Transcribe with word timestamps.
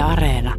Areena. 0.00 0.54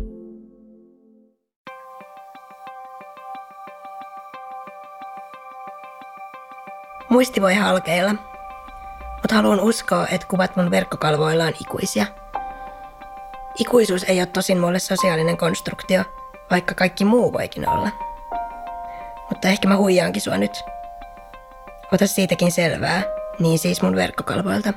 Muisti 7.10 7.42
voi 7.42 7.54
halkeilla, 7.56 8.12
mutta 9.14 9.36
haluan 9.36 9.60
uskoa, 9.60 10.08
että 10.08 10.28
kuvat 10.28 10.56
mun 10.56 10.72
verkkokalvoilla 10.72 11.44
on 11.44 11.54
ikuisia. 11.62 12.06
Ikuisuus 13.56 14.04
ei 14.04 14.20
ole 14.20 14.26
tosin 14.26 14.60
mulle 14.60 14.80
sosiaalinen 14.80 15.38
konstruktio, 15.38 16.04
vaikka 16.52 16.76
kaikki 16.76 17.06
muu 17.06 17.34
voikin 17.34 17.70
olla. 17.70 17.90
Mutta 19.30 19.48
ehkä 19.48 19.68
mä 19.68 19.78
huijaankin 19.78 20.22
sua 20.22 20.38
nyt. 20.38 20.64
Ota 21.92 22.08
siitäkin 22.08 22.52
selvää, 22.52 23.04
niin 23.40 23.60
siis 23.60 23.82
mun 23.82 23.96
verkkokalvoilta. 23.96 24.74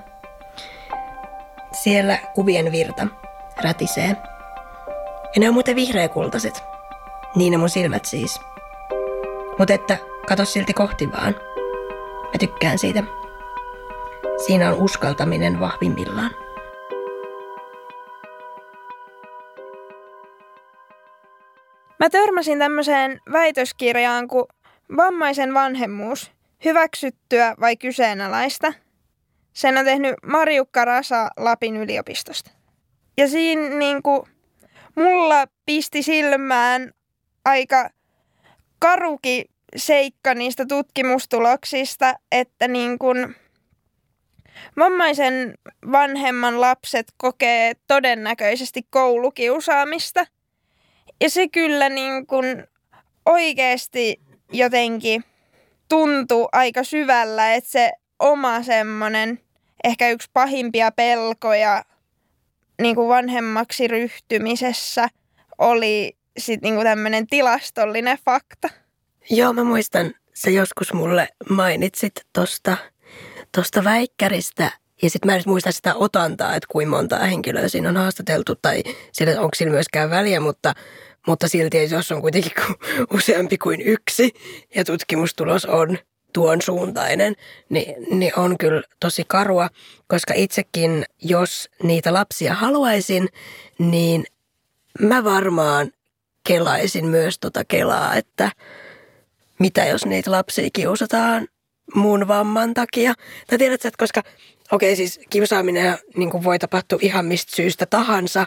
Siellä 1.72 2.18
kuvien 2.34 2.72
virta 2.72 3.06
rätisee. 3.62 4.33
Ja 5.34 5.40
ne 5.40 5.48
on 5.48 5.54
muuten 5.54 5.76
vihreäkultaiset. 5.76 6.62
Niin 7.34 7.50
ne 7.50 7.56
mun 7.56 7.68
silmät 7.68 8.04
siis. 8.04 8.40
Mutta 9.58 9.74
että 9.74 9.98
kato 10.28 10.44
silti 10.44 10.72
kohti 10.72 11.12
vaan. 11.12 11.34
Mä 12.24 12.38
tykkään 12.38 12.78
siitä. 12.78 13.02
Siinä 14.46 14.68
on 14.68 14.82
uskaltaminen 14.82 15.60
vahvimmillaan. 15.60 16.30
Mä 21.98 22.10
törmäsin 22.10 22.58
tämmöiseen 22.58 23.20
väitöskirjaan 23.32 24.28
kuin 24.28 24.44
Vammaisen 24.96 25.54
vanhemmuus, 25.54 26.32
hyväksyttyä 26.64 27.54
vai 27.60 27.76
kyseenalaista. 27.76 28.72
Sen 29.52 29.78
on 29.78 29.84
tehnyt 29.84 30.14
Marjukka 30.26 30.84
Rasa 30.84 31.28
Lapin 31.36 31.76
yliopistosta. 31.76 32.50
Ja 33.16 33.28
siinä 33.28 33.68
niin 33.68 34.02
kuin, 34.02 34.22
mulla 34.96 35.46
pisti 35.66 36.02
silmään 36.02 36.92
aika 37.44 37.90
karuki 38.78 39.44
seikka 39.76 40.34
niistä 40.34 40.66
tutkimustuloksista, 40.66 42.14
että 42.32 42.68
niin 42.68 42.98
kuin, 42.98 43.36
vammaisen 44.76 45.54
vanhemman 45.92 46.60
lapset 46.60 47.06
kokee 47.16 47.72
todennäköisesti 47.86 48.82
koulukiusaamista. 48.90 50.26
Ja 51.20 51.30
se 51.30 51.48
kyllä 51.48 51.88
niin 51.88 52.26
kuin 52.26 52.66
oikeasti 53.26 54.20
jotenkin 54.52 55.24
tuntuu 55.88 56.48
aika 56.52 56.84
syvällä, 56.84 57.54
että 57.54 57.70
se 57.70 57.92
oma 58.18 58.62
semmoinen 58.62 59.40
ehkä 59.84 60.08
yksi 60.10 60.30
pahimpia 60.32 60.92
pelkoja 60.92 61.84
niin 62.82 62.94
kuin 62.94 63.08
vanhemmaksi 63.08 63.88
ryhtymisessä 63.88 65.08
oli 65.58 66.16
sitten 66.38 66.74
niin 66.74 66.84
tämmöinen 66.84 67.26
tilastollinen 67.26 68.18
fakta. 68.24 68.68
Joo, 69.30 69.52
mä 69.52 69.64
muistan, 69.64 70.14
sä 70.34 70.50
joskus 70.50 70.92
mulle 70.92 71.28
mainitsit 71.48 72.12
tosta, 72.32 72.76
tosta 73.56 73.84
väikkäristä. 73.84 74.70
Ja 75.02 75.10
sitten 75.10 75.30
mä 75.30 75.36
en 75.36 75.42
muista 75.46 75.72
sitä 75.72 75.94
otantaa, 75.94 76.54
että 76.54 76.66
kuinka 76.70 76.96
monta 76.96 77.18
henkilöä 77.18 77.68
siinä 77.68 77.88
on 77.88 77.96
haastateltu 77.96 78.54
tai 78.62 78.82
sillä, 79.12 79.40
onko 79.40 79.54
sillä 79.56 79.72
myöskään 79.72 80.10
väliä, 80.10 80.40
mutta, 80.40 80.74
mutta 81.26 81.48
silti 81.48 81.90
jos 81.90 82.12
on 82.12 82.20
kuitenkin 82.20 82.52
useampi 83.14 83.58
kuin 83.58 83.80
yksi 83.80 84.34
ja 84.74 84.84
tutkimustulos 84.84 85.64
on 85.64 85.98
tuon 86.34 86.62
suuntainen, 86.62 87.34
niin, 87.68 87.94
niin 88.10 88.32
on 88.38 88.58
kyllä 88.58 88.82
tosi 89.00 89.24
karua, 89.26 89.68
koska 90.06 90.34
itsekin, 90.36 91.04
jos 91.22 91.70
niitä 91.82 92.14
lapsia 92.14 92.54
haluaisin, 92.54 93.28
niin 93.78 94.24
mä 95.00 95.24
varmaan 95.24 95.90
kelaisin 96.48 97.06
myös 97.06 97.38
tota 97.38 97.64
kelaa, 97.64 98.14
että 98.14 98.50
mitä 99.58 99.84
jos 99.84 100.06
niitä 100.06 100.30
lapsia 100.30 100.68
kiusataan 100.72 101.48
mun 101.94 102.28
vamman 102.28 102.74
takia. 102.74 103.14
Tai 103.46 103.58
tiedätkö, 103.58 103.88
että 103.88 103.98
koska, 103.98 104.22
okei 104.72 104.92
okay, 104.92 104.96
siis 104.96 105.20
kiusaaminen 105.30 105.98
niin 106.16 106.30
kuin 106.30 106.44
voi 106.44 106.58
tapahtua 106.58 106.98
ihan 107.02 107.24
mistä 107.24 107.56
syystä 107.56 107.86
tahansa, 107.86 108.46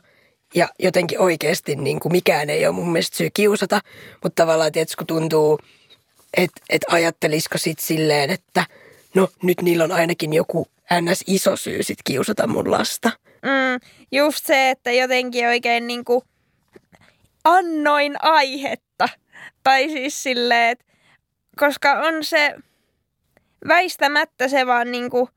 ja 0.55 0.69
jotenkin 0.79 1.19
oikeasti 1.19 1.75
niin 1.75 1.99
kuin 1.99 2.11
mikään 2.11 2.49
ei 2.49 2.67
ole 2.67 2.75
mun 2.75 2.91
mielestä 2.91 3.17
syy 3.17 3.29
kiusata, 3.33 3.81
mutta 4.23 4.43
tavallaan 4.43 4.71
tietysti 4.71 4.97
kun 4.97 5.07
tuntuu, 5.07 5.59
että 6.37 6.61
et 6.69 6.81
ajattelisiko 6.87 7.57
sit 7.57 7.79
silleen, 7.79 8.29
että 8.29 8.65
no 9.15 9.29
nyt 9.43 9.61
niillä 9.61 9.83
on 9.83 9.91
ainakin 9.91 10.33
joku 10.33 10.67
ns. 11.01 11.23
iso 11.27 11.55
syy 11.55 11.83
sit 11.83 11.99
kiusata 12.03 12.47
mun 12.47 12.71
lasta. 12.71 13.11
Mm, 13.43 13.89
just 14.11 14.45
se, 14.45 14.69
että 14.69 14.91
jotenkin 14.91 15.47
oikein 15.47 15.87
niin 15.87 16.05
kuin 16.05 16.21
annoin 17.43 18.15
aihetta. 18.19 19.09
Tai 19.63 19.89
siis 19.89 20.23
silleen, 20.23 20.71
että 20.71 20.85
koska 21.59 21.93
on 21.93 22.23
se 22.23 22.55
väistämättä 23.67 24.47
se 24.47 24.65
vaan 24.65 24.91
niin 24.91 25.09
kuin 25.09 25.27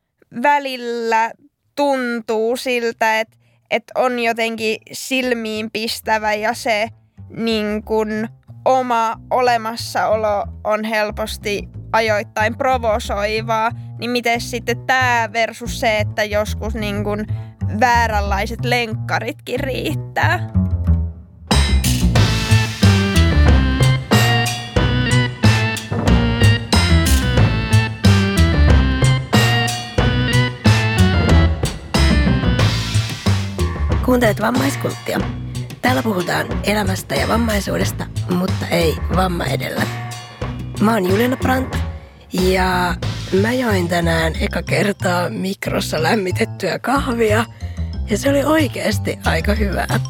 välillä 0.42 1.30
tuntuu 1.76 2.56
siltä, 2.56 3.20
että, 3.20 3.36
että 3.70 3.92
on 3.94 4.18
jotenkin 4.18 4.76
silmiin 4.92 5.70
pistävä 5.70 6.34
ja 6.34 6.54
se 6.54 6.88
niin 7.30 7.82
kuin 7.84 8.28
oma 8.64 9.16
olemassaolo 9.30 10.44
on 10.64 10.84
helposti 10.84 11.68
ajoittain 11.92 12.56
provosoivaa, 12.58 13.70
niin 13.98 14.10
miten 14.10 14.40
sitten 14.40 14.86
tämä 14.86 15.28
versus 15.32 15.80
se, 15.80 15.98
että 15.98 16.24
joskus 16.24 16.74
niin 16.74 17.04
kuin 17.04 17.26
vääränlaiset 17.80 18.64
lenkkaritkin 18.64 19.60
riittää? 19.60 20.50
Kuuntelet 34.04 34.40
vammaiskulttia. 34.40 35.39
Täällä 35.82 36.02
puhutaan 36.02 36.46
elämästä 36.64 37.14
ja 37.14 37.28
vammaisuudesta, 37.28 38.06
mutta 38.30 38.66
ei 38.70 38.96
vamma 39.16 39.44
edellä. 39.44 39.82
Mä 40.80 40.92
oon 40.92 41.08
Juliana 41.08 41.36
Brandt 41.36 41.76
ja 42.32 42.94
mä 43.42 43.52
join 43.52 43.88
tänään 43.88 44.32
eka 44.40 44.62
kertaa 44.62 45.30
mikrossa 45.30 46.02
lämmitettyä 46.02 46.78
kahvia 46.78 47.44
ja 48.10 48.18
se 48.18 48.30
oli 48.30 48.44
oikeasti 48.44 49.18
aika 49.24 49.54
hyvää. 49.54 50.00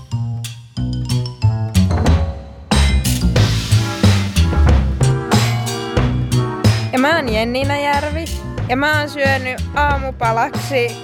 Ja 6.92 6.98
mä 6.98 7.16
oon 7.16 7.28
Jennina 7.28 7.78
Järvi 7.78 8.25
ja 8.69 8.76
mä 8.76 8.98
oon 8.98 9.10
syönyt 9.10 9.60
aamupalaksi 9.75 10.97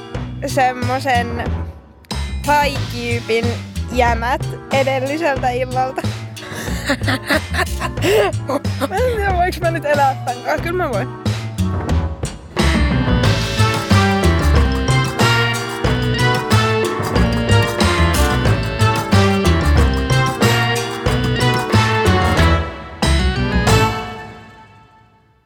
semmosen 0.46 1.44
Haikyypin 2.46 3.44
jämät 3.96 4.40
edelliseltä 4.72 5.50
illalta. 5.50 6.02
mä 8.88 8.96
en 8.96 9.16
tiedä, 9.16 9.32
voinko 9.36 9.58
mä 9.60 9.70
nyt 9.70 9.84
elää 9.84 10.14
tämän 10.14 10.42
kanssa. 10.44 10.62
Kyllä 10.62 10.84
mä 10.84 10.90
voin. 10.90 11.08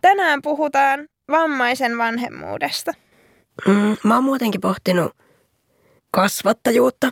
Tänään 0.01 0.43
puhutaan 0.43 1.09
vammaisen 1.31 1.99
vanhemmuudesta. 1.99 2.93
Mm, 3.67 3.97
mä 4.05 4.15
oon 4.15 4.25
muutenkin 4.25 4.61
pohtinut 4.61 5.17
kasvattajuutta. 6.11 7.11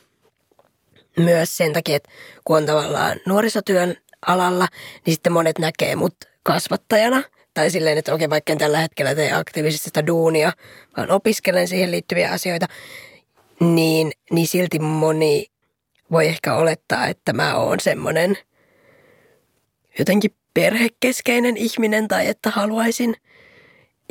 Myös 1.19 1.57
sen 1.57 1.73
takia, 1.73 1.97
että 1.97 2.11
kun 2.45 2.57
on 2.57 2.67
tavallaan 2.67 3.21
nuorisotyön 3.27 3.97
alalla, 4.27 4.67
niin 5.07 5.15
sitten 5.15 5.33
monet 5.33 5.59
näkee 5.59 5.97
mut 5.97 6.15
kasvattajana. 6.43 7.23
Tai 7.55 7.71
silleen, 7.71 7.99
että 7.99 8.15
okei, 8.15 8.31
vaikka 8.31 8.53
en 8.53 8.59
tällä 8.59 8.79
hetkellä 8.79 9.15
tee 9.15 9.33
aktiivisesti 9.33 10.07
duunia, 10.07 10.53
vaan 10.97 11.11
opiskelen 11.11 11.69
siihen 11.69 11.91
liittyviä 11.91 12.31
asioita, 12.31 12.67
niin, 13.61 14.13
niin 14.31 14.47
silti 14.47 14.79
moni 14.79 15.47
voi 16.11 16.27
ehkä 16.27 16.55
olettaa, 16.55 17.07
että 17.07 17.33
mä 17.33 17.57
oon 17.57 17.81
semmoinen 17.81 18.39
jotenkin 19.99 20.35
perhekeskeinen 20.55 21.57
ihminen 21.57 22.09
tai 22.09 22.27
että 22.29 22.51
haluaisin 22.51 23.17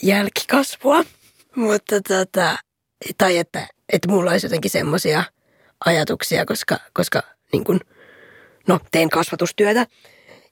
jälkikasvua. 0.04 1.04
Mutta 1.56 2.02
tota, 2.02 2.58
tai 3.18 3.38
että 3.38 3.68
että 3.94 4.08
mulla 4.08 4.32
olisi 4.32 4.46
jotenkin 4.46 4.72
semmoisia 4.72 5.24
ajatuksia, 5.86 6.46
koska, 6.46 6.78
koska 6.94 7.22
niin 7.54 7.64
kun, 7.64 7.80
no, 8.68 8.80
teen 8.92 9.10
kasvatustyötä. 9.10 9.86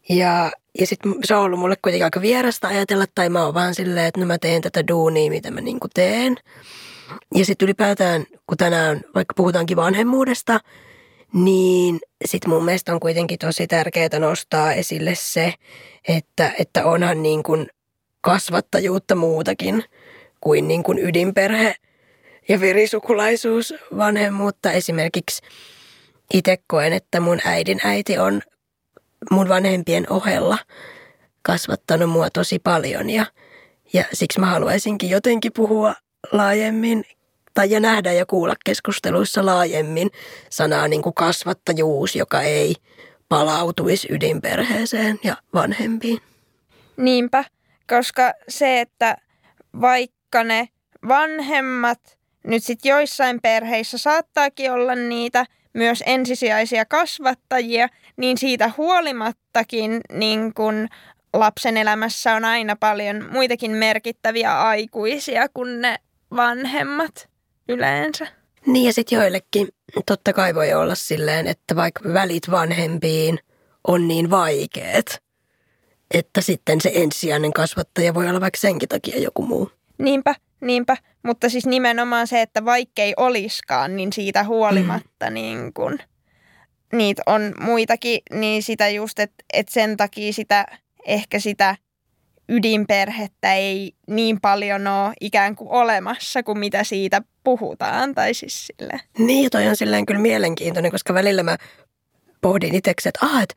Ja, 0.10 0.52
ja 0.80 0.88
sitten 0.88 1.16
se 1.24 1.36
on 1.36 1.42
ollut 1.42 1.60
mulle 1.60 1.76
kuitenkin 1.82 2.06
aika 2.06 2.22
vierasta 2.22 2.68
ajatella, 2.68 3.06
tai 3.16 3.30
mä 3.30 3.46
oon 3.46 3.54
vaan 3.54 3.76
silleen, 3.76 4.06
että 4.06 4.20
no 4.20 4.26
mä 4.26 4.38
teen 4.38 4.62
tätä 4.62 4.88
duunia, 4.88 5.30
mitä 5.30 5.52
mä 5.52 5.62
niin 5.62 5.80
teen. 5.94 6.36
Ja 7.36 7.46
sitten 7.46 7.66
ylipäätään, 7.66 8.26
kun 8.48 8.58
tänään 8.58 9.02
vaikka 9.16 9.34
puhutaankin 9.34 9.78
vanhemmuudesta, 9.78 10.60
Niin 11.34 12.00
sit 12.26 12.46
mun 12.48 12.66
mielestä 12.66 12.94
on 12.94 13.00
kuitenkin 13.00 13.40
tosi 13.40 13.68
tärkeää 13.68 14.20
nostaa 14.20 14.74
esille 14.74 15.16
se, 15.16 15.54
että, 16.08 16.52
että 16.60 16.86
onhan 16.86 17.24
niin 17.24 17.44
kuin 17.44 17.68
kasvattajuutta 18.22 19.16
muutakin 19.16 19.84
kuin, 20.42 20.68
niin 20.68 20.84
kuin 20.84 21.00
ydinperhe 21.00 21.76
ja 22.48 22.60
verisukulaisuus 22.60 23.74
vanhemmuutta. 23.98 24.72
Esimerkiksi 24.72 25.42
itse 26.34 26.58
koen, 26.68 26.94
että 26.94 27.20
mun 27.20 27.40
äidin 27.46 27.80
äiti 27.84 28.18
on 28.18 28.42
mun 29.32 29.50
vanhempien 29.50 30.12
ohella 30.12 30.58
kasvattanut 31.42 32.10
mua 32.10 32.30
tosi 32.30 32.60
paljon 32.60 33.10
ja, 33.10 33.26
ja 33.94 34.04
siksi 34.14 34.40
mä 34.40 34.46
haluaisinkin 34.46 35.10
jotenkin 35.10 35.54
puhua 35.54 35.94
laajemmin 36.32 37.04
tai 37.54 37.70
ja 37.70 37.80
nähdä 37.80 38.12
ja 38.12 38.26
kuulla 38.26 38.54
keskusteluissa 38.66 39.46
laajemmin 39.46 40.12
sanaa 40.50 40.88
niin 40.88 41.02
kuin 41.02 41.14
kasvattajuus, 41.14 42.16
joka 42.16 42.42
ei 42.42 42.76
palautuisi 43.30 44.08
ydinperheeseen 44.12 45.20
ja 45.24 45.38
vanhempiin. 45.54 46.22
Niinpä, 46.98 47.44
koska 47.90 48.34
se, 48.50 48.82
että 48.82 49.18
vaikka 49.82 50.44
ne 50.44 50.70
vanhemmat 51.08 52.15
nyt 52.46 52.64
sitten 52.64 52.90
joissain 52.90 53.42
perheissä 53.42 53.98
saattaakin 53.98 54.72
olla 54.72 54.96
niitä 54.96 55.46
myös 55.74 56.04
ensisijaisia 56.06 56.86
kasvattajia, 56.86 57.88
niin 58.18 58.38
siitä 58.38 58.72
huolimattakin 58.78 60.02
niin 60.12 60.54
kun 60.54 60.88
lapsen 61.34 61.78
elämässä 61.78 62.36
on 62.36 62.46
aina 62.46 62.76
paljon 62.76 63.28
muitakin 63.32 63.72
merkittäviä 63.72 64.62
aikuisia 64.62 65.50
kuin 65.54 65.82
ne 65.82 65.96
vanhemmat 66.36 67.30
yleensä. 67.70 68.28
Niin 68.66 68.86
ja 68.86 68.94
sitten 68.94 69.20
joillekin 69.20 69.68
totta 70.06 70.34
kai 70.34 70.56
voi 70.56 70.74
olla 70.74 70.96
silleen, 70.96 71.48
että 71.48 71.76
vaikka 71.76 72.14
välit 72.14 72.52
vanhempiin 72.52 73.40
on 73.88 74.08
niin 74.08 74.30
vaikeet, 74.30 75.24
että 76.12 76.42
sitten 76.42 76.82
se 76.82 76.92
ensisijainen 76.94 77.54
kasvattaja 77.54 78.14
voi 78.14 78.30
olla 78.30 78.42
vaikka 78.42 78.60
senkin 78.60 78.90
takia 78.90 79.20
joku 79.20 79.42
muu. 79.42 79.72
Niinpä, 79.98 80.36
niinpä. 80.62 80.98
Mutta 81.24 81.50
siis 81.50 81.66
nimenomaan 81.66 82.28
se, 82.28 82.42
että 82.42 82.66
vaikkei 82.66 83.14
oliskaan, 83.18 83.96
niin 83.96 84.14
siitä 84.14 84.44
huolimatta 84.44 85.30
mm. 85.30 85.34
niin 85.34 85.74
kun, 85.74 86.00
niitä 86.94 87.22
on 87.26 87.54
muitakin, 87.60 88.20
niin 88.32 88.64
sitä 88.64 88.90
just, 88.90 89.20
että 89.20 89.44
et 89.54 89.68
sen 89.70 89.98
takia 89.98 90.34
sitä 90.34 90.66
ehkä 91.06 91.40
sitä 91.40 91.76
ydinperhettä 92.50 93.54
ei 93.54 93.94
niin 94.08 94.42
paljon 94.42 94.88
ole 94.88 95.14
ikään 95.22 95.56
kuin 95.56 95.70
olemassa 95.70 96.44
kuin 96.44 96.60
mitä 96.60 96.84
siitä 96.84 97.22
puhutaan. 97.44 98.16
Tai 98.16 98.34
siis 98.34 98.68
sille. 98.68 99.02
Niin, 99.18 99.50
toi 99.50 99.68
on 99.68 99.76
silleen 99.76 100.06
kyllä 100.06 100.20
mielenkiintoinen, 100.20 100.92
koska 100.92 101.14
välillä 101.14 101.44
mä 101.44 101.58
pohdin 102.42 102.76
itseksi, 102.76 103.10
että, 103.10 103.26
ah, 103.26 103.42
että 103.42 103.56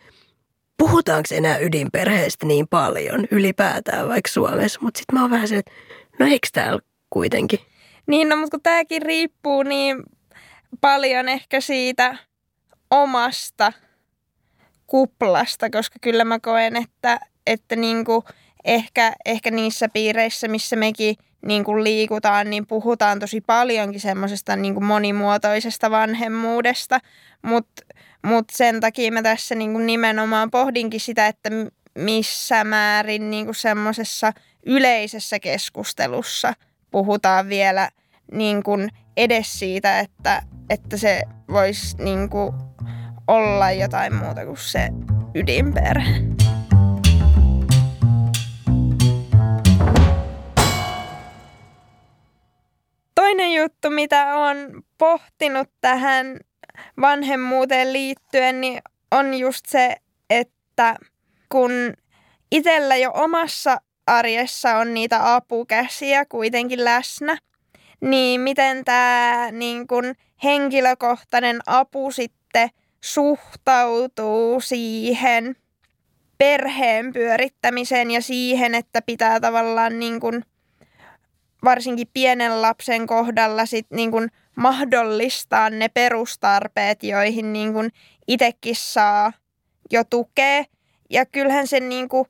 puhutaanko 0.79 1.29
enää 1.33 1.59
ydinperheestä 1.59 2.47
niin 2.47 2.69
paljon 2.69 3.27
ylipäätään 3.31 4.09
vaikka 4.09 4.31
Suomessa. 4.31 4.81
Mutta 4.83 4.99
sitten 4.99 5.19
mä 5.19 5.23
oon 5.23 5.31
vähän 5.31 5.49
se, 5.49 5.57
että 5.57 5.73
no 6.19 6.27
eikö 6.27 6.49
täällä 6.53 6.81
kuitenkin? 7.11 7.61
Niin, 8.07 8.29
no 8.29 8.37
mutta 8.37 8.51
kun 8.51 8.63
tämäkin 8.63 9.03
riippuu 9.03 9.63
niin 9.63 10.03
paljon 10.81 11.29
ehkä 11.29 11.61
siitä 11.61 12.17
omasta 12.91 13.73
kuplasta, 14.87 15.71
koska 15.71 15.99
kyllä 16.01 16.25
mä 16.25 16.39
koen, 16.41 16.77
että, 16.77 17.21
että 17.47 17.77
niinku 17.77 18.25
ehkä, 18.65 19.13
ehkä 19.27 19.51
niissä 19.51 19.89
piireissä, 19.89 20.49
missä 20.49 20.77
mekin 20.77 21.17
niin 21.47 21.65
kuin 21.65 21.85
liikutaan, 21.85 22.51
niin 22.51 22.67
puhutaan 22.67 23.19
tosi 23.19 23.41
paljonkin 23.41 24.01
semmoisesta 24.01 24.57
niin 24.57 24.75
kuin 24.75 24.85
monimuotoisesta 24.85 25.91
vanhemmuudesta, 25.91 26.99
mutta 27.43 27.83
mut 28.23 28.45
sen 28.53 28.81
takia 28.81 29.13
mä 29.13 29.23
tässä 29.23 29.55
niin 29.55 29.73
kuin 29.73 29.87
nimenomaan 29.87 30.51
pohdinkin 30.51 31.01
sitä, 31.01 31.27
että 31.27 31.51
missä 31.95 32.65
määrin 32.65 33.31
niin 33.31 33.45
kuin 33.45 33.55
semmoisessa 33.55 34.33
yleisessä 34.67 35.39
keskustelussa 35.39 36.53
puhutaan 36.91 37.49
vielä 37.49 37.89
niin 38.33 38.63
kuin 38.63 38.91
edes 39.17 39.59
siitä, 39.59 39.99
että, 40.01 40.43
että 40.71 40.97
se 40.97 41.23
voisi 41.53 41.97
niin 42.03 42.31
kuin 42.31 42.53
olla 43.27 43.71
jotain 43.71 44.15
muuta 44.15 44.45
kuin 44.45 44.57
se 44.57 44.89
ydinperhe. 45.35 46.21
Toinen 53.15 53.53
juttu, 53.53 53.91
mitä 53.91 54.37
on 54.37 54.57
pohtinut 54.99 55.71
tähän 55.81 56.41
vanhemmuuteen 57.01 57.93
liittyen, 57.93 58.61
niin 58.61 58.83
on 59.11 59.35
just 59.35 59.67
se, 59.67 59.97
että 60.31 60.97
kun 61.49 61.71
itsellä 62.51 62.97
jo 62.97 63.11
omassa 63.15 63.81
arjessa 64.09 64.77
on 64.77 64.95
niitä 64.95 65.35
apukäsiä 65.35 66.25
kuitenkin 66.25 66.85
läsnä, 66.85 67.39
niin 68.01 68.41
miten 68.41 68.85
tämä 68.85 69.49
niin 69.53 69.87
kun 69.87 70.15
henkilökohtainen 70.45 71.59
apu 71.67 72.11
sitten 72.11 72.69
suhtautuu 73.01 74.61
siihen 74.61 75.57
perheen 76.39 77.13
pyörittämiseen 77.13 78.11
ja 78.11 78.23
siihen, 78.23 78.75
että 78.75 79.03
pitää 79.03 79.41
tavallaan 79.41 79.99
niin 79.99 80.21
kun 80.21 80.43
varsinkin 81.65 82.09
pienen 82.13 82.63
lapsen 82.63 83.07
kohdalla 83.07 83.67
sit 83.67 83.87
niin 83.91 84.11
kun 84.11 84.29
mahdollistaa 84.57 85.71
ne 85.71 85.89
perustarpeet, 85.89 87.03
joihin 87.03 87.53
niin 87.53 87.73
kun 87.73 87.91
itsekin 88.29 88.77
saa 88.77 89.33
jo 89.91 90.05
tukea. 90.05 90.65
Ja 91.11 91.27
kyllähän 91.27 91.67
se 91.67 91.81
niin 91.81 92.09
kun 92.09 92.27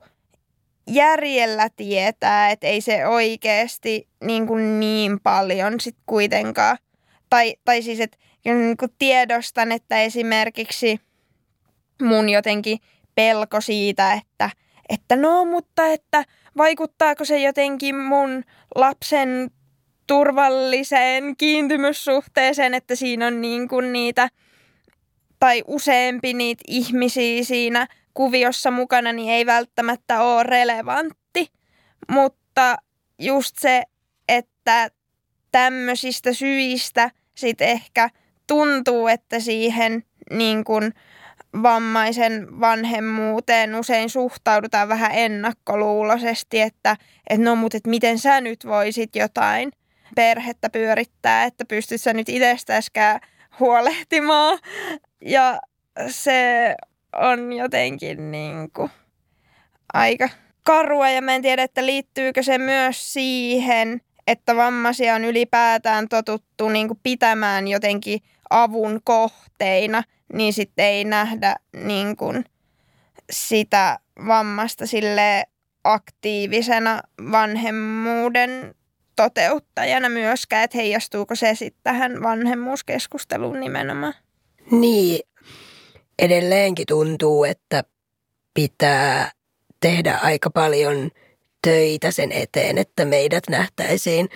järjellä 0.89 1.69
tietää, 1.75 2.49
että 2.49 2.67
ei 2.67 2.81
se 2.81 3.07
oikeasti 3.07 4.07
niin, 4.23 4.47
kuin 4.47 4.79
niin 4.79 5.19
paljon 5.19 5.79
sit 5.79 5.95
kuitenkaan. 6.05 6.77
Tai, 7.29 7.55
tai 7.65 7.81
siis, 7.81 7.99
että 7.99 8.17
niin 8.45 8.77
kuin 8.77 8.91
tiedostan, 8.99 9.71
että 9.71 10.01
esimerkiksi 10.01 10.99
mun 12.01 12.29
jotenkin 12.29 12.79
pelko 13.15 13.61
siitä, 13.61 14.13
että, 14.13 14.49
että 14.89 15.15
no, 15.15 15.45
mutta 15.45 15.87
että 15.87 16.25
vaikuttaako 16.57 17.25
se 17.25 17.39
jotenkin 17.39 17.95
mun 17.95 18.43
lapsen 18.75 19.51
turvalliseen 20.07 21.35
kiintymyssuhteeseen, 21.37 22.73
että 22.73 22.95
siinä 22.95 23.27
on 23.27 23.41
niin 23.41 23.67
kuin 23.67 23.93
niitä 23.93 24.29
tai 25.39 25.63
useampi 25.67 26.33
niitä 26.33 26.63
ihmisiä 26.67 27.43
siinä 27.43 27.87
kuviossa 28.19 28.71
mukana, 28.71 29.13
niin 29.13 29.29
ei 29.29 29.45
välttämättä 29.45 30.21
ole 30.21 30.43
relevantti. 30.43 31.51
Mutta 32.11 32.77
just 33.19 33.55
se, 33.59 33.83
että 34.29 34.89
tämmöisistä 35.51 36.33
syistä 36.33 37.11
sitten 37.35 37.67
ehkä 37.67 38.09
tuntuu, 38.47 39.07
että 39.07 39.39
siihen 39.39 40.03
niin 40.31 40.63
kuin 40.63 40.93
vammaisen 41.63 42.59
vanhemmuuteen 42.59 43.75
usein 43.75 44.09
suhtaudutaan 44.09 44.89
vähän 44.89 45.11
ennakkoluuloisesti, 45.13 46.61
että, 46.61 46.97
että 47.29 47.45
no 47.45 47.55
mutta 47.55 47.77
että 47.77 47.89
miten 47.89 48.19
sä 48.19 48.41
nyt 48.41 48.65
voisit 48.65 49.15
jotain 49.15 49.71
perhettä 50.15 50.69
pyörittää, 50.69 51.43
että 51.43 51.65
pystyt 51.65 52.01
sä 52.01 52.13
nyt 52.13 52.29
itsestäskään 52.29 53.19
huolehtimaan. 53.59 54.59
Ja 55.21 55.59
se 56.07 56.75
on 57.15 57.53
jotenkin 57.53 58.31
niin 58.31 58.71
kuin 58.71 58.91
aika 59.93 60.29
karua 60.63 61.09
ja 61.09 61.21
mä 61.21 61.35
en 61.35 61.41
tiedä, 61.41 61.63
että 61.63 61.85
liittyykö 61.85 62.43
se 62.43 62.57
myös 62.57 63.13
siihen, 63.13 64.01
että 64.27 64.55
vammaisia 64.55 65.15
on 65.15 65.25
ylipäätään 65.25 66.09
totuttu 66.09 66.69
niin 66.69 66.87
kuin 66.87 66.99
pitämään 67.03 67.67
jotenkin 67.67 68.19
avun 68.49 68.99
kohteina, 69.03 70.03
niin 70.33 70.53
sitten 70.53 70.85
ei 70.85 71.03
nähdä 71.03 71.55
niin 71.73 72.15
kuin 72.15 72.45
sitä 73.31 73.99
vammasta 74.27 74.87
sille 74.87 75.43
aktiivisena 75.83 77.01
vanhemmuuden 77.31 78.75
toteuttajana 79.15 80.09
myöskään, 80.09 80.63
että 80.63 80.77
heijastuuko 80.77 81.35
se 81.35 81.55
sitten 81.55 81.83
tähän 81.83 82.23
vanhemmuuskeskusteluun 82.23 83.59
nimenomaan. 83.59 84.13
Niin, 84.71 85.28
edelleenkin 86.19 86.85
tuntuu, 86.87 87.43
että 87.43 87.83
pitää 88.53 89.31
tehdä 89.79 90.19
aika 90.21 90.49
paljon 90.49 91.11
töitä 91.61 92.11
sen 92.11 92.31
eteen, 92.31 92.77
että 92.77 93.05
meidät 93.05 93.43
nähtäisiin 93.49 94.29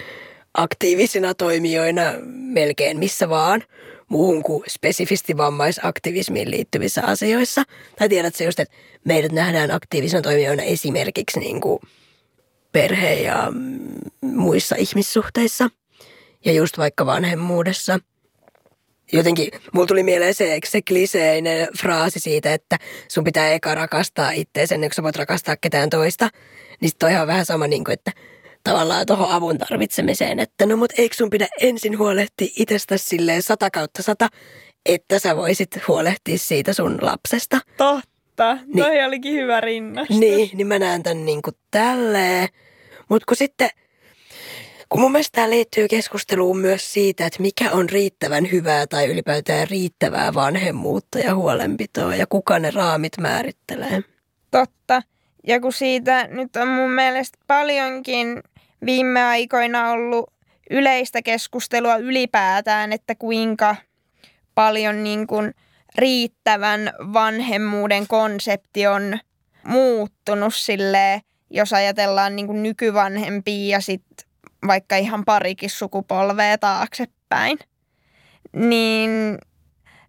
aktiivisina 0.53 1.33
toimijoina 1.33 2.01
melkein 2.25 2.99
missä 2.99 3.29
vaan 3.29 3.63
muuhun 4.09 4.43
kuin 4.43 4.63
spesifisti 4.69 5.37
vammaisaktivismiin 5.37 6.51
liittyvissä 6.51 7.01
asioissa. 7.05 7.63
Tai 7.97 8.09
tiedätkö 8.09 8.43
just, 8.43 8.59
että 8.59 8.75
meidät 9.05 9.31
nähdään 9.31 9.71
aktiivisina 9.71 10.21
toimijoina 10.21 10.63
esimerkiksi 10.63 11.39
niin 11.39 11.61
kuin 11.61 11.79
perhe- 12.71 13.21
ja 13.21 13.51
muissa 14.21 14.75
ihmissuhteissa 14.75 15.69
ja 16.45 16.51
just 16.51 16.77
vaikka 16.77 17.05
vanhemmuudessa. 17.05 17.99
Jotenkin, 19.13 19.47
mulla 19.73 19.87
tuli 19.87 20.03
mieleen 20.03 20.33
se, 20.33 20.59
se 20.65 20.81
kliseinen 20.81 21.67
fraasi 21.79 22.19
siitä, 22.19 22.53
että 22.53 22.77
sun 23.07 23.23
pitää 23.23 23.51
eka 23.51 23.75
rakastaa 23.75 24.31
itseäsi 24.31 24.73
ennen 24.73 24.89
kuin 24.89 24.95
sä 24.95 25.03
voit 25.03 25.15
rakastaa 25.15 25.55
ketään 25.61 25.89
toista. 25.89 26.29
Niin 26.81 26.89
sit 26.89 27.03
on 27.03 27.09
ihan 27.09 27.27
vähän 27.27 27.45
sama, 27.45 27.67
niin 27.67 27.83
kuin, 27.83 27.93
että 27.93 28.11
tavallaan 28.63 29.05
tuohon 29.05 29.31
avun 29.31 29.57
tarvitsemiseen, 29.57 30.39
että 30.39 30.65
no 30.65 30.77
mut 30.77 30.91
eikö 30.97 31.15
sun 31.15 31.29
pidä 31.29 31.47
ensin 31.61 31.97
huolehtia 31.97 32.47
itsestäsi 32.57 33.05
silleen 33.05 33.41
sata 33.41 33.71
kautta 33.71 34.03
sata, 34.03 34.29
että 34.85 35.19
sä 35.19 35.35
voisit 35.35 35.87
huolehtia 35.87 36.37
siitä 36.37 36.73
sun 36.73 36.97
lapsesta. 37.01 37.59
Totta, 37.77 38.53
niin, 38.55 38.85
toi 38.85 39.03
olikin 39.05 39.33
hyvä 39.33 39.61
rinnastus. 39.61 40.19
Niin, 40.19 40.49
niin 40.53 40.67
mä 40.67 40.79
näen 40.79 41.03
tämän 41.03 41.25
niin 41.25 41.41
kuin 41.41 41.55
tälleen. 41.71 42.49
Mutta 43.09 43.25
kun 43.27 43.37
sitten, 43.37 43.69
kun 44.93 45.01
mun 45.01 45.11
mielestä 45.11 45.35
tämä 45.35 45.49
liittyy 45.49 45.87
keskusteluun 45.87 46.57
myös 46.57 46.93
siitä, 46.93 47.25
että 47.25 47.41
mikä 47.41 47.71
on 47.71 47.89
riittävän 47.89 48.51
hyvää 48.51 48.87
tai 48.87 49.05
ylipäätään 49.05 49.67
riittävää 49.67 50.33
vanhemmuutta 50.33 51.19
ja 51.19 51.35
huolenpitoa 51.35 52.15
ja 52.15 52.27
kuka 52.27 52.59
ne 52.59 52.71
raamit 52.71 53.17
määrittelee. 53.19 54.03
Totta. 54.51 55.01
Ja 55.47 55.59
kun 55.59 55.73
siitä 55.73 56.27
nyt 56.27 56.55
on 56.55 56.67
mun 56.67 56.91
mielestä 56.91 57.37
paljonkin 57.47 58.43
viime 58.85 59.23
aikoina 59.23 59.91
ollut 59.91 60.33
yleistä 60.69 61.21
keskustelua 61.21 61.95
ylipäätään, 61.95 62.93
että 62.93 63.15
kuinka 63.15 63.75
paljon 64.55 65.03
niin 65.03 65.27
kuin 65.27 65.53
riittävän 65.95 66.93
vanhemmuuden 67.13 68.07
konsepti 68.07 68.87
on 68.87 69.19
muuttunut 69.63 70.55
silleen, 70.55 71.21
jos 71.49 71.73
ajatellaan 71.73 72.35
niin 72.35 72.47
kuin 72.47 72.63
nykyvanhempia 72.63 73.77
ja 73.77 73.81
sitten 73.81 74.22
vaikka 74.67 74.97
ihan 74.97 75.25
parikin 75.25 75.69
sukupolvea 75.69 76.57
taaksepäin. 76.57 77.59
Niin 78.55 79.37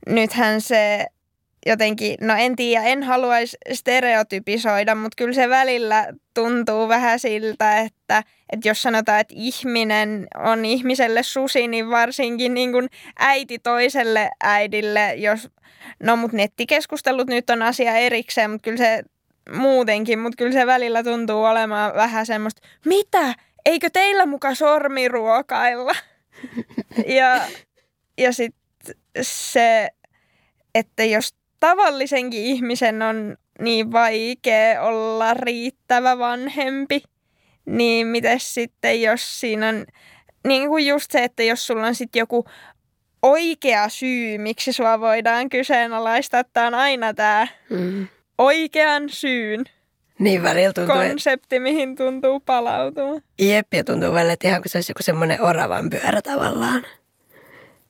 nythän 0.06 0.60
se 0.60 1.06
jotenkin, 1.66 2.16
no 2.20 2.34
en 2.38 2.56
tiedä, 2.56 2.84
en 2.84 3.02
haluaisi 3.02 3.56
stereotypisoida, 3.72 4.94
mutta 4.94 5.14
kyllä 5.16 5.32
se 5.32 5.48
välillä 5.48 6.06
tuntuu 6.34 6.88
vähän 6.88 7.18
siltä, 7.18 7.80
että, 7.80 8.22
että 8.52 8.68
jos 8.68 8.82
sanotaan, 8.82 9.20
että 9.20 9.34
ihminen 9.36 10.26
on 10.44 10.64
ihmiselle 10.64 11.22
susi, 11.22 11.68
niin 11.68 11.90
varsinkin 11.90 12.54
niin 12.54 12.72
kuin 12.72 12.88
äiti 13.18 13.58
toiselle 13.58 14.30
äidille, 14.42 15.14
jos, 15.14 15.48
no 16.02 16.16
mutta 16.16 16.36
nettikeskustelut 16.36 17.28
nyt 17.28 17.50
on 17.50 17.62
asia 17.62 17.96
erikseen, 17.96 18.50
mutta 18.50 18.64
kyllä 18.64 18.78
se 18.78 19.02
muutenkin, 19.50 20.18
mutta 20.18 20.36
kyllä 20.36 20.52
se 20.52 20.66
välillä 20.66 21.02
tuntuu 21.02 21.44
olemaan 21.44 21.94
vähän 21.94 22.26
semmoista, 22.26 22.68
mitä, 22.84 23.34
eikö 23.66 23.90
teillä 23.90 24.26
muka 24.26 24.54
sormiruokailla? 24.54 25.94
ja 27.18 27.40
ja 28.18 28.32
sitten 28.32 28.94
se, 29.22 29.88
että 30.74 31.04
jos 31.04 31.34
tavallisenkin 31.60 32.42
ihmisen 32.42 33.02
on 33.02 33.36
niin 33.60 33.92
vaikea 33.92 34.82
olla 34.82 35.34
riittävä 35.34 36.18
vanhempi, 36.18 37.02
niin 37.66 38.06
miten 38.06 38.40
sitten 38.40 39.02
jos 39.02 39.40
siinä 39.40 39.68
on 39.68 39.86
niin 40.46 40.68
kuin 40.68 40.86
just 40.86 41.10
se, 41.10 41.24
että 41.24 41.42
jos 41.42 41.66
sulla 41.66 41.86
on 41.86 41.94
sitten 41.94 42.20
joku 42.20 42.44
oikea 43.22 43.88
syy, 43.88 44.38
miksi 44.38 44.72
sua 44.72 45.00
voidaan 45.00 45.48
kyseenalaistaa, 45.48 46.40
että 46.40 46.66
on 46.66 46.74
aina 46.74 47.14
tämä 47.14 47.46
mm. 47.70 48.08
oikean 48.38 49.08
syyn 49.08 49.64
niin 50.18 50.42
välillä 50.42 50.72
tuntuu, 50.72 50.94
konsepti, 50.94 51.60
mihin 51.60 51.96
tuntuu 51.96 52.40
palautumaan. 52.40 53.22
Jep, 53.38 53.74
ja 53.74 53.84
tuntuu 53.84 54.12
välillä, 54.14 54.32
että 54.32 54.48
ihan 54.48 54.62
kuin 54.62 54.70
se 54.70 54.78
olisi 54.78 54.90
joku 54.90 55.02
semmoinen 55.02 55.42
oravan 55.42 55.90
pyörä 55.90 56.22
tavallaan. 56.22 56.86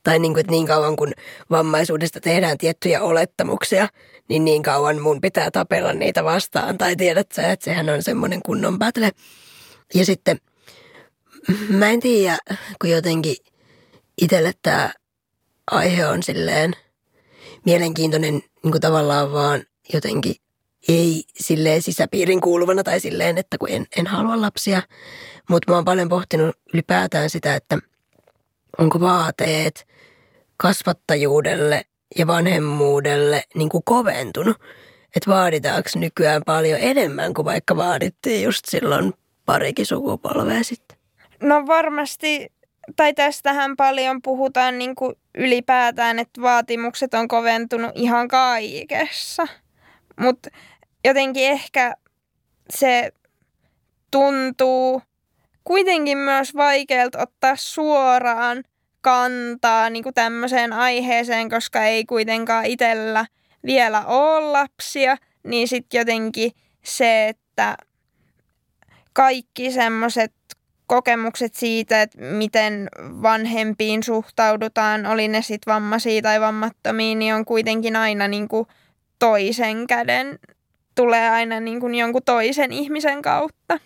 Tai 0.03 0.19
niin, 0.19 0.33
kuin, 0.33 0.41
että 0.41 0.51
niin 0.51 0.67
kauan 0.67 0.95
kun 0.95 1.13
vammaisuudesta 1.49 2.19
tehdään 2.21 2.57
tiettyjä 2.57 3.01
olettamuksia, 3.01 3.87
niin 4.29 4.45
niin 4.45 4.63
kauan 4.63 5.01
mun 5.01 5.21
pitää 5.21 5.51
tapella 5.51 5.93
niitä 5.93 6.23
vastaan. 6.23 6.77
Tai 6.77 6.95
tiedät 6.95 7.31
sä, 7.31 7.51
että 7.51 7.65
sehän 7.65 7.89
on 7.89 8.03
semmoinen 8.03 8.41
kunnon 8.45 8.79
battle. 8.79 9.11
Ja 9.93 10.05
sitten 10.05 10.37
mä 11.69 11.89
en 11.89 11.99
tiedä, 11.99 12.37
kun 12.81 12.89
jotenkin 12.89 13.35
itselle 14.21 14.51
tämä 14.61 14.93
aihe 15.71 16.07
on 16.07 16.23
silleen 16.23 16.73
mielenkiintoinen 17.65 18.33
niin 18.33 18.71
kuin 18.71 18.81
tavallaan 18.81 19.31
vaan 19.31 19.63
jotenkin 19.93 20.35
ei 20.87 21.23
silleen 21.35 21.81
sisäpiirin 21.81 22.41
kuuluvana 22.41 22.83
tai 22.83 22.99
silleen, 22.99 23.37
että 23.37 23.57
kun 23.57 23.69
en, 23.69 23.85
en 23.97 24.07
halua 24.07 24.41
lapsia. 24.41 24.81
Mutta 25.49 25.71
mä 25.71 25.75
oon 25.75 25.85
paljon 25.85 26.09
pohtinut 26.09 26.55
ylipäätään 26.73 27.29
sitä, 27.29 27.55
että 27.55 27.77
onko 28.77 28.99
vaateet 28.99 29.87
kasvattajuudelle 30.57 31.85
ja 32.17 32.27
vanhemmuudelle 32.27 33.43
niin 33.55 33.69
kuin 33.69 33.83
koventunut. 33.85 34.57
Että 35.15 35.31
vaaditaanko 35.31 35.89
nykyään 35.95 36.41
paljon 36.45 36.79
enemmän 36.81 37.33
kuin 37.33 37.45
vaikka 37.45 37.75
vaadittiin 37.75 38.43
just 38.43 38.65
silloin 38.65 39.13
parikin 39.45 39.85
sukupolvea 39.85 40.63
sitten? 40.63 40.97
No 41.41 41.67
varmasti, 41.67 42.51
tai 42.95 43.13
tästähän 43.13 43.75
paljon 43.75 44.21
puhutaan 44.21 44.77
niin 44.77 44.95
kuin 44.95 45.15
ylipäätään, 45.37 46.19
että 46.19 46.41
vaatimukset 46.41 47.13
on 47.13 47.27
koventunut 47.27 47.91
ihan 47.95 48.27
kaikessa. 48.27 49.47
Mutta 50.19 50.49
jotenkin 51.05 51.51
ehkä 51.51 51.95
se 52.69 53.11
tuntuu 54.11 55.01
kuitenkin 55.63 56.17
myös 56.17 56.55
vaikealta 56.55 57.19
ottaa 57.19 57.55
suoraan 57.55 58.63
kantaa 59.01 59.89
niin 59.89 60.03
kuin 60.03 60.15
tämmöiseen 60.15 60.73
aiheeseen, 60.73 61.49
koska 61.49 61.83
ei 61.83 62.05
kuitenkaan 62.05 62.65
itsellä 62.65 63.25
vielä 63.65 64.05
ole 64.05 64.51
lapsia, 64.51 65.17
niin 65.43 65.67
sitten 65.67 65.97
jotenkin 65.97 66.51
se, 66.83 67.27
että 67.27 67.77
kaikki 69.13 69.71
semmoiset 69.71 70.33
kokemukset 70.87 71.55
siitä, 71.55 72.01
että 72.01 72.21
miten 72.21 72.89
vanhempiin 73.01 74.03
suhtaudutaan, 74.03 75.05
oli 75.05 75.27
ne 75.27 75.41
sitten 75.41 75.73
vammaisia 75.73 76.21
tai 76.21 76.41
vammattomia, 76.41 77.15
niin 77.15 77.35
on 77.35 77.45
kuitenkin 77.45 77.95
aina 77.95 78.27
niin 78.27 78.47
kuin 78.47 78.67
toisen 79.19 79.87
käden, 79.87 80.39
tulee 80.95 81.29
aina 81.29 81.59
niin 81.59 81.79
kuin 81.79 81.95
jonkun 81.95 82.23
toisen 82.25 82.71
ihmisen 82.71 83.21
kautta. 83.21 83.79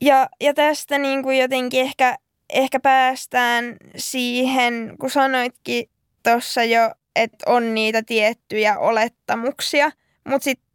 Ja, 0.00 0.28
ja 0.40 0.54
tästä 0.54 0.98
niin 0.98 1.22
kuin 1.22 1.38
jotenkin 1.38 1.80
ehkä 1.80 2.18
ehkä 2.52 2.80
päästään 2.80 3.76
siihen, 3.96 4.94
kun 5.00 5.10
sanoitkin 5.10 5.90
tuossa 6.22 6.64
jo, 6.64 6.90
että 7.16 7.50
on 7.50 7.74
niitä 7.74 8.02
tiettyjä 8.02 8.78
olettamuksia, 8.78 9.90
mutta 10.28 10.44
sitten 10.44 10.66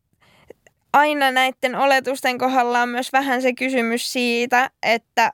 aina 0.93 1.31
näiden 1.31 1.75
oletusten 1.75 2.37
kohdalla 2.37 2.81
on 2.81 2.89
myös 2.89 3.13
vähän 3.13 3.41
se 3.41 3.53
kysymys 3.53 4.13
siitä, 4.13 4.69
että 4.83 5.33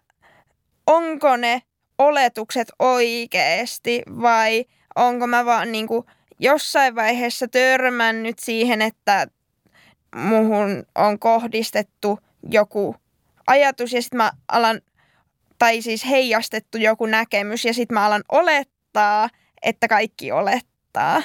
onko 0.88 1.38
ne 1.38 1.62
oletukset 1.98 2.68
oikeasti 2.80 4.04
vai 4.22 4.66
onko 4.96 5.28
mä 5.28 5.46
vaan 5.46 5.72
niin 5.72 5.88
kuin 5.88 6.06
jossain 6.40 6.96
vaiheessa 6.96 7.48
törmännyt 7.48 8.40
siihen, 8.40 8.82
että 8.82 9.28
muhun 10.16 10.86
on 10.96 11.20
kohdistettu 11.20 12.20
joku 12.52 12.96
ajatus 13.48 13.94
ja 13.94 14.02
sitten 14.02 14.18
mä 14.18 14.32
alan 14.48 14.82
tai 15.60 15.82
siis 15.82 16.06
heijastettu 16.06 16.78
joku 16.78 17.06
näkemys 17.06 17.66
ja 17.66 17.74
sitten 17.74 17.94
mä 17.94 18.06
alan 18.06 18.24
olettaa, 18.32 19.30
että 19.62 19.88
kaikki 19.88 20.32
olettaa. 20.32 21.22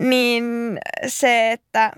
Niin 0.00 0.78
se, 1.06 1.52
että 1.52 1.92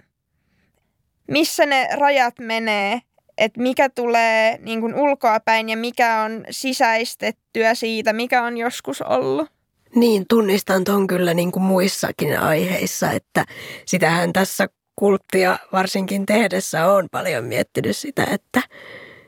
missä 1.29 1.67
ne 1.67 1.89
rajat 1.93 2.35
menee, 2.39 3.01
että 3.39 3.61
mikä 3.61 3.89
tulee 3.89 4.59
niin 4.63 4.81
kuin 4.81 4.95
ulkoapäin 4.95 5.69
ja 5.69 5.77
mikä 5.77 6.23
on 6.23 6.45
sisäistettyä 6.51 7.75
siitä, 7.75 8.13
mikä 8.13 8.43
on 8.43 8.57
joskus 8.57 9.03
ollut. 9.03 9.49
Niin, 9.95 10.25
tunnistan 10.29 10.85
ton 10.85 11.07
kyllä 11.07 11.35
niin 11.35 11.53
kuin 11.53 11.63
muissakin 11.63 12.41
aiheissa, 12.41 13.11
että 13.11 13.45
sitähän 13.87 14.33
tässä 14.33 14.69
kulttia 15.00 15.59
varsinkin 15.73 16.26
tehdessä 16.26 16.87
on 16.87 17.09
paljon 17.11 17.45
miettinyt 17.45 17.97
sitä, 17.97 18.26
että 18.30 18.62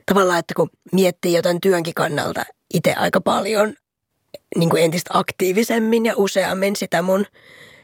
tavallaan, 0.07 0.39
että 0.39 0.55
kun 0.55 0.71
miettii 0.93 1.35
jotain 1.35 1.61
työnkin 1.61 1.95
kannalta 1.95 2.45
itse 2.75 2.95
aika 2.95 3.21
paljon 3.21 3.75
niin 4.57 4.71
kuin 4.71 4.83
entistä 4.83 5.11
aktiivisemmin 5.15 6.07
ja 6.07 6.15
useammin 6.17 6.77
sitä 6.77 7.03
mun 7.03 7.27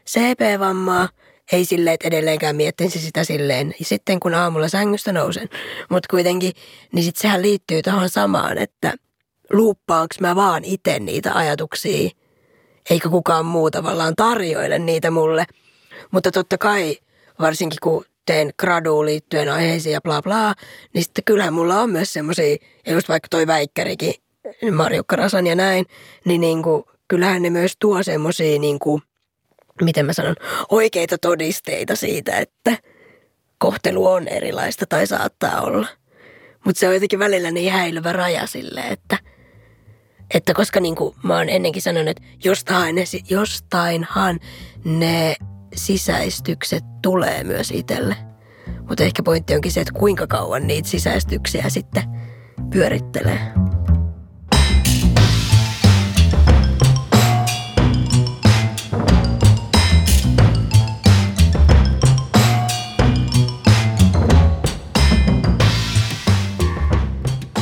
CP-vammaa, 0.09 1.09
ei 1.51 1.65
silleen, 1.65 1.93
että 1.93 2.07
edelleenkään 2.07 2.55
miettisi 2.55 2.99
sitä 2.99 3.23
silleen, 3.23 3.75
sitten 3.81 4.19
kun 4.19 4.33
aamulla 4.33 4.67
sängystä 4.67 5.13
nousen. 5.13 5.49
Mutta 5.89 6.07
kuitenkin, 6.11 6.51
niin 6.93 7.03
sitten 7.03 7.21
sehän 7.21 7.41
liittyy 7.41 7.81
tähän 7.81 8.09
samaan, 8.09 8.57
että 8.57 8.93
luuppaanko 9.53 10.15
mä 10.19 10.35
vaan 10.35 10.63
itse 10.65 10.99
niitä 10.99 11.33
ajatuksia, 11.33 12.09
eikä 12.89 13.09
kukaan 13.09 13.45
muu 13.45 13.71
tavallaan 13.71 14.15
tarjoile 14.15 14.79
niitä 14.79 15.11
mulle. 15.11 15.45
Mutta 16.11 16.31
totta 16.31 16.57
kai, 16.57 16.97
varsinkin 17.39 17.77
kun 17.83 18.05
teen 18.25 18.53
graduun 18.59 19.05
liittyen 19.05 19.49
aiheisiin 19.49 19.93
ja 19.93 20.01
bla 20.01 20.21
bla, 20.21 20.53
niin 20.93 21.03
sitten 21.03 21.23
kyllähän 21.23 21.53
mulla 21.53 21.81
on 21.81 21.89
myös 21.89 22.13
semmoisia, 22.13 22.57
just 22.89 23.09
vaikka 23.09 23.27
toi 23.29 23.47
väikkärikin, 23.47 24.13
Marjukka 24.71 25.15
Rasan 25.15 25.47
ja 25.47 25.55
näin, 25.55 25.85
niin, 26.25 26.41
niin 26.41 26.63
kuin, 26.63 26.83
kyllähän 27.07 27.41
ne 27.41 27.49
myös 27.49 27.73
tuo 27.79 28.03
semmoisia, 28.03 28.59
niin 28.59 28.79
miten 29.81 30.05
mä 30.05 30.13
sanon, 30.13 30.35
oikeita 30.69 31.17
todisteita 31.17 31.95
siitä, 31.95 32.37
että 32.37 32.77
kohtelu 33.57 34.07
on 34.07 34.27
erilaista 34.27 34.85
tai 34.85 35.07
saattaa 35.07 35.61
olla. 35.61 35.87
Mutta 36.65 36.79
se 36.79 36.87
on 36.87 36.93
jotenkin 36.93 37.19
välillä 37.19 37.51
niin 37.51 37.71
häilyvä 37.71 38.13
raja 38.13 38.47
sille, 38.47 38.81
että, 38.81 39.17
että 40.33 40.53
koska 40.53 40.79
niin 40.79 40.95
kuin 40.95 41.15
mä 41.23 41.37
oon 41.37 41.49
ennenkin 41.49 41.81
sanonut, 41.81 42.09
että 42.09 42.23
jostain 42.43 42.95
ne, 42.95 43.03
jostainhan 43.29 44.39
ne 44.83 45.35
sisäistykset 45.75 46.83
tulee 47.01 47.43
myös 47.43 47.71
itselle. 47.71 48.15
Mutta 48.87 49.03
ehkä 49.03 49.23
pointti 49.23 49.55
onkin 49.55 49.71
se, 49.71 49.81
että 49.81 49.93
kuinka 49.93 50.27
kauan 50.27 50.67
niitä 50.67 50.89
sisäistyksiä 50.89 51.69
sitten 51.69 52.03
pyörittelee. 52.69 53.39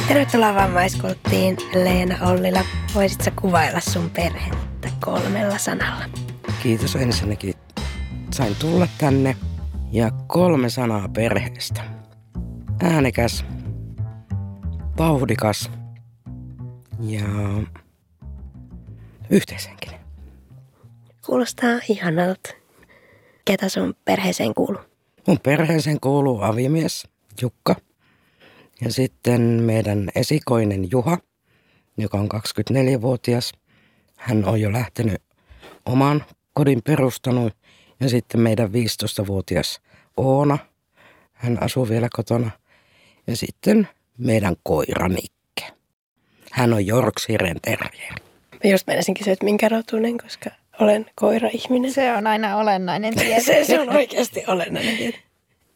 Tervetuloa 0.08 0.56
vammaiskulttiin, 0.56 1.58
Leena 1.74 2.30
Ollila. 2.30 2.60
Voisitko 2.96 3.32
kuvailla 3.42 3.80
sun 3.80 4.10
perhettä 4.10 4.90
kolmella 5.00 5.58
sanalla? 5.58 6.06
Kiitos 6.64 6.96
ensinnäkin. 6.96 7.67
Sain 8.32 8.56
tulla 8.56 8.88
tänne 8.98 9.38
ja 9.92 10.12
kolme 10.28 10.70
sanaa 10.70 11.10
perheestä. 11.10 11.82
Äänekäs, 12.82 13.46
vauhdikas 14.98 15.72
ja 17.00 17.24
yhteishenkinen. 19.30 20.00
Kuulostaa 21.26 21.80
ihanalta. 21.90 22.50
Ketä 23.46 23.70
sun 23.70 23.94
perheeseen 24.06 24.54
kuuluu? 24.54 24.82
Mun 25.28 25.40
perheeseen 25.44 26.00
kuuluu 26.00 26.42
avimies 26.42 27.08
Jukka 27.42 27.76
ja 28.82 28.92
sitten 28.92 29.42
meidän 29.42 30.10
esikoinen 30.16 30.92
Juha, 30.92 31.18
joka 31.98 32.18
on 32.18 32.30
24-vuotias. 32.36 33.52
Hän 34.18 34.46
on 34.46 34.62
jo 34.62 34.72
lähtenyt 34.72 35.22
oman 35.86 36.26
kodin 36.54 36.82
perustanut 36.84 37.54
ja 38.00 38.10
sitten 38.10 38.42
meidän 38.42 38.70
15-vuotias 38.70 39.82
Oona. 40.18 40.58
Hän 41.34 41.64
asuu 41.64 41.90
vielä 41.90 42.08
kotona. 42.16 42.52
Ja 43.28 43.36
sitten 43.36 43.88
meidän 44.18 44.56
koira 44.64 45.08
Nikke. 45.08 45.74
Hän 46.52 46.74
on 46.74 46.88
Yorkshiren 46.88 47.58
terrier. 47.62 48.14
Mä 48.64 48.72
just 48.72 48.88
menisin 48.88 49.14
kysyä, 49.14 49.34
että 49.34 49.46
minkä 49.46 49.70
rotunen, 49.70 50.18
koska 50.18 50.50
olen 50.80 51.06
koira-ihminen. 51.16 51.92
Se 51.94 52.14
on 52.14 52.28
aina 52.28 52.58
olennainen 52.58 53.16
tieto. 53.20 53.44
se, 53.44 53.64
se 53.64 53.80
on 53.80 53.90
oikeasti 53.90 54.44
olennainen 54.48 54.98
tieto. 54.98 55.18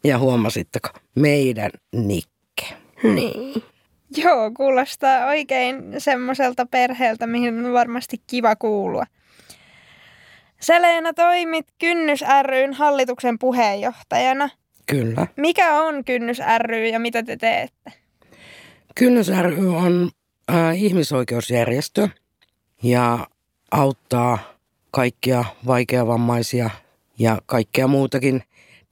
Ja 0.04 0.18
huomasitteko, 0.18 0.88
meidän 1.14 1.70
Nikke. 1.92 2.66
Niin. 3.02 3.62
Joo, 4.16 4.50
kuulostaa 4.56 5.26
oikein 5.26 5.94
semmoiselta 5.98 6.66
perheeltä, 6.66 7.26
mihin 7.26 7.66
on 7.66 7.72
varmasti 7.72 8.16
kiva 8.26 8.56
kuulua. 8.56 9.04
Seleena 10.62 11.12
toimit 11.12 11.66
Kynnys 11.78 12.24
ryn 12.42 12.72
hallituksen 12.72 13.38
puheenjohtajana. 13.38 14.50
Kyllä. 14.86 15.26
Mikä 15.36 15.82
on 15.82 16.04
Kynnys 16.04 16.38
ry 16.58 16.88
ja 16.88 16.98
mitä 16.98 17.22
te 17.22 17.36
teette? 17.36 17.92
Kynnys 18.94 19.28
ry 19.28 19.76
on 19.76 20.10
äh, 20.52 20.82
ihmisoikeusjärjestö 20.82 22.08
ja 22.82 23.26
auttaa 23.70 24.38
kaikkia 24.90 25.44
vaikeavammaisia 25.66 26.70
ja 27.18 27.38
kaikkea 27.46 27.86
muutakin 27.86 28.42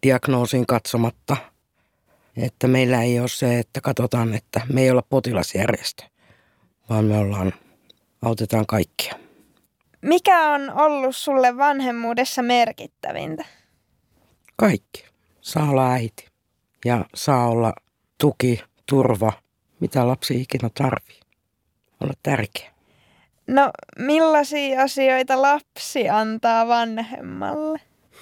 diagnoosiin 0.03 0.67
katsomatta. 0.67 1.37
Että 2.37 2.69
meillä 2.69 3.03
ei 3.03 3.21
ole 3.21 3.29
se, 3.29 3.59
että 3.59 3.81
katsotaan, 3.81 4.35
että 4.35 4.61
me 4.73 4.83
ei 4.83 4.91
olla 4.91 5.03
potilasjärjestö, 5.09 6.05
vaan 6.89 7.05
me 7.05 7.19
ollaan, 7.19 7.53
autetaan 8.23 8.67
kaikkia. 8.67 9.30
Mikä 10.03 10.51
on 10.51 10.71
ollut 10.71 11.17
sulle 11.17 11.57
vanhemmuudessa 11.57 12.43
merkittävintä? 12.43 13.45
Kaikki. 14.57 15.05
Saa 15.41 15.71
olla 15.71 15.93
äiti 15.93 16.27
ja 16.85 17.05
saa 17.15 17.49
olla 17.49 17.73
tuki, 18.19 18.63
turva, 18.87 19.33
mitä 19.81 20.09
lapsi 20.09 20.41
ikinä 20.41 20.71
tarvii. 20.75 21.21
Olla 22.01 22.13
tärkeä. 22.23 22.71
No, 23.47 23.71
millaisia 23.99 24.83
asioita 24.83 25.43
lapsi 25.43 26.09
antaa 26.09 26.69
vanhemmalle? 26.69 27.81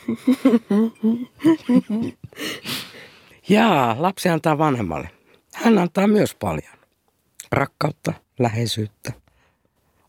Jaa, 3.48 3.96
lapsi 3.98 4.28
antaa 4.28 4.58
vanhemmalle. 4.58 5.10
Hän 5.54 5.78
antaa 5.78 6.06
myös 6.06 6.34
paljon. 6.34 6.78
Rakkautta, 7.52 8.12
läheisyyttä, 8.38 9.12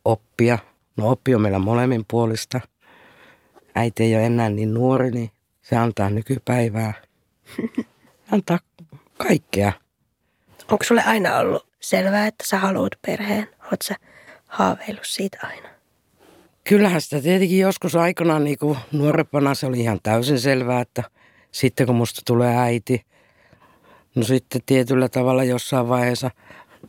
oppia. 0.05 0.59
No 0.99 1.09
oppi 1.09 1.35
on 1.35 1.41
meillä 1.41 1.59
molemmin 1.59 2.05
puolista. 2.07 2.61
Äiti 3.75 4.03
ei 4.03 4.15
ole 4.15 4.25
enää 4.25 4.49
niin 4.49 4.73
nuori, 4.73 5.11
niin 5.11 5.31
se 5.61 5.75
antaa 5.75 6.09
nykypäivää. 6.09 6.93
Antaa 8.31 8.59
kaikkea. 9.17 9.71
Onko 10.71 10.83
sulle 10.83 11.03
aina 11.03 11.37
ollut 11.37 11.67
selvää, 11.79 12.27
että 12.27 12.43
sä 12.47 12.57
haluat 12.57 12.91
perheen? 13.07 13.47
Oletko 13.59 13.83
sä 13.83 13.95
haaveillut 14.47 15.05
siitä 15.05 15.37
aina? 15.43 15.69
Kyllähän 16.63 17.01
sitä 17.01 17.21
tietenkin 17.21 17.59
joskus 17.59 17.95
aikanaan 17.95 18.43
niin 18.43 18.57
kuin 18.57 18.77
nuorempana 18.91 19.53
se 19.53 19.65
oli 19.65 19.79
ihan 19.79 19.99
täysin 20.03 20.39
selvää, 20.39 20.81
että 20.81 21.03
sitten 21.51 21.87
kun 21.87 21.95
musta 21.95 22.21
tulee 22.25 22.57
äiti, 22.57 23.05
no 24.15 24.23
sitten 24.23 24.61
tietyllä 24.65 25.09
tavalla 25.09 25.43
jossain 25.43 25.89
vaiheessa 25.89 26.31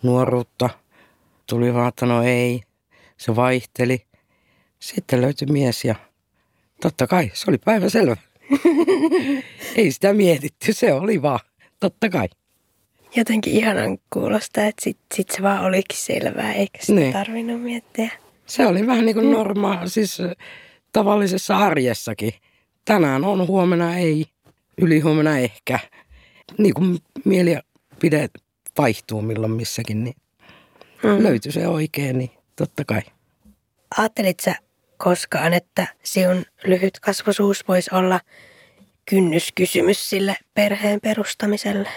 nuoruutta 0.02 0.70
tuli 1.46 1.74
vaan, 1.74 1.88
että 1.88 2.06
no 2.06 2.22
ei, 2.22 2.62
se 3.20 3.36
vaihteli. 3.36 4.06
Sitten 4.80 5.20
löytyi 5.20 5.46
mies 5.48 5.84
ja 5.84 5.94
totta 6.80 7.06
kai 7.06 7.30
se 7.34 7.44
oli 7.50 7.58
päivä 7.58 7.88
selvä. 7.88 8.16
ei 9.76 9.92
sitä 9.92 10.12
mietitty, 10.12 10.72
se 10.72 10.92
oli 10.92 11.22
vaan, 11.22 11.40
totta 11.80 12.08
kai. 12.08 12.28
Jotenkin 13.16 13.52
ihanan 13.52 13.98
kuulostaa, 14.12 14.64
että 14.64 14.84
sit, 14.84 14.98
sit 15.14 15.30
se 15.30 15.42
vaan 15.42 15.64
olikin 15.64 15.98
selvää, 15.98 16.52
eikä 16.52 16.78
sitä 16.80 16.92
Niin. 17.00 17.12
tarvinnut 17.12 17.62
miettiä. 17.62 18.10
Se 18.46 18.66
oli 18.66 18.86
vähän 18.86 19.04
niin 19.06 19.14
kuin 19.14 19.30
normaali, 19.30 19.90
siis 19.90 20.18
tavallisessa 20.92 21.56
arjessakin. 21.56 22.32
Tänään 22.84 23.24
on, 23.24 23.46
huomenna 23.46 23.96
ei, 23.96 24.26
ylihuomenna 24.78 25.38
ehkä. 25.38 25.78
Niin 26.58 26.74
kuin 26.74 26.98
mielipide 27.24 28.28
vaihtuu 28.78 29.22
milloin 29.22 29.52
missäkin, 29.52 30.04
niin 30.04 30.14
Mm. 31.02 31.22
löytyy 31.22 31.52
se 31.52 31.68
oikein, 31.68 32.18
niin 32.18 32.30
totta 32.60 32.84
kai. 32.84 33.02
Ajattelit 33.96 34.40
sä 34.40 34.54
koskaan, 34.96 35.54
että 35.54 35.86
sinun 36.02 36.44
lyhytkasvuisuus 36.64 37.68
voisi 37.68 37.90
olla 37.94 38.20
kynnyskysymys 39.04 40.10
sille 40.10 40.36
perheen 40.54 41.00
perustamiselle? 41.00 41.88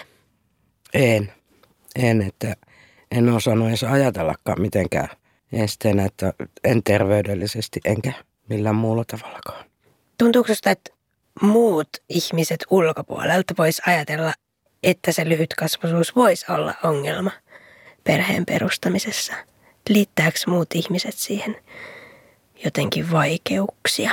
En. 0.94 1.32
En, 1.96 2.22
että 2.22 2.54
en 3.10 3.28
osannut 3.28 3.68
edes 3.68 3.84
ajatellakaan 3.84 4.60
mitenkään 4.60 5.08
esteenä, 5.52 6.04
että 6.04 6.32
en 6.64 6.82
terveydellisesti 6.82 7.80
enkä 7.84 8.12
millään 8.48 8.74
muulla 8.74 9.04
tavallakaan. 9.04 9.64
Tuntuuko 10.18 10.46
susta, 10.46 10.70
että 10.70 10.90
muut 11.42 11.88
ihmiset 12.08 12.64
ulkopuolelta 12.70 13.54
vois 13.58 13.82
ajatella, 13.86 14.32
että 14.82 15.12
se 15.12 15.28
lyhytkasvuisuus 15.28 16.16
voisi 16.16 16.46
olla 16.52 16.74
ongelma 16.82 17.30
perheen 18.04 18.46
perustamisessa? 18.46 19.32
Liittääkö 19.88 20.38
muut 20.46 20.68
ihmiset 20.74 21.14
siihen 21.14 21.56
jotenkin 22.64 23.10
vaikeuksia? 23.12 24.10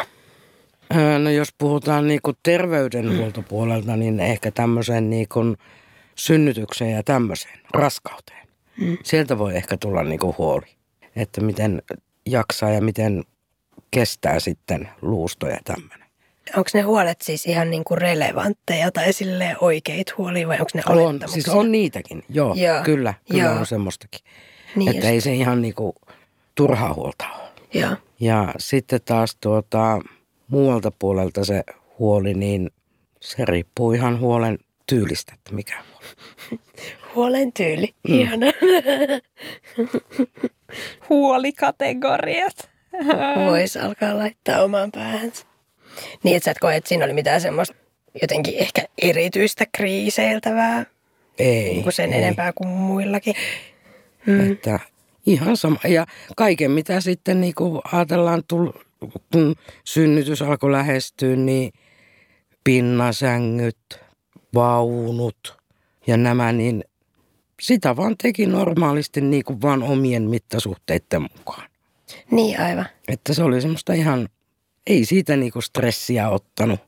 Öö, 0.95 1.19
No 1.19 1.29
jos 1.29 1.49
puhutaan 1.57 2.07
niin 2.07 2.19
kuin 2.23 2.37
terveydenhuoltopuolelta, 2.43 3.95
niin 3.95 4.19
ehkä 4.19 4.51
tämmöiseen 4.51 5.09
niin 5.09 5.27
kuin 5.33 5.57
synnytykseen 6.15 6.91
ja 6.91 7.03
tämmöiseen, 7.03 7.59
raskauteen. 7.73 8.47
Mm. 8.77 8.97
Sieltä 9.03 9.37
voi 9.37 9.55
ehkä 9.55 9.77
tulla 9.77 10.03
niin 10.03 10.19
kuin 10.19 10.35
huoli, 10.37 10.65
että 11.15 11.41
miten 11.41 11.81
jaksaa 12.25 12.69
ja 12.69 12.81
miten 12.81 13.23
kestää 13.91 14.39
sitten 14.39 14.89
luusto 15.01 15.47
ja 15.47 15.59
tämmöinen. 15.63 16.07
Onko 16.57 16.69
ne 16.73 16.81
huolet 16.81 17.21
siis 17.21 17.45
ihan 17.45 17.69
niin 17.69 17.83
kuin 17.83 17.97
relevantteja 17.97 18.91
tai 18.91 19.13
sille 19.13 19.55
oikeit 19.61 20.17
huolia 20.17 20.47
vai 20.47 20.57
onko 20.59 20.71
ne 20.73 20.81
On, 20.85 21.19
siis 21.25 21.49
on 21.49 21.71
niitäkin, 21.71 22.23
joo, 22.29 22.55
Joo, 22.55 22.83
kyllä, 22.83 23.13
kyllä 23.31 23.43
joo. 23.43 23.59
on 23.59 23.65
semmoistakin. 23.65 24.21
Niin 24.75 24.89
että 24.89 24.99
just. 24.99 25.13
ei 25.13 25.21
se 25.21 25.33
ihan 25.33 25.61
niin 25.61 25.73
kuin 25.73 25.93
turhaa 26.55 26.93
huolta 26.93 27.25
ole. 27.29 27.49
Joo. 27.73 27.91
Ja 28.19 28.53
sitten 28.59 28.99
taas 29.05 29.37
tuota, 29.41 29.99
muualta 30.47 30.91
puolelta 30.99 31.45
se 31.45 31.63
huoli, 31.99 32.33
niin 32.33 32.71
se 33.19 33.45
riippuu 33.45 33.91
ihan 33.91 34.19
huolen 34.19 34.57
tyylistä, 34.85 35.33
että 35.33 35.53
mikä 35.53 35.79
on. 35.79 35.85
Huolen 37.15 37.53
tyyli. 37.53 37.93
Mm. 38.07 38.19
Ihana. 38.19 38.45
Huolikategoriat. 41.09 42.69
voisi 43.47 43.79
alkaa 43.79 44.17
laittaa 44.17 44.63
omaan 44.63 44.91
päähänsä. 44.91 45.45
Niin, 46.23 46.35
että 46.35 46.45
sä 46.45 46.51
et 46.51 46.59
koe, 46.59 46.75
että 46.75 46.87
siinä 46.87 47.05
oli 47.05 47.13
mitään 47.13 47.41
semmoista 47.41 47.75
jotenkin 48.21 48.57
ehkä 48.57 48.81
erityistä 49.01 49.65
kriiseiltävää 49.71 50.85
Ei. 51.39 51.63
niin 51.63 51.83
kuin 51.83 51.93
sen 51.93 52.13
ei. 52.13 52.23
enempää 52.23 52.53
kuin 52.53 52.69
muillakin. 52.69 53.35
Mm. 54.25 54.51
Että 54.51 54.79
ihan 55.25 55.57
sama. 55.57 55.77
Ja 55.87 56.05
kaiken 56.37 56.71
mitä 56.71 57.01
sitten 57.01 57.41
niin 57.41 57.55
kuin 57.55 57.81
ajatellaan, 57.91 58.43
kun 59.31 59.55
synnytys 59.83 60.41
alkoi 60.41 60.71
lähestyä, 60.71 61.35
niin 61.35 61.73
pinnasängyt, 62.63 63.99
vaunut 64.53 65.57
ja 66.07 66.17
nämä, 66.17 66.51
niin 66.51 66.83
sitä 67.61 67.95
vaan 67.95 68.15
teki 68.17 68.45
normaalisti 68.45 69.21
niin 69.21 69.43
kuin 69.43 69.61
vaan 69.61 69.83
omien 69.83 70.23
mittasuhteiden 70.23 71.21
mukaan. 71.21 71.69
Niin 72.31 72.59
aivan. 72.59 72.85
Että 73.07 73.33
se 73.33 73.43
oli 73.43 73.61
semmoista 73.61 73.93
ihan, 73.93 74.29
ei 74.87 75.05
siitä 75.05 75.35
niinku 75.35 75.61
stressiä 75.61 76.29
ottanut. 76.29 76.79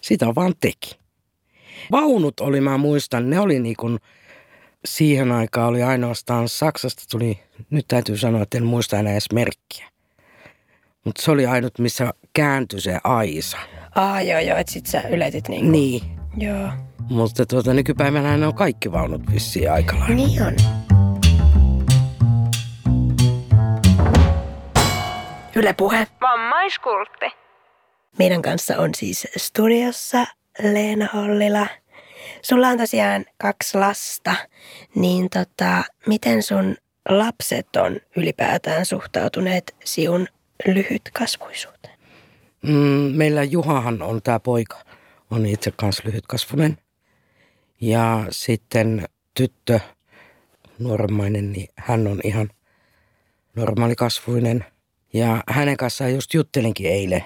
Sitä 0.00 0.34
vaan 0.34 0.54
teki. 0.60 0.98
Vaunut 1.90 2.40
oli, 2.40 2.60
mä 2.60 2.78
muistan, 2.78 3.30
ne 3.30 3.40
oli 3.40 3.60
niinku, 3.60 3.98
siihen 4.84 5.32
aikaan 5.32 5.68
oli 5.68 5.82
ainoastaan 5.82 6.48
Saksasta 6.48 7.02
tuli, 7.10 7.40
nyt 7.70 7.84
täytyy 7.88 8.16
sanoa, 8.16 8.42
että 8.42 8.58
en 8.58 8.64
muista 8.64 8.98
enää 8.98 9.12
edes 9.12 9.32
merkkiä. 9.32 9.88
Mutta 11.04 11.22
se 11.22 11.30
oli 11.30 11.46
ainut, 11.46 11.78
missä 11.78 12.14
kääntyi 12.32 12.80
se 12.80 12.98
aisa. 13.04 13.58
Aa, 13.94 14.22
joo, 14.22 14.40
joo, 14.40 14.58
että 14.58 14.72
sit 14.72 14.86
sä 14.86 15.00
yletit 15.00 15.48
niin. 15.48 15.72
Niin. 15.72 16.02
Joo. 16.36 16.68
Mutta 17.10 17.46
tuota, 17.46 17.74
nykypäivänä 17.74 18.36
ne 18.36 18.46
on 18.46 18.54
kaikki 18.54 18.92
vaunut 18.92 19.22
vissiin 19.32 19.72
aika 19.72 19.98
lailla. 19.98 20.16
Niin 20.16 20.42
on. 20.42 20.54
Yle 25.56 25.72
Puhe. 25.72 26.06
Vammaiskultti. 26.20 27.26
Meidän 28.18 28.42
kanssa 28.42 28.78
on 28.78 28.90
siis 28.94 29.26
studiossa 29.36 30.26
Leena 30.62 31.08
Hollila. 31.14 31.66
Sulla 32.44 32.68
on 32.68 32.78
tosiaan 32.78 33.24
kaksi 33.38 33.78
lasta, 33.78 34.34
niin 34.94 35.30
tota, 35.30 35.84
miten 36.06 36.42
sun 36.42 36.76
lapset 37.08 37.76
on 37.76 38.00
ylipäätään 38.16 38.86
suhtautuneet 38.86 39.74
siun 39.84 40.28
lyhytkasvuisuuteen? 40.66 41.98
Mm, 42.62 43.12
meillä 43.16 43.42
Juhahan 43.42 44.02
on 44.02 44.22
tämä 44.22 44.40
poika, 44.40 44.78
on 45.30 45.46
itse 45.46 45.70
kanssa 45.70 46.02
lyhytkasvunen. 46.06 46.78
Ja 47.80 48.26
sitten 48.30 49.08
tyttö, 49.34 49.80
nuoremmainen, 50.78 51.52
niin 51.52 51.68
hän 51.76 52.06
on 52.06 52.20
ihan 52.24 52.50
normaalikasvuinen. 53.56 54.64
Ja 55.12 55.42
hänen 55.48 55.76
kanssaan 55.76 56.14
just 56.14 56.34
juttelinkin 56.34 56.92
eilen. 56.92 57.24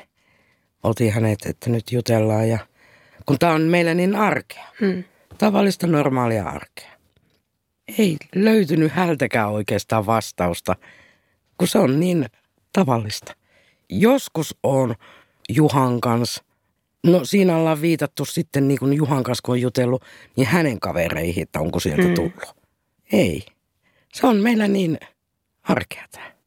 Oltiin 0.83 1.13
hänet, 1.13 1.47
että 1.47 1.71
nyt 1.71 1.93
jutellaan 1.93 2.49
ja 2.49 2.59
kun 3.29 3.39
tämä 3.39 3.53
on 3.53 3.63
meillä 3.63 3.95
niin 3.95 4.17
arkea. 4.17 4.65
Hmm. 4.81 5.05
Tavallista 5.39 5.87
normaalia 5.87 6.45
arkea. 6.45 6.91
Ei 7.99 8.17
löytynyt 8.35 8.93
hältäkään 8.93 9.49
oikeastaan 9.51 10.07
vastausta, 10.07 10.77
kun 11.59 11.69
se 11.69 11.79
on 11.79 12.01
niin 12.01 12.27
tavallista. 12.73 13.35
Joskus 13.91 14.57
on 14.63 14.95
Juhan 15.49 16.01
kanssa, 16.01 16.45
no 17.07 17.25
siinä 17.25 17.57
ollaan 17.57 17.81
viitattu 17.81 18.25
sitten 18.25 18.69
niin 18.69 18.79
kuin 18.79 18.93
Juhan 18.93 19.23
kanssa 19.23 19.43
kun 19.45 19.53
on 19.53 19.61
jutellut, 19.61 20.05
niin 20.37 20.47
hänen 20.47 20.81
kavereihin, 20.81 21.43
että 21.43 21.61
onko 21.61 21.81
sieltä 21.81 22.09
Mm. 22.09 22.15
tullut. 22.15 22.57
Ei. 23.13 23.47
Se 24.15 24.27
on 24.27 24.37
meillä 24.37 24.69
niin 24.69 24.99
arkea 25.63 26.05
tämä. 26.11 26.38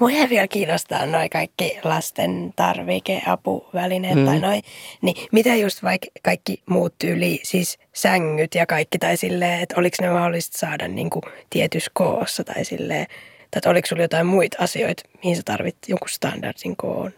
Mua 0.00 0.10
vielä 0.30 0.48
kiinnostaa 0.48 1.06
noi 1.06 1.28
kaikki 1.28 1.78
lasten 1.84 2.52
tarvikeapuvälineet 2.56 4.18
Mm. 4.18 4.24
tai 4.24 4.40
noi. 4.40 4.60
Niin 5.02 5.16
mitä 5.32 5.54
just 5.56 5.82
vaikka 5.82 6.06
kaikki 6.22 6.62
muut 6.66 6.94
tyyli, 6.98 7.40
siis 7.42 7.78
sängyt 7.92 8.54
ja 8.54 8.66
kaikki 8.66 8.98
tai 8.98 9.16
silleen, 9.16 9.60
että 9.60 9.74
oliko 9.78 9.96
ne 10.00 10.10
mahdollista 10.10 10.58
saada 10.58 10.88
niinku 10.88 11.20
tietyssä 11.50 11.90
koossa 11.94 12.44
tai 12.44 12.64
silleen, 12.64 13.06
tai 13.06 13.46
että 13.56 13.70
oliko 13.70 13.86
sulla 13.86 14.02
jotain 14.02 14.26
muita 14.26 14.56
asioita, 14.60 15.02
mihin 15.22 15.36
sä 15.36 15.42
tarvit 15.44 15.76
jonkun 15.88 16.08
standardin 16.08 16.76
koon? 16.76 17.12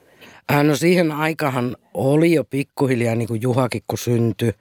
Äh, 0.52 0.64
no 0.64 0.76
siihen 0.76 1.12
aikahan 1.12 1.76
oli 1.94 2.32
jo 2.32 2.44
pikkuhiljaa 2.44 3.14
niin 3.14 3.28
kuin 3.28 3.42
Juhakin 3.42 3.82
kun 3.86 3.98
syntyi. 3.98 4.52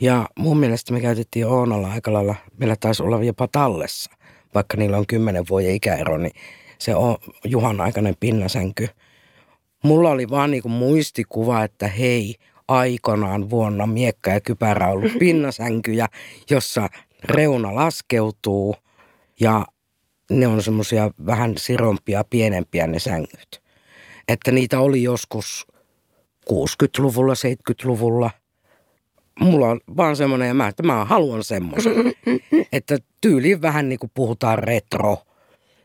Ja 0.00 0.28
mun 0.38 0.56
mielestä 0.58 0.92
me 0.92 1.00
käytettiin 1.00 1.46
Oonalla 1.46 1.92
aika 1.92 2.12
lailla, 2.12 2.34
meillä 2.58 2.76
taisi 2.80 3.02
olla 3.02 3.24
jopa 3.24 3.48
tallessa, 3.52 4.10
vaikka 4.54 4.76
niillä 4.76 4.98
on 4.98 5.06
kymmenen 5.06 5.44
vuoden 5.50 5.74
ikäero, 5.74 6.16
niin 6.18 6.32
se 6.80 6.94
on 6.94 7.16
Juhan 7.44 7.80
aikainen 7.80 8.14
pinnasänky. 8.20 8.88
Mulla 9.84 10.10
oli 10.10 10.30
vaan 10.30 10.50
niin 10.50 10.62
kuin 10.62 10.72
muistikuva, 10.72 11.64
että 11.64 11.88
hei, 11.88 12.34
aikanaan 12.68 13.50
vuonna 13.50 13.86
miekka 13.86 14.30
ja 14.30 14.40
kypärä 14.40 14.86
on 14.86 14.92
ollut 14.92 15.18
pinnasänkyjä, 15.18 16.08
jossa 16.50 16.88
reuna 17.24 17.74
laskeutuu 17.74 18.76
ja 19.40 19.66
ne 20.30 20.46
on 20.46 20.62
semmoisia 20.62 21.10
vähän 21.26 21.54
sirompia, 21.58 22.24
pienempiä 22.30 22.86
ne 22.86 22.98
sängyt. 22.98 23.62
Että 24.28 24.50
niitä 24.50 24.80
oli 24.80 25.02
joskus 25.02 25.66
60-luvulla, 26.50 27.34
70-luvulla. 27.34 28.30
Mulla 29.40 29.68
on 29.68 29.80
vaan 29.96 30.16
semmoinen, 30.16 30.48
ja 30.48 30.54
mä, 30.54 30.68
että 30.68 30.82
mä 30.82 31.04
haluan 31.04 31.44
semmoisen. 31.44 31.94
että 32.72 32.98
tyyliin 33.20 33.62
vähän 33.62 33.88
niin 33.88 33.98
kuin 33.98 34.10
puhutaan 34.14 34.58
retro, 34.58 35.18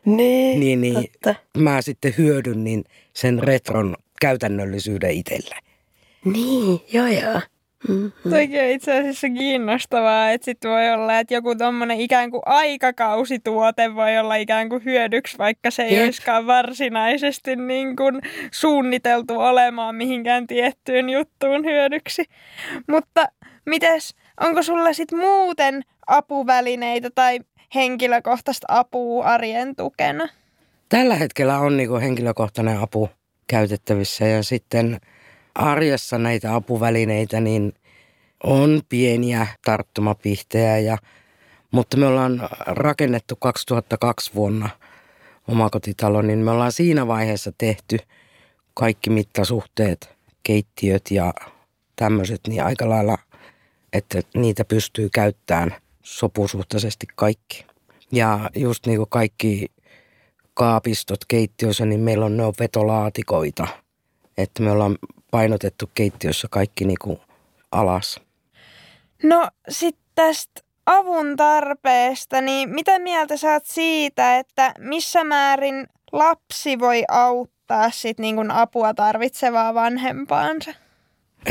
Niin, 0.06 0.60
niin, 0.60 0.80
niin 0.80 0.94
totta. 0.94 1.34
mä 1.58 1.82
sitten 1.82 2.14
hyödyn 2.18 2.64
niin 2.64 2.84
sen 3.12 3.42
retron 3.42 3.96
käytännöllisyyden 4.20 5.10
itselle. 5.10 5.56
Niin, 6.24 6.80
joo 6.92 7.06
joo. 7.06 7.40
Mm. 7.88 8.12
Toikin 8.30 8.60
on 8.60 8.66
itse 8.66 8.98
asiassa 8.98 9.28
kiinnostavaa, 9.28 10.30
että 10.30 10.44
sit 10.44 10.58
voi 10.64 10.90
olla, 10.90 11.18
että 11.18 11.34
joku 11.34 11.54
tommonen 11.54 12.00
ikään 12.00 12.30
kuin 12.30 12.42
aikakausituote 12.46 13.94
voi 13.94 14.18
olla 14.18 14.34
ikään 14.34 14.68
kuin 14.68 14.84
hyödyksi, 14.84 15.38
vaikka 15.38 15.70
se 15.70 15.82
ei 15.82 15.94
Jep. 15.94 16.04
olisikaan 16.04 16.46
varsinaisesti 16.46 17.56
niin 17.56 17.96
kuin 17.96 18.20
suunniteltu 18.52 19.40
olemaan 19.40 19.94
mihinkään 19.94 20.46
tiettyyn 20.46 21.10
juttuun 21.10 21.64
hyödyksi. 21.64 22.24
Mutta 22.88 23.26
mites, 23.66 24.14
onko 24.40 24.62
sulla 24.62 24.92
sit 24.92 25.12
muuten 25.12 25.82
apuvälineitä 26.06 27.10
tai 27.14 27.40
henkilökohtaista 27.74 28.66
apua 28.70 29.24
arjen 29.24 29.76
tukena? 29.76 30.28
Tällä 30.88 31.14
hetkellä 31.14 31.58
on 31.58 31.76
niin 31.76 32.00
henkilökohtainen 32.00 32.78
apu 32.78 33.10
käytettävissä 33.46 34.26
ja 34.26 34.42
sitten 34.42 35.00
arjessa 35.54 36.18
näitä 36.18 36.54
apuvälineitä 36.54 37.40
niin 37.40 37.72
on 38.44 38.82
pieniä 38.88 39.46
tarttumapihtejä, 39.64 40.78
ja, 40.78 40.98
mutta 41.70 41.96
me 41.96 42.06
ollaan 42.06 42.48
rakennettu 42.66 43.36
2002 43.36 44.34
vuonna 44.34 44.68
omakotitalo, 45.48 46.22
niin 46.22 46.38
me 46.38 46.50
ollaan 46.50 46.72
siinä 46.72 47.06
vaiheessa 47.06 47.52
tehty 47.58 47.98
kaikki 48.74 49.10
mittasuhteet, 49.10 50.16
keittiöt 50.42 51.10
ja 51.10 51.34
tämmöiset, 51.96 52.40
niin 52.48 52.64
aika 52.64 52.88
lailla, 52.88 53.18
että 53.92 54.22
niitä 54.34 54.64
pystyy 54.64 55.08
käyttämään 55.14 55.74
sopusuhtaisesti 56.06 57.06
kaikki. 57.16 57.66
Ja 58.12 58.50
just 58.56 58.86
niin 58.86 58.98
kuin 58.98 59.10
kaikki 59.10 59.66
kaapistot 60.54 61.20
keittiössä, 61.28 61.86
niin 61.86 62.00
meillä 62.00 62.26
on 62.26 62.36
ne 62.36 62.44
on 62.44 62.54
vetolaatikoita. 62.60 63.66
Että 64.38 64.62
me 64.62 64.70
ollaan 64.70 64.98
painotettu 65.30 65.90
keittiössä 65.94 66.48
kaikki 66.50 66.84
niin 66.84 66.98
kuin 67.02 67.18
alas. 67.72 68.20
No 69.22 69.48
sitten 69.68 70.02
tästä 70.14 70.60
avun 70.86 71.36
tarpeesta, 71.36 72.40
niin 72.40 72.68
mitä 72.68 72.98
mieltä 72.98 73.36
saat 73.36 73.64
siitä, 73.66 74.38
että 74.38 74.74
missä 74.78 75.24
määrin 75.24 75.86
lapsi 76.12 76.78
voi 76.78 77.04
auttaa 77.08 77.90
sit 77.90 78.18
niin 78.18 78.36
kuin 78.36 78.50
apua 78.50 78.94
tarvitsevaa 78.94 79.74
vanhempaansa? 79.74 80.70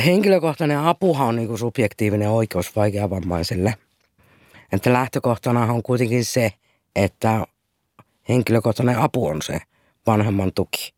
Henkilökohtainen 0.05 0.79
apuhan 0.79 1.27
on 1.27 1.35
niin 1.35 1.47
kuin 1.47 1.59
subjektiivinen 1.59 2.29
oikeus 2.29 2.75
vaikeavammaiselle. 2.75 3.73
Että 4.71 4.93
lähtökohtana 4.93 5.73
on 5.73 5.83
kuitenkin 5.83 6.25
se, 6.25 6.51
että 6.95 7.45
henkilökohtainen 8.29 8.99
apu 8.99 9.27
on 9.27 9.41
se 9.41 9.59
vanhemman 10.07 10.51
tuki. 10.53 10.93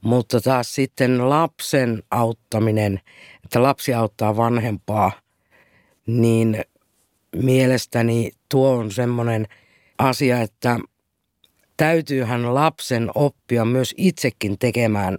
Mutta 0.00 0.40
taas 0.40 0.74
sitten 0.74 1.28
lapsen 1.30 2.02
auttaminen, 2.10 3.00
että 3.44 3.62
lapsi 3.62 3.94
auttaa 3.94 4.36
vanhempaa, 4.36 5.12
niin 6.06 6.64
mielestäni 7.36 8.30
tuo 8.48 8.70
on 8.70 8.90
semmoinen 8.90 9.46
asia, 9.98 10.40
että 10.40 10.78
täytyyhän 11.76 12.54
lapsen 12.54 13.10
oppia 13.14 13.64
myös 13.64 13.94
itsekin 13.96 14.58
tekemään, 14.58 15.16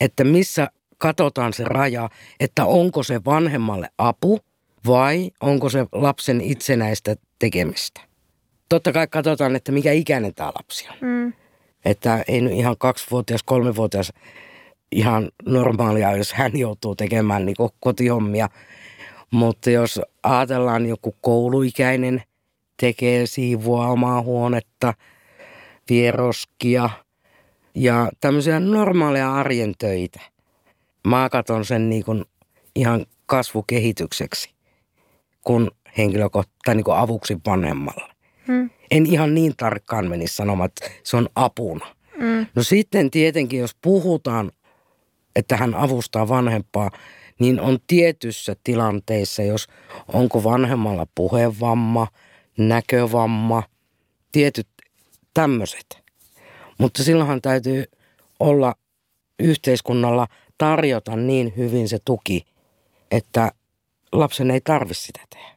että 0.00 0.24
missä 0.24 0.68
katsotaan 0.98 1.52
se 1.52 1.64
raja, 1.64 2.08
että 2.40 2.64
onko 2.64 3.02
se 3.02 3.24
vanhemmalle 3.24 3.90
apu 3.98 4.40
vai 4.86 5.30
onko 5.40 5.68
se 5.68 5.86
lapsen 5.92 6.40
itsenäistä 6.40 7.16
tekemistä. 7.38 8.00
Totta 8.68 8.92
kai 8.92 9.06
katsotaan, 9.06 9.56
että 9.56 9.72
mikä 9.72 9.92
ikäinen 9.92 10.34
tämä 10.34 10.52
lapsi 10.54 10.88
on. 10.88 10.96
Mm. 11.00 11.32
Että 11.84 12.24
ei 12.28 12.40
nyt 12.40 12.52
ihan 12.52 12.76
kaksivuotias, 12.78 13.42
kolmevuotias 13.42 14.12
ihan 14.92 15.30
normaalia, 15.46 16.16
jos 16.16 16.32
hän 16.32 16.58
joutuu 16.58 16.94
tekemään 16.94 17.46
niin 17.46 17.56
kotihommia. 17.80 18.48
Mutta 19.30 19.70
jos 19.70 20.00
ajatellaan 20.22 20.86
joku 20.86 21.16
kouluikäinen 21.20 22.22
tekee 22.80 23.26
siivua 23.26 23.86
omaa 23.86 24.22
huonetta, 24.22 24.94
vieroskia 25.90 26.90
ja 27.74 28.10
tämmöisiä 28.20 28.60
normaaleja 28.60 29.34
arjen 29.34 29.74
töitä. 29.78 30.20
Mä 31.06 31.28
katson 31.30 31.64
sen 31.64 31.90
niin 31.90 32.04
kuin 32.04 32.24
ihan 32.74 33.06
kasvukehitykseksi, 33.26 34.50
kun 35.48 35.70
henkilökohtaisesti 35.98 36.74
niin 36.74 36.98
avuksi 36.98 37.36
vanhemmalle. 37.46 38.14
Hmm. 38.46 38.70
En 38.90 39.06
ihan 39.06 39.34
niin 39.34 39.54
tarkkaan 39.56 40.08
menisi 40.08 40.36
sanomaan, 40.36 40.66
että 40.66 40.90
se 41.02 41.16
on 41.16 41.28
apuna. 41.34 41.86
Hmm. 42.18 42.46
No 42.54 42.62
sitten 42.62 43.10
tietenkin, 43.10 43.60
jos 43.60 43.76
puhutaan, 43.82 44.50
että 45.36 45.56
hän 45.56 45.74
avustaa 45.74 46.28
vanhempaa, 46.28 46.90
niin 47.40 47.60
on 47.60 47.78
tietyssä 47.86 48.56
tilanteissa, 48.64 49.42
jos 49.42 49.66
onko 50.12 50.44
vanhemmalla 50.44 51.06
puhevamma, 51.14 52.06
näkövamma, 52.58 53.62
tietyt 54.32 54.68
tämmöiset. 55.34 56.02
Mutta 56.78 57.04
silloinhan 57.04 57.42
täytyy 57.42 57.84
olla 58.40 58.74
yhteiskunnalla 59.38 60.26
tarjota 60.58 61.16
niin 61.16 61.52
hyvin 61.56 61.88
se 61.88 61.98
tuki, 62.04 62.46
että 63.10 63.52
lapsen 64.12 64.50
ei 64.50 64.60
tarvitse 64.60 65.02
sitä 65.02 65.20
tehdä. 65.30 65.48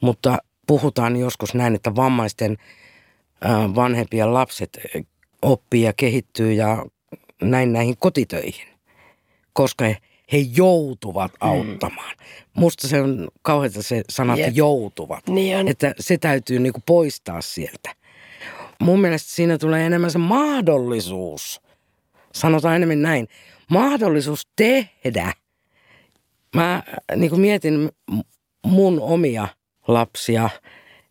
Mutta 0.00 0.38
puhutaan 0.66 1.16
joskus 1.16 1.54
näin, 1.54 1.74
että 1.74 1.96
vammaisten 1.96 2.56
vanhempien 3.74 4.34
lapset 4.34 4.78
oppii 5.42 5.82
ja 5.82 5.92
kehittyy 5.92 6.52
ja 6.52 6.86
näin 7.42 7.72
näihin 7.72 7.96
kotitöihin, 7.96 8.68
koska 9.52 9.84
he, 9.84 9.96
he 10.32 10.38
joutuvat 10.38 11.32
mm. 11.32 11.38
auttamaan. 11.40 12.16
Mm. 12.16 12.60
Musta 12.60 12.88
se 12.88 13.00
on 13.00 13.28
kauheata 13.42 13.82
se 13.82 14.02
sana, 14.10 14.36
että 14.36 14.50
joutuvat. 14.54 15.28
Niin 15.28 15.68
Että 15.68 15.94
se 16.00 16.18
täytyy 16.18 16.58
niinku 16.58 16.80
poistaa 16.86 17.40
sieltä. 17.40 17.94
Mun 18.80 19.00
mielestä 19.00 19.30
siinä 19.30 19.58
tulee 19.58 19.86
enemmän 19.86 20.10
se 20.10 20.18
mahdollisuus, 20.18 21.60
sanotaan 22.32 22.76
enemmän 22.76 23.02
näin, 23.02 23.28
mahdollisuus 23.70 24.48
tehdä. 24.56 25.32
Mä 26.54 26.82
niin 27.16 27.30
kuin 27.30 27.40
mietin 27.40 27.90
mun 28.66 29.00
omia 29.00 29.48
lapsia, 29.88 30.50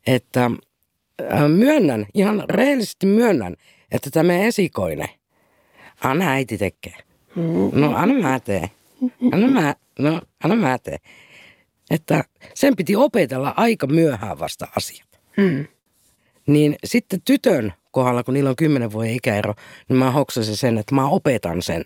että 0.07 0.51
myönnän, 1.47 2.05
ihan 2.13 2.43
rehellisesti 2.49 3.05
myönnän, 3.05 3.55
että 3.91 4.09
tämä 4.09 4.37
esikoinen, 4.37 5.09
anna 6.03 6.31
äiti 6.31 6.57
tekee. 6.57 6.95
No 7.73 7.95
anna 7.95 8.13
mä 8.13 8.39
tee. 8.39 8.69
Anna 9.31 9.47
mä, 9.47 9.75
no 9.99 10.21
anna 10.43 10.55
mä 10.55 10.77
tee. 10.77 10.97
Että 11.91 12.23
sen 12.53 12.75
piti 12.75 12.95
opetella 12.95 13.53
aika 13.57 13.87
myöhään 13.87 14.39
vasta 14.39 14.67
asiat. 14.75 15.07
Hmm. 15.41 15.67
Niin 16.47 16.75
sitten 16.83 17.21
tytön 17.25 17.73
kohdalla, 17.91 18.23
kun 18.23 18.33
niillä 18.33 18.49
on 18.49 18.55
kymmenen 18.55 18.91
vuoden 18.91 19.13
ikäero, 19.13 19.53
niin 19.89 19.97
mä 19.97 20.11
hoksasin 20.11 20.57
sen, 20.57 20.77
että 20.77 20.95
mä 20.95 21.09
opetan 21.09 21.61
sen 21.61 21.83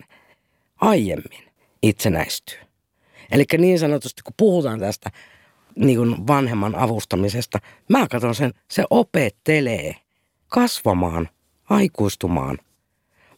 aiemmin 0.81 1.43
itsenäistyä. 1.83 2.70
Eli 3.31 3.45
niin 3.57 3.79
sanotusti, 3.79 4.21
kun 4.23 4.33
puhutaan 4.37 4.79
tästä 4.79 5.09
niin 5.75 5.97
kuin 5.97 6.27
vanhemman 6.27 6.75
avustamisesta, 6.75 7.59
mä 7.89 8.07
katson 8.07 8.35
sen, 8.35 8.51
se 8.67 8.83
opettelee 8.89 9.95
kasvamaan, 10.47 11.29
aikuistumaan. 11.69 12.57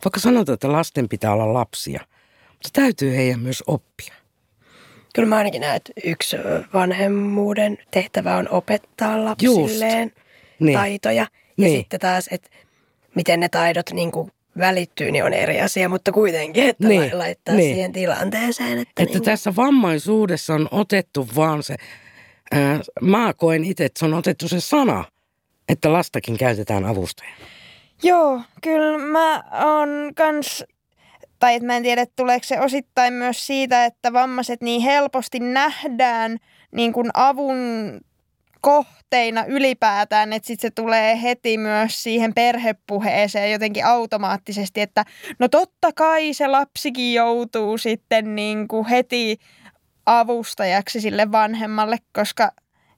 Vaikka 0.06 0.20
sanotaan, 0.20 0.54
että 0.54 0.72
lasten 0.72 1.10
pitää 1.10 1.34
olla 1.34 1.54
lapsia, 1.54 2.02
mutta 2.50 2.70
täytyy 2.74 3.16
heidän 3.16 3.40
myös 3.40 3.64
oppia. 3.68 4.14
Kyllä 5.16 5.30
mä 5.30 5.36
ainakin 5.36 5.62
näen, 5.62 5.76
että 5.76 5.92
yksi 6.04 6.38
vanhemmuuden 6.74 7.78
tehtävä 7.92 8.36
on 8.38 8.50
opettaa 8.50 9.26
lapsilleen 9.26 10.04
Just. 10.04 10.28
niin. 10.60 10.78
taitoja. 10.78 11.16
Ja 11.16 11.28
niin. 11.58 11.80
sitten 11.80 12.00
taas, 12.00 12.28
että 12.32 12.50
miten 13.16 13.40
ne 13.40 13.50
taidot 13.50 13.86
niin 13.92 14.12
kuin 14.12 14.32
välittyy, 14.58 15.12
niin 15.12 15.24
on 15.24 15.34
eri 15.34 15.62
asia, 15.62 15.90
mutta 15.90 16.12
kuitenkin, 16.12 16.64
että 16.70 16.88
niin. 16.88 17.20
laittaa 17.20 17.56
niin. 17.56 17.74
siihen 17.74 17.92
tilanteeseen. 17.92 18.80
Että, 18.80 19.04
että 19.04 19.18
niin 19.18 19.24
tässä 19.24 19.56
vammaisuudessa 19.56 20.54
on 20.54 20.68
otettu 20.72 21.28
vaan 21.36 21.64
se 21.64 21.76
Ää, 22.54 22.80
mä 23.02 23.34
koen 23.34 23.64
itse, 23.64 23.86
että 23.86 24.00
se 24.00 24.06
on 24.06 24.14
otettu 24.14 24.48
se 24.48 24.60
sana, 24.60 25.06
että 25.70 25.94
lastakin 25.94 26.38
käytetään 26.38 26.86
avustajana. 26.86 27.36
Joo, 28.04 28.42
kyllä 28.62 28.98
mä 28.98 29.44
oon 29.66 30.12
kans, 30.16 30.64
tai 31.40 31.56
että 31.56 31.68
mä 31.68 31.78
en 31.78 31.84
tiedä, 31.84 32.06
tuleeko 32.16 32.44
se 32.44 32.60
osittain 32.60 33.14
myös 33.14 33.48
siitä, 33.48 33.86
että 33.86 34.14
vammaiset 34.14 34.62
niin 34.62 34.82
helposti 34.82 35.40
nähdään 35.40 36.38
niin 36.72 36.94
kuin 36.94 37.10
avun 37.14 37.58
kohteina 38.64 39.46
ylipäätään, 39.46 40.34
että 40.34 40.48
sitten 40.48 40.70
se 40.70 40.72
tulee 40.76 41.22
heti 41.22 41.58
myös 41.58 42.04
siihen 42.04 42.34
perhepuheeseen 42.34 43.52
jotenkin 43.52 43.86
automaattisesti, 43.86 44.82
että 44.82 45.06
no 45.40 45.48
totta 45.48 45.92
kai 45.96 46.34
se 46.34 46.48
lapsikin 46.48 47.14
joutuu 47.14 47.78
sitten 47.78 48.36
niin 48.36 48.68
kuin 48.68 48.86
heti 48.86 49.38
avustajaksi 50.06 51.02
sille 51.02 51.32
vanhemmalle, 51.32 51.98
koska 52.14 52.52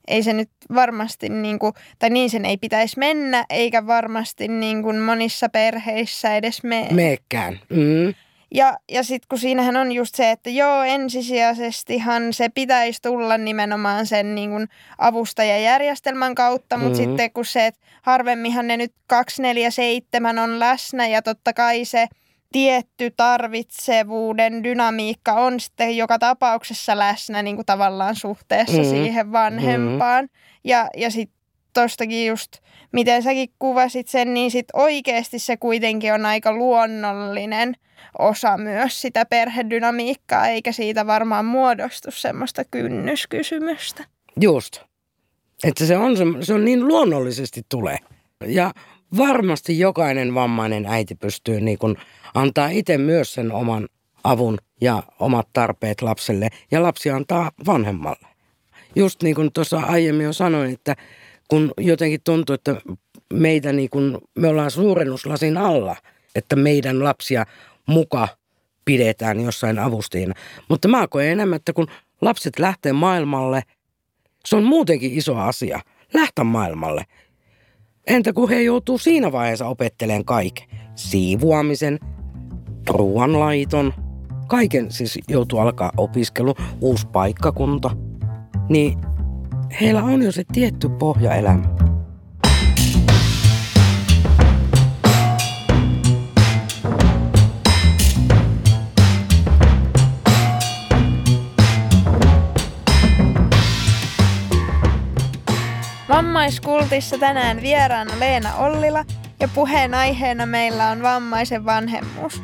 ei 0.08 0.24
se 0.24 0.34
nyt 0.34 0.50
varmasti, 0.76 1.30
niin 1.30 1.60
kuin, 1.60 1.74
tai 2.00 2.10
niin 2.10 2.30
sen 2.30 2.46
ei 2.46 2.58
pitäisi 2.58 3.00
mennä, 3.00 3.46
eikä 3.50 3.88
varmasti 3.88 4.48
niin 4.48 4.84
kuin 4.84 5.00
monissa 5.00 5.50
perheissä 5.50 6.36
edes 6.36 6.64
mene. 6.64 6.88
Meekään. 6.92 7.60
Mm. 7.70 8.14
Ja, 8.54 8.78
ja 8.92 9.04
sitten 9.04 9.28
kun 9.30 9.40
siinähän 9.40 9.76
on 9.76 9.92
just 9.92 10.16
se, 10.16 10.32
että 10.32 10.50
joo, 10.50 10.84
ensisijaisestihan 10.84 12.34
se 12.34 12.50
pitäisi 12.50 13.02
tulla 13.02 13.38
nimenomaan 13.38 14.06
sen 14.06 14.36
niin 14.36 14.50
kuin 14.50 14.68
avustajajärjestelmän 14.98 16.36
kautta, 16.36 16.78
mutta 16.78 17.00
mm-hmm. 17.00 17.12
sitten 17.12 17.32
kun 17.32 17.46
se, 17.46 17.66
että 17.66 17.82
harvemminhan 18.02 18.68
ne 18.68 18.78
nyt 18.78 18.94
247 19.08 20.40
on 20.40 20.60
läsnä 20.60 21.08
ja 21.08 21.22
totta 21.22 21.54
kai 21.54 21.86
se– 21.86 22.08
tietty 22.56 23.12
tarvitsevuuden 23.18 24.64
dynamiikka 24.64 25.34
on 25.34 25.60
sitten 25.60 25.98
joka 25.98 26.20
tapauksessa 26.20 26.98
läsnä 26.98 27.44
niin 27.44 27.56
kuin 27.56 27.66
tavallaan 27.66 28.16
suhteessa 28.16 28.78
mm. 28.78 28.84
siihen 28.84 29.32
vanhempaan. 29.32 30.24
Mm. 30.24 30.30
Ja, 30.64 30.90
ja 30.98 31.12
sitten 31.12 31.38
tuostakin 31.76 32.28
just, 32.28 32.58
miten 32.92 33.24
säkin 33.24 33.50
kuvasit 33.60 34.08
sen, 34.08 34.34
niin 34.34 34.52
sitten 34.52 34.82
oikeasti 34.82 35.40
se 35.40 35.58
kuitenkin 35.58 36.14
on 36.14 36.26
aika 36.26 36.54
luonnollinen 36.54 37.76
osa 38.20 38.58
myös 38.58 39.02
sitä 39.02 39.26
perhedynamiikkaa, 39.26 40.48
eikä 40.48 40.72
siitä 40.72 41.08
varmaan 41.08 41.46
muodostu 41.46 42.12
semmoista 42.12 42.64
kynnyskysymystä. 42.72 44.06
Just. 44.42 44.82
Että 45.64 45.86
se 45.86 45.98
on, 45.98 46.16
se 46.42 46.54
on 46.54 46.66
niin 46.66 46.88
luonnollisesti 46.88 47.62
tulee. 47.70 47.98
Ja 48.46 48.72
varmasti 49.18 49.80
jokainen 49.80 50.36
vammainen 50.36 50.86
äiti 50.86 51.16
pystyy 51.16 51.62
niin 51.62 51.78
kuin 51.78 51.96
antaa 52.34 52.68
itse 52.68 52.98
myös 52.98 53.34
sen 53.34 53.52
oman 53.52 53.88
avun 54.24 54.58
ja 54.82 55.04
omat 55.20 55.48
tarpeet 55.54 56.02
lapselle 56.02 56.50
ja 56.72 56.84
lapsi 56.84 57.10
antaa 57.10 57.52
vanhemmalle. 57.66 58.28
Just 58.96 59.24
niin 59.24 59.36
kuin 59.36 59.52
tuossa 59.54 59.80
aiemmin 59.80 60.26
jo 60.26 60.34
sanoin, 60.34 60.74
että 60.74 60.96
kun 61.48 61.72
jotenkin 61.78 62.20
tuntuu, 62.24 62.54
että 62.54 62.76
meitä 63.34 63.74
niin 63.74 63.90
kuin, 63.90 64.18
me 64.36 64.48
ollaan 64.48 64.72
suurennuslasin 64.72 65.58
alla, 65.58 65.96
että 66.36 66.56
meidän 66.56 67.04
lapsia 67.04 67.46
muka 67.86 68.28
pidetään 68.86 69.40
jossain 69.40 69.80
avustajina. 69.80 70.34
Mutta 70.70 70.88
mä 70.88 71.08
koen 71.08 71.30
enemmän, 71.30 71.56
että 71.56 71.74
kun 71.74 71.88
lapset 72.22 72.60
lähtee 72.60 72.94
maailmalle, 72.94 73.62
se 74.46 74.56
on 74.56 74.64
muutenkin 74.64 75.14
iso 75.14 75.36
asia. 75.38 75.80
Lähtä 76.14 76.44
maailmalle. 76.44 77.06
Entä 78.08 78.34
kun 78.34 78.50
he 78.50 78.62
joutuu 78.62 78.98
siinä 78.98 79.32
vaiheessa 79.32 79.68
opettelemaan 79.68 80.26
kaiken? 80.26 80.68
Siivuamisen, 80.96 82.00
ruoanlaiton, 82.90 83.94
kaiken 84.48 84.92
siis 84.92 85.20
joutuu 85.28 85.60
alkaa 85.60 85.92
opiskelu, 85.98 86.56
uusi 86.82 87.08
paikkakunta, 87.08 87.98
niin 88.70 88.98
heillä 89.82 90.04
on 90.04 90.22
jo 90.22 90.32
se 90.32 90.44
tietty 90.52 90.90
pohjaelämä. 90.90 91.64
Vammaiskultissa 106.10 107.18
tänään 107.18 107.62
vieraana 107.62 108.20
Leena 108.20 108.56
Ollila 108.56 109.06
ja 109.40 109.48
puheenaiheena 109.48 110.46
meillä 110.46 110.90
on 110.90 111.02
vammaisen 111.02 111.66
vanhemmuus. 111.66 112.44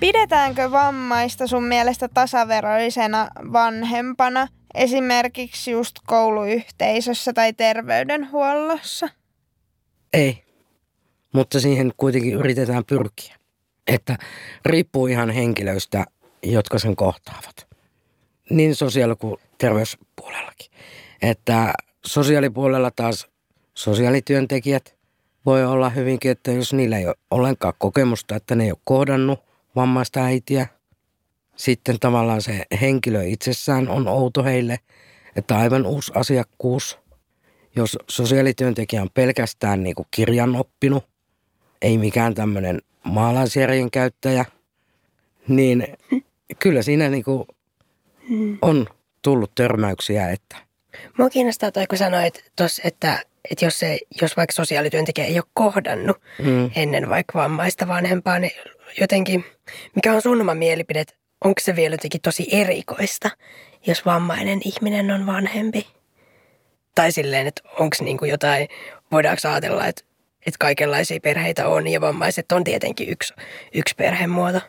Pidetäänkö 0.00 0.70
vammaista 0.70 1.46
sun 1.46 1.64
mielestä 1.64 2.08
tasaveroisena 2.08 3.28
vanhempana, 3.52 4.48
esimerkiksi 4.76 5.70
just 5.70 5.96
kouluyhteisössä 6.06 7.32
tai 7.32 7.52
terveydenhuollossa? 7.52 9.08
Ei. 10.12 10.42
mutta 11.32 11.60
siihen 11.60 11.92
kuitenkin 11.96 12.34
yritetään 12.34 12.84
pyrkiä. 12.84 13.36
Että 13.86 14.16
riippuu 14.66 15.06
ihan 15.06 15.30
henkilöistä, 15.30 16.04
jotka 16.42 16.78
sen 16.78 16.96
kohtaavat. 16.96 17.66
Niin 18.50 18.74
sosiaali- 18.74 19.16
kuin 19.16 19.36
terveyspuolellakin. 19.58 20.70
Että 21.22 21.74
sosiaalipuolella 22.06 22.90
taas 22.90 23.26
sosiaalityöntekijät 23.74 24.96
voi 25.46 25.64
olla 25.64 25.90
hyvinkin, 25.90 26.30
että 26.30 26.52
jos 26.52 26.72
niillä 26.72 26.98
ei 26.98 27.06
ole 27.06 27.14
ollenkaan 27.30 27.74
kokemusta, 27.78 28.36
että 28.36 28.54
ne 28.54 28.64
ei 28.64 28.70
ole 28.70 28.78
kohdannut 28.84 29.40
vammaista 29.76 30.24
äitiä, 30.24 30.66
sitten 31.56 32.00
tavallaan 32.00 32.42
se 32.42 32.62
henkilö 32.80 33.24
itsessään 33.24 33.88
on 33.88 34.08
outo 34.08 34.44
heille, 34.44 34.78
että 35.36 35.58
aivan 35.58 35.86
uusi 35.86 36.12
asiakkuus. 36.14 36.98
Jos 37.76 37.98
sosiaalityöntekijä 38.08 39.02
on 39.02 39.10
pelkästään 39.14 39.82
niin 39.82 39.94
kuin 39.94 40.08
kirjan 40.10 40.56
oppinut, 40.56 41.04
ei 41.82 41.98
mikään 41.98 42.34
tämmöinen 42.34 42.82
maalaisjärjen 43.04 43.90
käyttäjä, 43.90 44.44
niin 45.48 45.86
kyllä 46.58 46.82
siinä 46.82 47.08
niin 47.08 47.24
kuin 47.24 47.44
on 48.62 48.86
tullut 49.22 49.54
törmäyksiä, 49.54 50.30
että 50.30 50.66
Mua 51.18 51.30
kiinnostaa 51.30 51.72
toi, 51.72 51.86
kun 51.86 51.98
sanoit 51.98 52.44
tuossa, 52.56 52.82
että, 52.84 53.22
että 53.50 53.64
jos, 53.64 53.78
se, 53.78 53.98
jos 54.20 54.36
vaikka 54.36 54.52
sosiaalityöntekijä 54.52 55.26
ei 55.26 55.38
ole 55.38 55.44
kohdannut 55.54 56.16
mm. 56.38 56.70
ennen 56.76 57.08
vaikka 57.08 57.38
vammaista 57.38 57.88
vanhempaa, 57.88 58.38
niin 58.38 58.52
jotenkin, 59.00 59.44
mikä 59.94 60.12
on 60.12 60.22
sun 60.22 60.40
oma 60.40 60.54
mielipide, 60.54 61.04
onko 61.46 61.60
se 61.60 61.76
vielä 61.76 61.94
jotenkin 61.94 62.20
tosi 62.20 62.48
erikoista, 62.52 63.30
jos 63.86 64.06
vammainen 64.06 64.60
ihminen 64.64 65.10
on 65.10 65.26
vanhempi? 65.26 65.86
Tai 66.94 67.12
silleen, 67.12 67.46
että 67.46 67.62
onko 67.78 67.96
niinku 68.00 68.24
jotain, 68.24 68.68
voidaanko 69.12 69.48
ajatella, 69.48 69.86
että, 69.86 70.02
että 70.46 70.58
kaikenlaisia 70.58 71.20
perheitä 71.20 71.68
on 71.68 71.88
ja 71.88 72.00
vammaiset 72.00 72.52
on 72.52 72.64
tietenkin 72.64 73.08
yksi, 73.08 73.34
yksi 73.74 73.94
perhemuoto. 73.94 74.60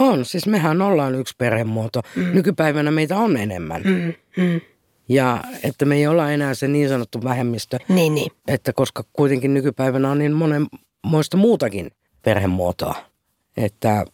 On, 0.00 0.24
siis 0.24 0.46
mehän 0.46 0.82
ollaan 0.82 1.14
yksi 1.14 1.34
perhemuoto. 1.38 2.00
Mm. 2.16 2.34
Nykypäivänä 2.34 2.90
meitä 2.90 3.16
on 3.16 3.36
enemmän. 3.36 3.82
Mm, 3.82 4.14
mm. 4.36 4.60
Ja 5.08 5.44
että 5.62 5.84
me 5.84 5.94
ei 5.94 6.06
olla 6.06 6.32
enää 6.32 6.54
se 6.54 6.68
niin 6.68 6.88
sanottu 6.88 7.24
vähemmistö. 7.24 7.78
Niin, 7.88 8.14
niin. 8.14 8.32
Että 8.48 8.72
koska 8.72 9.04
kuitenkin 9.12 9.54
nykypäivänä 9.54 10.10
on 10.10 10.18
niin 10.18 10.32
monenmoista 10.32 11.36
muutakin 11.36 11.90
perhemuotoa. 12.22 12.94
Että 13.56 14.04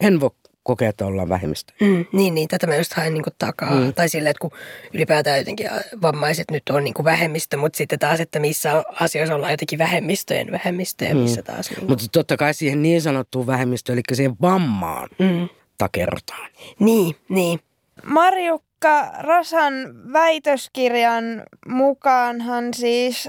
en 0.00 0.20
voi 0.20 0.30
kokea, 0.66 0.88
että 0.88 1.06
ollaan 1.06 1.28
vähemmistö. 1.28 1.72
Mm, 1.80 2.04
niin, 2.12 2.34
niin, 2.34 2.48
tätä 2.48 2.66
mä 2.66 2.76
just 2.76 2.92
haen 2.92 3.14
niin 3.14 3.24
takaa. 3.38 3.74
Mm. 3.74 3.94
Tai 3.94 4.08
silleen, 4.08 4.30
että 4.30 4.40
kun 4.40 4.50
ylipäätään 4.92 5.38
jotenkin 5.38 5.70
vammaiset 6.02 6.50
nyt 6.50 6.62
on 6.70 6.84
niin 6.84 6.94
kuin 6.94 7.04
vähemmistö, 7.04 7.56
mutta 7.56 7.76
sitten 7.76 7.98
taas, 7.98 8.20
että 8.20 8.38
missä 8.38 8.84
asioissa 9.00 9.34
ollaan 9.34 9.52
jotenkin 9.52 9.78
vähemmistöjen 9.78 10.52
vähemmistöjä, 10.52 11.14
mm. 11.14 11.20
missä 11.20 11.42
taas... 11.42 11.70
Niin 11.70 11.88
mutta 11.88 12.04
totta 12.12 12.36
kai 12.36 12.54
siihen 12.54 12.82
niin 12.82 13.02
sanottuun 13.02 13.46
vähemmistöön, 13.46 13.98
eli 13.98 14.16
siihen 14.16 14.36
vammaan 14.40 15.08
mm. 15.18 15.48
takerrotaan. 15.78 16.50
Niin, 16.78 17.16
niin. 17.28 17.60
Marjukka 18.04 19.10
Rasan 19.18 19.72
väitöskirjan 20.12 21.42
mukaanhan 21.68 22.74
siis 22.74 23.28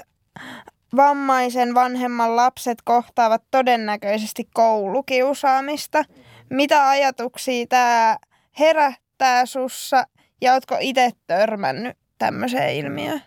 vammaisen 0.95 1.73
vanhemman 1.73 2.35
lapset 2.35 2.77
kohtaavat 2.83 3.43
todennäköisesti 3.51 4.47
koulukiusaamista– 4.53 6.03
mitä 6.49 6.89
ajatuksia 6.89 7.67
tämä 7.67 8.17
herättää 8.59 9.45
sussa 9.45 10.07
ja 10.41 10.53
ootko 10.53 10.77
itse 10.79 11.11
törmännyt 11.27 11.97
tämmöiseen 12.17 12.75
ilmiöön? 12.75 13.21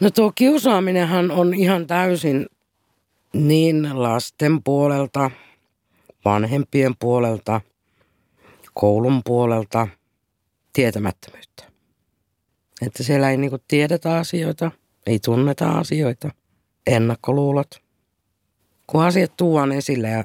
No 0.00 0.10
tuo 0.10 0.32
kiusaaminenhan 0.34 1.30
on 1.30 1.54
ihan 1.54 1.86
täysin 1.86 2.46
niin 3.32 4.02
lasten 4.02 4.62
puolelta, 4.62 5.30
vanhempien 6.24 6.94
puolelta, 6.98 7.60
koulun 8.74 9.22
puolelta 9.24 9.88
tietämättömyyttä. 10.72 11.64
Että 12.86 13.02
siellä 13.02 13.30
ei 13.30 13.36
niinku 13.36 13.58
tiedetä 13.68 14.16
asioita, 14.16 14.70
ei 15.06 15.18
tunneta 15.18 15.70
asioita, 15.70 16.30
ennakkoluulot. 16.86 17.82
Kun 18.86 19.02
asiat 19.04 19.36
tuodaan 19.36 19.72
esille 19.72 20.08
ja 20.08 20.24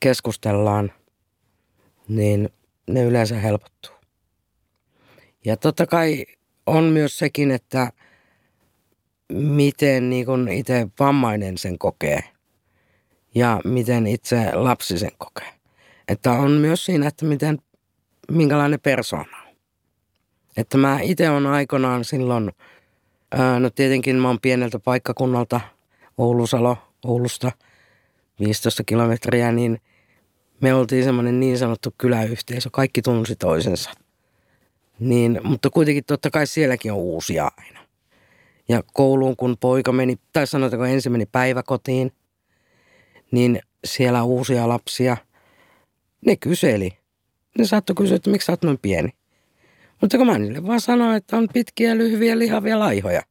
keskustellaan, 0.00 0.92
niin 2.08 2.48
ne 2.90 3.02
yleensä 3.02 3.34
helpottuu. 3.34 3.94
Ja 5.44 5.56
totta 5.56 5.86
kai 5.86 6.26
on 6.66 6.84
myös 6.84 7.18
sekin, 7.18 7.50
että 7.50 7.92
miten 9.32 10.10
niin 10.10 10.48
itse 10.48 10.86
vammainen 11.00 11.58
sen 11.58 11.78
kokee 11.78 12.20
ja 13.34 13.60
miten 13.64 14.06
itse 14.06 14.52
lapsi 14.54 14.98
sen 14.98 15.12
kokee. 15.18 15.48
Että 16.08 16.32
on 16.32 16.50
myös 16.50 16.84
siinä, 16.84 17.08
että 17.08 17.24
miten, 17.24 17.58
minkälainen 18.30 18.80
persona 18.80 19.42
on. 19.46 19.54
Että 20.56 20.78
mä 20.78 21.00
itse 21.02 21.30
on 21.30 21.46
aikanaan 21.46 22.04
silloin, 22.04 22.50
no 23.60 23.70
tietenkin 23.70 24.16
mä 24.16 24.28
oon 24.28 24.40
pieneltä 24.40 24.78
paikkakunnalta, 24.78 25.60
Oulusalo, 26.18 26.76
Oulusta, 27.04 27.52
15 28.40 28.84
kilometriä, 28.84 29.52
niin 29.52 29.80
me 30.60 30.74
oltiin 30.74 31.04
semmoinen 31.04 31.40
niin 31.40 31.58
sanottu 31.58 31.94
kyläyhteisö, 31.98 32.68
kaikki 32.72 33.02
tunsi 33.02 33.36
toisensa. 33.36 33.90
Niin, 34.98 35.40
mutta 35.44 35.70
kuitenkin 35.70 36.04
totta 36.04 36.30
kai 36.30 36.46
sielläkin 36.46 36.92
on 36.92 36.98
uusia 36.98 37.50
aina. 37.56 37.80
Ja 38.68 38.82
kouluun 38.92 39.36
kun 39.36 39.56
poika 39.60 39.92
meni, 39.92 40.16
tai 40.32 40.46
sanotaanko 40.46 40.84
ensin 40.84 41.12
meni 41.12 41.26
päiväkotiin, 41.26 42.12
niin 43.30 43.60
siellä 43.84 44.22
uusia 44.22 44.68
lapsia, 44.68 45.16
ne 46.26 46.36
kyseli. 46.36 46.90
Ne 47.58 47.64
saattoi 47.64 47.96
kysyä, 47.96 48.16
että 48.16 48.30
miksi 48.30 48.46
sä 48.46 48.52
oot 48.52 48.62
noin 48.62 48.78
pieni. 48.82 49.08
Mutta 50.00 50.16
kun 50.18 50.26
mä 50.26 50.38
niille 50.38 50.66
vaan 50.66 50.80
sanoin, 50.80 51.16
että 51.16 51.36
on 51.36 51.48
pitkiä, 51.52 51.96
lyhyviä, 51.96 52.38
lihavia 52.38 52.78
laihoja. 52.78 53.22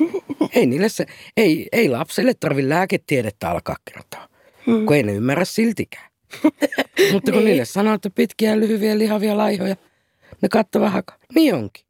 ei 0.56 0.66
niille 0.66 0.88
se, 0.88 1.06
ei, 1.36 1.68
ei 1.72 1.88
lapselle 1.88 2.34
tarvi 2.34 2.68
lääketiedettä 2.68 3.50
alkaa 3.50 3.76
kertoa, 3.84 4.28
kun 4.64 4.96
ei 4.96 5.02
ne 5.02 5.12
ymmärrä 5.12 5.44
siltikään. 5.44 6.13
Mutta 7.12 7.32
kun 7.32 7.40
niin. 7.40 7.44
niille 7.44 7.64
sanoo, 7.64 7.94
että 7.94 8.10
pitkiä, 8.10 8.60
lyhyviä, 8.60 8.98
lihavia 8.98 9.36
laihoja, 9.36 9.76
ne 10.42 10.48
katsoo 10.48 10.82
vähän, 10.82 11.02
niin 11.34 11.54
onkin. 11.54 11.84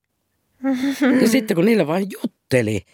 ja 1.21 1.29
sitten 1.29 1.55
kun 1.55 1.65
niille 1.65 1.87
vain 1.87 2.07
jutteli, 2.11 2.85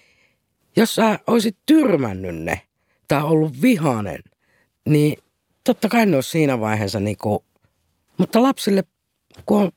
jos 0.77 0.95
sä 0.95 1.19
olisit 1.27 1.57
tyrmännyt 1.67 2.37
ne 2.37 2.61
tai 3.09 3.23
ollut 3.23 3.63
vihanen, 3.63 4.21
niin 4.89 5.17
totta 5.65 5.89
kai 5.89 6.07
ne 6.07 6.17
olisi 6.17 6.31
siinä 6.31 6.61
vaiheessa 6.61 7.01
niin 7.01 7.17
kuin, 7.17 7.39
mutta 8.19 8.43
lapsille, 8.43 8.85
kun 9.47 9.63
on 9.63 9.73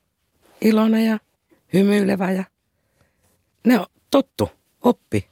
iloinen 0.60 1.06
ja 1.06 1.18
hymyilevä 1.72 2.32
ja 2.32 2.44
ne 3.66 3.78
on 3.78 3.86
tottu, 4.10 4.50
oppi. 4.82 5.26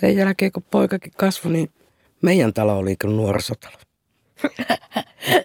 Sen 0.00 0.16
jälkeen, 0.16 0.52
kun 0.52 0.62
poikakin 0.70 1.12
kasvoi, 1.16 1.52
niin 1.52 1.70
meidän 2.22 2.54
talo 2.54 2.78
oli 2.78 2.96
kuin 2.96 3.16
nuorisotalo. 3.16 3.76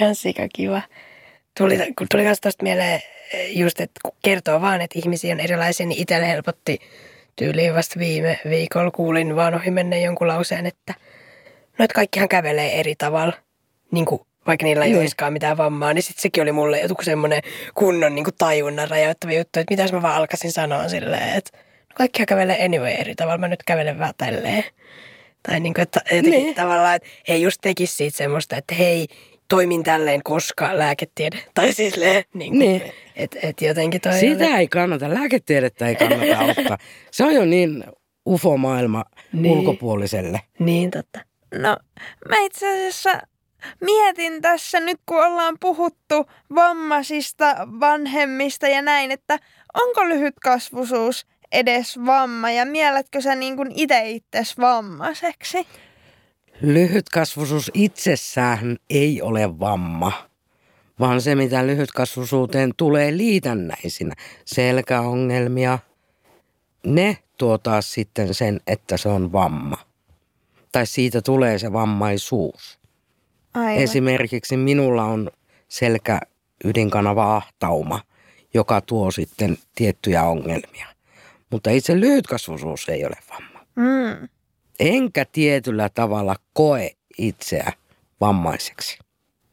Ihan 0.00 0.14
sika 0.14 0.42
kiva. 0.54 0.82
Tuli, 1.58 1.76
kun 1.98 2.06
tuli 2.10 2.22
myös 2.22 2.40
tuosta 2.40 2.62
mieleen 2.62 3.00
just, 3.48 3.80
että 3.80 4.00
kun 4.02 4.12
kertoo 4.24 4.60
vaan, 4.60 4.80
että 4.80 4.98
ihmisiä 4.98 5.34
on 5.34 5.40
erilaisia, 5.40 5.86
niin 5.86 6.00
itselle 6.00 6.28
helpotti 6.28 6.80
tyyliin 7.36 7.74
vasta 7.74 8.00
viime 8.00 8.40
viikolla 8.48 8.90
kuulin 8.90 9.36
vaan 9.36 9.54
ohi 9.54 9.70
mennä 9.70 9.96
jonkun 9.96 10.28
lauseen, 10.28 10.66
että 10.66 10.94
no, 11.78 11.84
että 11.84 11.94
kaikkihan 11.94 12.28
kävelee 12.28 12.80
eri 12.80 12.94
tavalla. 12.94 13.32
Niin 13.90 14.04
kuin 14.04 14.20
vaikka 14.46 14.64
niillä 14.64 14.84
ei 14.84 14.90
niin. 14.90 15.00
olisikaan 15.00 15.32
mitään 15.32 15.56
vammaa, 15.56 15.94
niin 15.94 16.02
sitten 16.02 16.22
sekin 16.22 16.42
oli 16.42 16.52
mulle 16.52 16.80
joku 16.80 17.02
semmoinen 17.02 17.42
kunnon 17.74 18.14
niin 18.14 18.24
kuin 18.24 18.34
tajunnan 18.38 18.90
rajoittava 18.90 19.32
juttu, 19.32 19.60
että 19.60 19.72
mitäs 19.72 19.92
mä 19.92 20.02
vaan 20.02 20.16
alkaisin 20.16 20.52
sanoa 20.52 20.88
silleen, 20.88 21.34
että 21.34 21.58
no 21.88 21.94
kaikkihan 21.94 22.26
kävelee 22.26 22.64
anyway 22.64 22.90
eri 22.90 23.14
tavalla, 23.14 23.38
mä 23.38 23.48
nyt 23.48 23.62
kävelen 23.66 23.98
vähän 23.98 24.14
tälleen. 24.18 24.64
Tai 25.48 25.60
niin 25.60 25.74
kuin, 25.74 25.82
että 25.82 26.00
jotenkin 26.04 26.30
niin. 26.30 26.54
tavallaan, 26.54 26.96
että 26.96 27.08
he 27.28 27.36
just 27.36 27.58
tekisi 27.62 27.96
siitä 27.96 28.16
semmoista, 28.16 28.56
että 28.56 28.74
hei, 28.74 29.06
toimin 29.48 29.82
tälleen, 29.82 30.22
koska 30.22 30.78
lääketiede. 30.78 31.38
Tai 31.54 31.72
siis 31.72 31.94
niin 32.34 32.50
kuin, 32.50 32.58
niin. 32.58 32.82
että 33.16 33.38
et 33.42 33.62
jotenkin 33.62 34.00
toi 34.00 34.12
Sitä 34.12 34.44
ole... 34.44 34.56
ei 34.56 34.68
kannata, 34.68 35.14
lääketiedettä 35.14 35.88
ei 35.88 35.96
kannata 35.96 36.44
ottaa. 36.58 36.78
Se 37.10 37.24
on 37.24 37.34
jo 37.34 37.44
niin 37.44 37.84
ufo-maailma 38.28 39.04
niin. 39.32 39.58
ulkopuoliselle. 39.58 40.40
Niin, 40.58 40.90
totta. 40.90 41.20
No, 41.54 41.76
mä 42.28 42.36
itse 42.36 42.72
asiassa 42.72 43.20
mietin 43.80 44.42
tässä 44.42 44.80
nyt, 44.80 45.00
kun 45.06 45.26
ollaan 45.26 45.56
puhuttu 45.60 46.26
vammaisista 46.54 47.56
vanhemmista 47.80 48.68
ja 48.68 48.82
näin, 48.82 49.10
että 49.10 49.38
onko 49.74 50.08
lyhytkasvuisuus 50.08 51.26
edes 51.52 51.98
vamma 52.06 52.50
ja 52.50 52.64
mielletkö 52.64 53.20
sä 53.20 53.34
niin 53.34 53.56
kuin 53.56 53.72
itse 53.74 54.10
itses 54.10 54.58
vammaiseksi? 54.58 55.66
Lyhytkasvuisuus 56.60 57.70
itsessään 57.74 58.76
ei 58.90 59.22
ole 59.22 59.60
vamma, 59.60 60.12
vaan 61.00 61.20
se 61.20 61.34
mitä 61.34 61.66
lyhytkasvuisuuteen 61.66 62.72
tulee 62.76 63.16
liitännäisinä, 63.16 64.14
selkäongelmia, 64.44 65.78
ne 66.86 67.18
tuo 67.38 67.58
taas 67.58 67.92
sitten 67.92 68.34
sen, 68.34 68.60
että 68.66 68.96
se 68.96 69.08
on 69.08 69.32
vamma. 69.32 69.76
tai 70.72 70.86
siitä 70.86 71.22
tulee 71.22 71.58
se 71.58 71.72
vammaisuus. 71.72 72.78
Aivan. 73.54 73.82
Esimerkiksi 73.82 74.56
minulla 74.56 75.04
on 75.04 75.30
selkä 75.68 76.20
ydinkanava 76.64 77.36
ahtauma, 77.36 78.00
joka 78.54 78.80
tuo 78.80 79.10
sitten 79.10 79.58
tiettyjä 79.74 80.22
ongelmia. 80.22 80.86
Mutta 81.50 81.70
itse 81.70 82.00
lyhytkasvuisuus 82.00 82.88
ei 82.88 83.04
ole 83.04 83.16
vamma. 83.30 83.66
Mm. 83.76 84.28
Enkä 84.80 85.24
tietyllä 85.32 85.88
tavalla 85.88 86.36
koe 86.52 86.90
itseä 87.18 87.72
vammaiseksi. 88.20 88.98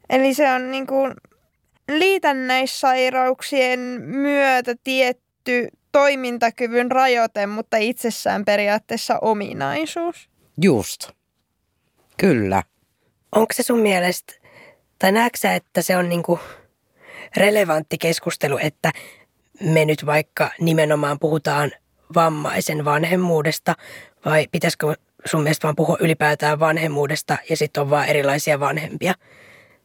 Eli 0.09 0.33
se 0.33 0.51
on 0.51 0.71
niin 0.71 0.87
kuin 0.87 1.13
liitännäissairauksien 1.89 3.79
myötä 4.01 4.75
tietty 4.83 5.67
toimintakyvyn 5.91 6.91
rajoite, 6.91 7.45
mutta 7.45 7.77
itsessään 7.77 8.45
periaatteessa 8.45 9.19
ominaisuus. 9.21 10.29
Just. 10.61 11.09
Kyllä. 12.17 12.63
Onko 13.35 13.53
se 13.53 13.63
sun 13.63 13.79
mielestä, 13.79 14.33
tai 14.99 15.11
näetkö 15.11 15.37
sä, 15.37 15.55
että 15.55 15.81
se 15.81 15.97
on 15.97 16.09
niinku 16.09 16.39
relevantti 17.37 17.97
keskustelu, 17.97 18.57
että 18.57 18.91
me 19.61 19.85
nyt 19.85 20.05
vaikka 20.05 20.51
nimenomaan 20.59 21.19
puhutaan 21.19 21.71
vammaisen 22.15 22.85
vanhemmuudesta, 22.85 23.75
vai 24.25 24.47
pitäisikö 24.51 24.95
sun 25.25 25.43
mielestä 25.43 25.63
vaan 25.63 25.75
puhua 25.75 25.97
ylipäätään 25.99 26.59
vanhemmuudesta 26.59 27.37
ja 27.49 27.57
sitten 27.57 27.81
on 27.81 27.89
vaan 27.89 28.07
erilaisia 28.07 28.59
vanhempia? 28.59 29.13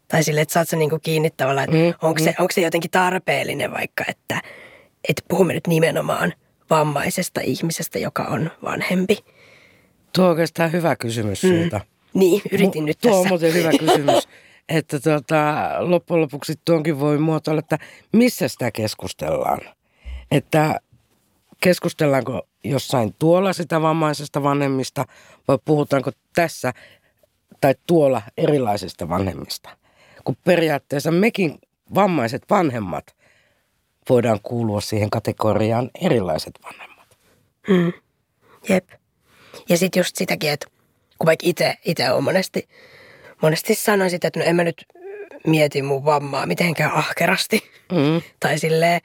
Tai 0.08 0.22
sille, 0.22 0.40
että 0.40 0.52
saat 0.52 0.68
sä 0.68 0.76
niinku 0.76 0.98
kiinni 1.02 1.30
tavallaan, 1.30 1.64
että 1.64 1.76
Mm, 2.02 2.08
onko, 2.08 2.18
se, 2.24 2.34
onko 2.38 2.52
se 2.52 2.60
jotenkin 2.60 2.90
tarpeellinen 2.90 3.72
vaikka, 3.72 4.04
että, 4.08 4.42
että 5.08 5.22
puhumme 5.28 5.52
nyt 5.54 5.66
nimenomaan 5.66 6.32
vammaisesta 6.70 7.40
ihmisestä, 7.44 7.98
joka 7.98 8.22
on 8.22 8.50
vanhempi. 8.64 9.18
Tuo 10.12 10.24
on 10.24 10.30
oikeastaan 10.30 10.72
hyvä 10.72 10.96
kysymys 10.96 11.42
Mm. 11.42 11.48
sulta. 11.62 11.80
Niin, 12.14 12.42
yritin 12.52 12.82
Mu- 12.82 12.86
nyt 12.86 12.98
Tuo 12.98 13.10
tässä. 13.10 13.20
on 13.20 13.28
muuten 13.28 13.54
hyvä 13.54 13.70
kysymys. 13.70 14.28
Että 14.68 15.00
tota, 15.00 15.70
loppujen 15.78 16.20
lopuksi 16.20 16.54
tuonkin 16.64 17.00
voi 17.00 17.18
muotoilla, 17.18 17.58
että 17.58 17.78
missä 18.12 18.48
sitä 18.48 18.70
keskustellaan. 18.70 19.60
Että 20.30 20.80
keskustellaanko 21.60 22.48
jossain 22.64 23.14
tuolla 23.18 23.52
sitä 23.52 23.82
vammaisesta 23.82 24.42
vanhemmista 24.42 25.04
vai 25.48 25.58
puhutaanko 25.64 26.10
tässä 26.34 26.72
tai 27.60 27.74
tuolla 27.86 28.22
erilaisista 28.36 29.08
vanhemmista. 29.08 29.70
Kun 30.24 30.36
periaatteessa 30.44 31.10
mekin 31.10 31.58
vammaiset 31.94 32.42
vanhemmat 32.50 33.16
voidaan 34.08 34.40
kuulua 34.42 34.80
siihen 34.80 35.10
kategoriaan 35.10 35.90
erilaiset 36.00 36.58
vanhemmat. 36.64 37.18
Mm. 37.68 37.92
Jep. 38.68 38.88
Ja 39.68 39.78
sitten 39.78 40.00
just 40.00 40.16
sitäkin, 40.16 40.50
että 40.50 40.66
kun 41.18 41.26
vaikka 41.26 41.46
itse, 41.46 41.74
itse 41.84 42.10
on 42.10 42.24
monesti, 42.24 42.68
monesti 43.42 43.74
sanon 43.74 44.10
sitä, 44.10 44.28
että 44.28 44.40
no 44.40 44.46
en 44.46 44.56
mä 44.56 44.64
nyt 44.64 44.86
mieti 45.46 45.82
mun 45.82 46.04
vammaa 46.04 46.46
mitenkään 46.46 46.92
ahkerasti. 46.92 47.70
Mm. 47.92 48.22
Tai 48.40 48.58
silleen, 48.58 49.00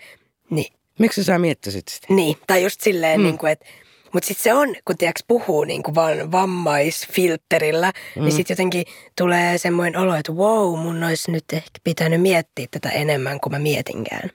niin, 0.50 0.74
Miksi 1.02 1.24
sä 1.24 1.40
miettisit 1.40 1.88
sitä? 1.88 2.08
niin. 2.10 2.38
tai 2.48 2.64
just 2.64 2.82
silleen, 2.82 3.20
mm. 3.20 3.24
niin 3.24 3.38
kuin, 3.38 3.52
että 3.52 3.66
mutta 4.14 4.28
sitten 4.28 4.44
se 4.44 4.54
on, 4.54 4.76
kun 4.86 4.98
tiedätkö, 4.98 5.24
puhuu 5.28 5.64
niin 5.64 5.84
kuin 5.84 5.96
vaan 5.96 6.32
vammaisfilterillä, 6.32 7.92
mm. 8.16 8.22
niin 8.22 8.32
sitten 8.32 8.54
jotenkin 8.54 8.86
tulee 9.18 9.58
semmoinen 9.58 10.02
olo, 10.02 10.16
että 10.16 10.32
wow, 10.32 10.80
mun 10.80 11.04
olisi 11.04 11.32
nyt 11.32 11.44
ehkä 11.54 11.80
pitänyt 11.84 12.22
miettiä 12.22 12.68
tätä 12.72 12.90
enemmän 12.90 13.40
kuin 13.40 13.54
mä 13.54 13.60
mietinkään. 13.60 14.30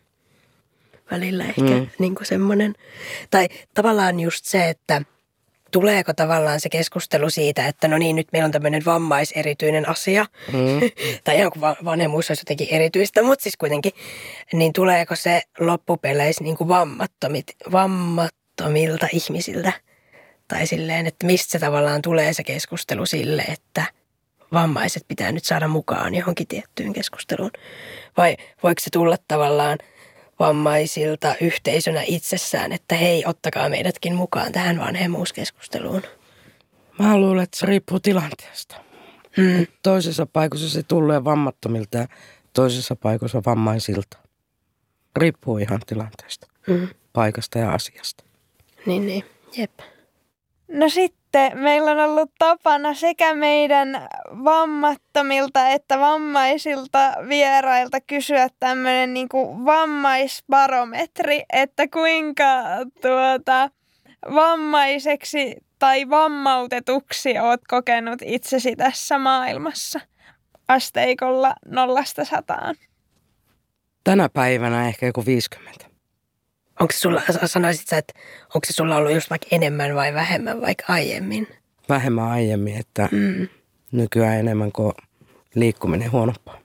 Välillä 1.11 1.45
ehkä 1.45 1.61
mm. 1.61 1.75
Mm. 1.75 1.87
niin 1.99 2.15
kuin 2.15 2.27
semmoinen. 2.27 2.75
Tai 3.31 3.49
tavallaan 3.75 4.21
just 4.21 4.45
se, 4.45 4.69
että 4.69 5.03
tuleeko 5.77 6.13
tavallaan 6.15 6.61
se 6.61 6.69
keskustelu 6.69 7.31
siitä, 7.31 7.67
että 7.67 7.89
no 7.89 7.99
niin, 7.99 8.17
nyt 8.17 8.29
meillä 8.33 8.47
on 8.47 8.53
tämmöinen 8.53 8.85
vammaiserityinen 8.85 9.89
asia. 9.89 10.27
Mm. 10.53 10.81
tai 11.25 11.37
ihan 11.39 11.51
kuin 11.53 11.61
va- 11.61 11.77
vanhemmuus 11.85 12.31
olisi 12.31 12.41
jotenkin 12.41 12.69
erityistä, 12.71 13.23
mutta 13.23 13.43
siis 13.43 13.57
kuitenkin, 13.57 13.93
niin 14.53 14.73
tuleeko 14.73 15.17
se 15.17 15.43
loppupeleissä 15.61 16.45
niin 16.45 16.57
kuin 16.57 16.69
vammattomit, 16.69 17.47
vammattomilta 17.73 19.09
ihmisiltä? 19.13 19.73
Tai 20.49 20.67
silleen, 20.67 21.07
että 21.07 21.27
mistä 21.27 21.53
se 21.53 21.59
tavallaan 21.59 22.03
tulee 22.03 22.33
se 22.33 22.45
keskustelu 22.45 23.07
sille, 23.07 23.43
että 23.43 23.85
vammaiset 24.53 25.05
pitää 25.09 25.33
nyt 25.33 25.45
saada 25.45 25.69
mukaan 25.69 26.15
johonkin 26.15 26.47
tiettyyn 26.47 26.93
keskusteluun? 26.93 27.51
Vai 28.17 28.37
voiko 28.63 28.81
se 28.81 28.91
tulla 28.91 29.17
tavallaan 29.29 29.79
vammaisilta 30.41 31.35
yhteisönä 31.41 32.03
itsessään, 32.07 32.73
että 32.73 32.95
hei, 32.95 33.25
ottakaa 33.27 33.69
meidätkin 33.69 34.15
mukaan 34.15 34.53
tähän 34.53 34.79
vanhemmuuskeskusteluun? 34.79 36.03
Mä 36.99 37.17
luulen, 37.19 37.43
että 37.43 37.59
se 37.59 37.67
riippuu 37.67 38.01
tilanteesta. 38.01 38.77
Mm. 39.37 39.67
Toisessa 39.83 40.27
paikassa 40.27 40.71
se 40.71 40.83
tulee 40.83 41.25
vammattomilta 41.25 41.99
ja 41.99 42.07
toisessa 42.53 42.97
paikassa 42.97 43.43
vammaisilta. 43.47 44.19
Riippuu 45.17 45.59
ihan 45.59 45.81
tilanteesta, 45.87 46.47
Mm. 46.67 46.89
paikasta 47.13 47.59
ja 47.59 47.73
asiasta. 47.73 48.25
Niin, 48.87 49.07
niin. 49.07 49.25
Jep. 49.57 49.71
No 50.69 50.89
sitten 50.89 51.26
meillä 51.55 51.91
on 51.91 51.99
ollut 51.99 52.31
tapana 52.39 52.95
sekä 52.95 53.35
meidän 53.35 54.09
vammattomilta 54.45 55.69
että 55.69 55.99
vammaisilta 55.99 57.15
vierailta 57.29 58.01
kysyä 58.01 58.49
tämmöinen 58.61 59.15
niinku 59.15 59.65
vammaisbarometri, 59.65 61.43
että 61.53 61.89
kuinka 61.89 62.45
tuota, 63.03 63.71
vammaiseksi 64.35 65.57
tai 65.79 66.11
vammautetuksi 66.11 67.39
oot 67.39 67.61
kokenut 67.69 68.19
itsesi 68.25 68.77
tässä 68.77 69.19
maailmassa 69.19 70.01
asteikolla 70.69 71.55
nollasta 71.67 72.25
sataan. 72.25 72.75
Tänä 74.05 74.29
päivänä 74.29 74.89
ehkä 74.89 75.07
joku 75.07 75.27
50. 75.27 75.86
Onko 76.81 76.93
sulla, 76.97 77.23
sanoisit 77.47 77.89
sä, 77.89 77.99
että 77.99 78.13
onko 78.55 78.65
se 78.67 78.73
sulla 78.73 78.97
ollut 78.97 79.13
just 79.13 79.31
vaikka 79.31 79.47
enemmän 79.51 79.95
vai 79.95 80.15
vähemmän 80.15 80.61
vaikka 80.61 80.85
aiemmin? 80.89 81.49
Vähemmän 81.89 82.25
aiemmin, 82.29 82.77
että 82.77 83.09
Mm. 83.13 83.49
nykyään 83.93 84.39
enemmän 84.41 84.73
kuin 84.73 84.93
liikkuminen 85.55 86.13
huonompaa. 86.13 86.59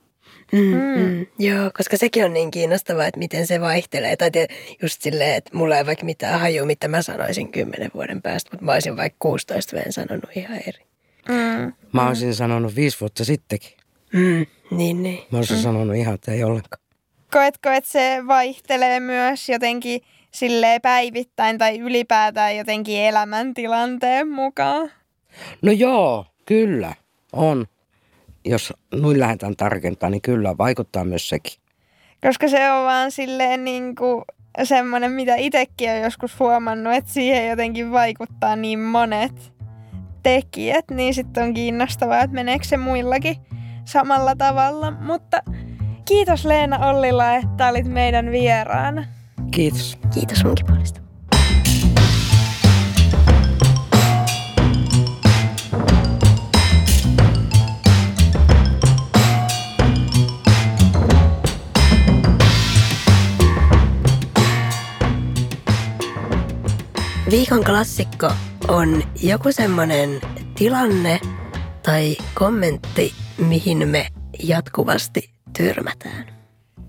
Mm, 0.51 0.59
mm. 0.59 0.99
Mm. 1.01 1.25
Joo, 1.39 1.71
koska 1.77 1.97
sekin 1.97 2.25
on 2.25 2.33
niin 2.33 2.51
kiinnostavaa, 2.51 3.05
että 3.05 3.19
miten 3.19 3.47
se 3.47 3.61
vaihtelee. 3.61 4.15
Tai 4.15 4.29
just 4.81 5.01
silleen, 5.01 5.35
että 5.35 5.57
mulla 5.57 5.77
ei 5.77 5.85
vaikka 5.85 6.05
mitään 6.05 6.39
hajua, 6.39 6.65
mitä 6.65 6.87
mä 6.87 7.01
sanoisin 7.01 7.51
kymmenen 7.51 7.91
vuoden 7.93 8.21
päästä, 8.21 8.49
mutta 8.51 8.65
mä 8.65 8.73
olisin 8.73 8.97
vaikka 8.97 9.15
16 9.19 9.75
vuoden 9.77 9.93
sanonut 9.93 10.29
ihan 10.35 10.57
eri. 10.67 10.85
Mm. 11.29 11.73
Mä 11.93 12.07
olisin 12.07 12.35
sanonut 12.35 12.75
viisi 12.75 12.99
vuotta 12.99 13.25
sittenkin. 13.25 13.71
Mm. 14.13 14.45
Niin, 14.77 15.03
niin. 15.03 15.19
Mä 15.31 15.37
olisin 15.37 15.57
sanonut 15.57 15.95
ihan, 15.95 16.15
että 16.15 16.31
ei 16.31 16.43
ollenkaan. 16.43 16.80
Koetko, 17.33 17.69
että 17.69 17.89
se 17.89 18.23
vaihtelee 18.27 18.99
myös 18.99 19.49
jotenkin 19.49 20.01
silleen 20.31 20.81
päivittäin 20.81 21.57
tai 21.57 21.79
ylipäätään 21.79 22.57
jotenkin 22.57 22.99
elämäntilanteen 23.01 24.29
mukaan? 24.29 24.91
No 25.61 25.71
joo, 25.71 26.25
kyllä, 26.45 26.93
on. 27.33 27.65
Jos 28.45 28.73
noin 28.93 29.19
lähdetään 29.19 29.55
tarkentamaan, 29.55 30.11
niin 30.11 30.21
kyllä 30.21 30.57
vaikuttaa 30.57 31.03
myös 31.03 31.29
sekin. 31.29 31.53
Koska 32.21 32.47
se 32.47 32.71
on 32.71 32.85
vaan 32.85 33.11
silleen 33.11 33.63
niin 33.63 33.95
kuin 33.95 34.23
semmoinen, 34.63 35.11
mitä 35.11 35.35
itsekin 35.35 35.89
on 35.89 36.01
joskus 36.01 36.39
huomannut, 36.39 36.93
että 36.93 37.11
siihen 37.11 37.49
jotenkin 37.49 37.91
vaikuttaa 37.91 38.55
niin 38.55 38.79
monet 38.79 39.53
tekijät, 40.23 40.85
niin 40.91 41.13
sitten 41.13 41.43
on 41.43 41.53
kiinnostavaa, 41.53 42.21
että 42.21 42.35
meneekö 42.35 42.65
se 42.65 42.77
muillakin 42.77 43.35
samalla 43.85 44.35
tavalla. 44.35 44.91
Mutta 44.91 45.43
kiitos 46.11 46.45
Leena 46.45 46.77
Ollila, 46.77 47.35
että 47.35 47.67
olit 47.67 47.85
meidän 47.87 48.31
vieraana. 48.31 49.05
Kiitos. 49.51 49.97
Kiitos 50.13 50.43
munkin 50.43 50.65
puolesta. 50.65 51.01
Viikon 67.31 67.63
klassikko 67.63 68.31
on 68.67 69.03
joku 69.23 69.51
semmoinen 69.51 70.21
tilanne 70.57 71.19
tai 71.83 72.17
kommentti, 72.33 73.13
mihin 73.37 73.87
me 73.87 74.07
jatkuvasti 74.43 75.30
törmätään. 75.57 76.41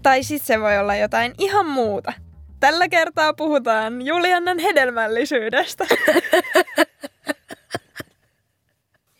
Tai 0.02 0.22
sitten 0.22 0.46
se 0.46 0.60
voi 0.60 0.78
olla 0.78 0.96
jotain 0.96 1.34
ihan 1.38 1.66
muuta. 1.66 2.12
Tällä 2.60 2.88
kertaa 2.88 3.34
puhutaan 3.34 4.02
Juliannan 4.02 4.58
hedelmällisyydestä. 4.58 5.86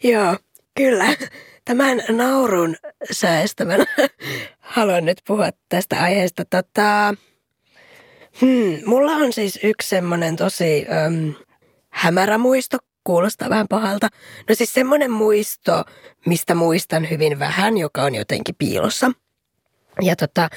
Joo, 0.05 0.37
kyllä. 0.77 1.07
Tämän 1.65 2.03
naurun 2.09 2.77
säästämänä 3.13 3.85
haluan 4.59 5.05
nyt 5.05 5.19
puhua 5.27 5.51
tästä 5.69 6.03
aiheesta. 6.03 6.45
Tota, 6.45 7.15
hmm, 8.41 8.79
mulla 8.87 9.13
on 9.13 9.33
siis 9.33 9.59
yksi 9.63 9.89
semmoinen 9.89 10.37
tosi 10.37 10.87
äm, 11.07 11.35
hämärä 11.91 12.39
muisto 12.39 12.79
kuulostaa 13.05 13.51
vähän 13.51 13.69
pahalta. 13.69 14.09
No 14.49 14.55
siis 14.55 14.73
semmoinen 14.73 15.11
muisto, 15.11 15.85
mistä 16.27 16.55
muistan 16.55 17.11
hyvin 17.11 17.39
vähän, 17.39 17.79
joka 17.79 18.03
on 18.03 18.15
jotenkin 18.15 18.55
piilossa. 18.59 19.13
Ja 20.01 20.17
tota, 20.17 20.49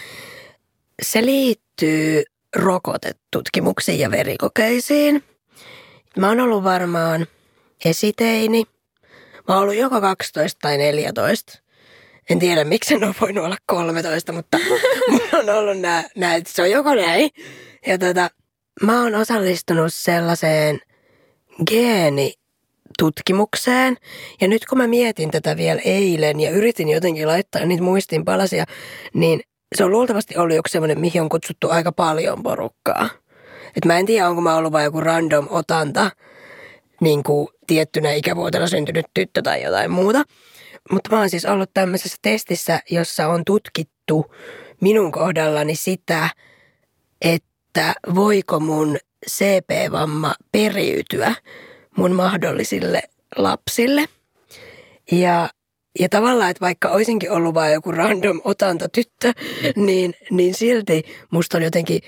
se 1.02 1.26
liittyy 1.26 2.24
rokotetutkimuksiin 2.56 4.00
ja 4.00 4.12
verikokeisiin. 4.12 5.24
Mä 6.18 6.28
oon 6.28 6.40
ollut 6.40 6.64
varmaan 6.64 7.28
esiteini. 7.86 8.64
Mä 9.48 9.54
oon 9.54 9.64
ollut 9.64 9.76
joko 9.76 10.02
12 10.02 10.60
tai 10.62 10.78
14. 10.78 11.60
En 12.30 12.40
tiedä, 12.40 12.64
miksi 12.64 12.94
en 12.94 13.04
ole 13.04 13.16
voinut 13.22 13.46
olla 13.46 13.58
13, 13.66 14.34
mutta 14.34 14.58
mulla 15.10 15.28
on 15.34 15.50
ollut 15.50 15.80
nää, 15.80 16.04
nää 16.16 16.40
se 16.48 16.62
on 16.62 16.72
joko 16.72 16.96
näin. 16.96 17.30
Ja 17.88 17.98
tota, 17.98 18.30
mä 18.82 19.04
oon 19.04 19.16
osallistunut 19.16 19.94
sellaiseen 19.94 20.80
geenitutkimukseen. 23.00 23.98
Ja 24.42 24.48
nyt 24.48 24.66
kun 24.66 24.78
mä 24.78 24.88
mietin 24.88 25.32
tätä 25.32 25.58
vielä 25.58 25.82
eilen 25.86 26.40
ja 26.40 26.52
yritin 26.52 26.90
jotenkin 26.90 27.28
laittaa 27.28 27.66
niitä 27.66 27.84
muistinpalasia, 27.84 28.66
niin 29.14 29.42
se 29.76 29.84
on 29.84 29.92
luultavasti 29.92 30.38
ollut 30.38 30.56
joku 30.56 30.70
semmoinen, 30.70 31.00
mihin 31.00 31.22
on 31.22 31.30
kutsuttu 31.30 31.70
aika 31.70 31.92
paljon 31.92 32.44
porukkaa. 32.44 33.10
Et 33.78 33.86
mä 33.86 34.00
en 34.00 34.06
tiedä, 34.06 34.30
onko 34.30 34.42
mä 34.42 34.56
ollut 34.56 34.72
vain 34.72 34.84
joku 34.84 35.02
random 35.02 35.48
otanta, 35.50 36.12
niin 37.02 37.24
kuin 37.24 37.48
tiettynä 37.68 38.14
ikävuotena 38.14 38.68
syntynyt 38.68 39.06
tyttö 39.14 39.42
tai 39.42 39.64
jotain 39.64 39.92
muuta. 39.92 40.24
Mutta 40.92 41.10
mä 41.12 41.20
oon 41.20 41.30
siis 41.30 41.46
ollut 41.46 41.70
tämmöisessä 41.74 42.18
testissä, 42.22 42.80
jossa 42.92 43.28
on 43.28 43.46
tutkittu 43.46 44.26
minun 44.82 45.12
kohdallani 45.12 45.76
sitä, 45.76 46.30
että 47.22 47.94
voiko 48.16 48.60
mun 48.60 48.98
CP-vamma 49.30 50.34
periytyä 50.52 51.36
mun 51.96 52.12
mahdollisille 52.12 53.04
lapsille. 53.36 54.06
Ja, 55.12 55.50
ja 56.00 56.10
tavallaan, 56.10 56.52
että 56.52 56.62
vaikka 56.62 56.90
olisinkin 56.90 57.32
ollut 57.32 57.54
vain 57.54 57.74
joku 57.74 57.92
random 57.92 58.42
otanta 58.44 58.90
tyttö, 58.90 59.34
niin, 59.76 60.14
niin 60.32 60.54
silti 60.54 61.04
musta 61.32 61.58
on 61.58 61.64
jotenkin 61.64 62.02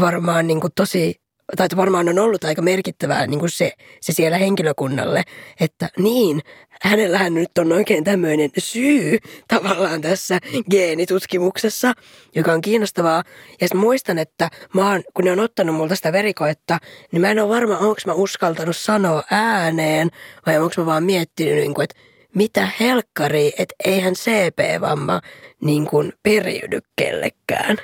varmaan 0.00 0.46
niin 0.46 0.60
kuin 0.60 0.72
tosi 0.74 1.20
tai 1.56 1.68
varmaan 1.76 2.08
on 2.08 2.18
ollut 2.18 2.44
aika 2.44 2.62
merkittävää 2.62 3.26
niin 3.26 3.40
kuin 3.40 3.50
se, 3.50 3.72
se 4.00 4.12
siellä 4.12 4.38
henkilökunnalle, 4.38 5.22
että 5.60 5.88
niin, 5.98 6.42
hänellähän 6.82 7.34
nyt 7.34 7.58
on 7.58 7.72
oikein 7.72 8.04
tämmöinen 8.04 8.50
syy 8.58 9.18
tavallaan 9.48 10.00
tässä 10.00 10.38
geenitutkimuksessa, 10.70 11.92
joka 12.34 12.52
on 12.52 12.60
kiinnostavaa. 12.60 13.24
Ja 13.60 13.68
sitten 13.68 13.80
muistan, 13.80 14.18
että 14.18 14.50
mä 14.74 14.90
oon, 14.90 15.02
kun 15.14 15.24
ne 15.24 15.32
on 15.32 15.40
ottanut 15.40 15.76
multa 15.76 15.96
sitä 15.96 16.12
verikoetta, 16.12 16.78
niin 17.12 17.20
mä 17.20 17.30
en 17.30 17.38
ole 17.38 17.48
varma, 17.48 17.78
onko 17.78 18.00
mä 18.06 18.12
uskaltanut 18.12 18.76
sanoa 18.76 19.22
ääneen 19.30 20.08
vai 20.46 20.58
onko 20.58 20.74
mä 20.78 20.86
vaan 20.86 21.04
miettinyt, 21.04 21.54
niin 21.54 21.74
kuin, 21.74 21.84
että 21.84 21.96
mitä 22.34 22.68
helkkari, 22.80 23.52
että 23.58 23.74
eihän 23.84 24.14
CP-vamma 24.14 25.20
niin 25.60 25.86
kuin 25.86 26.12
periydy 26.22 26.78
kellekään. 26.96 27.76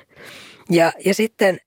Ja, 0.70 0.92
ja 1.04 1.14
sitten 1.14 1.58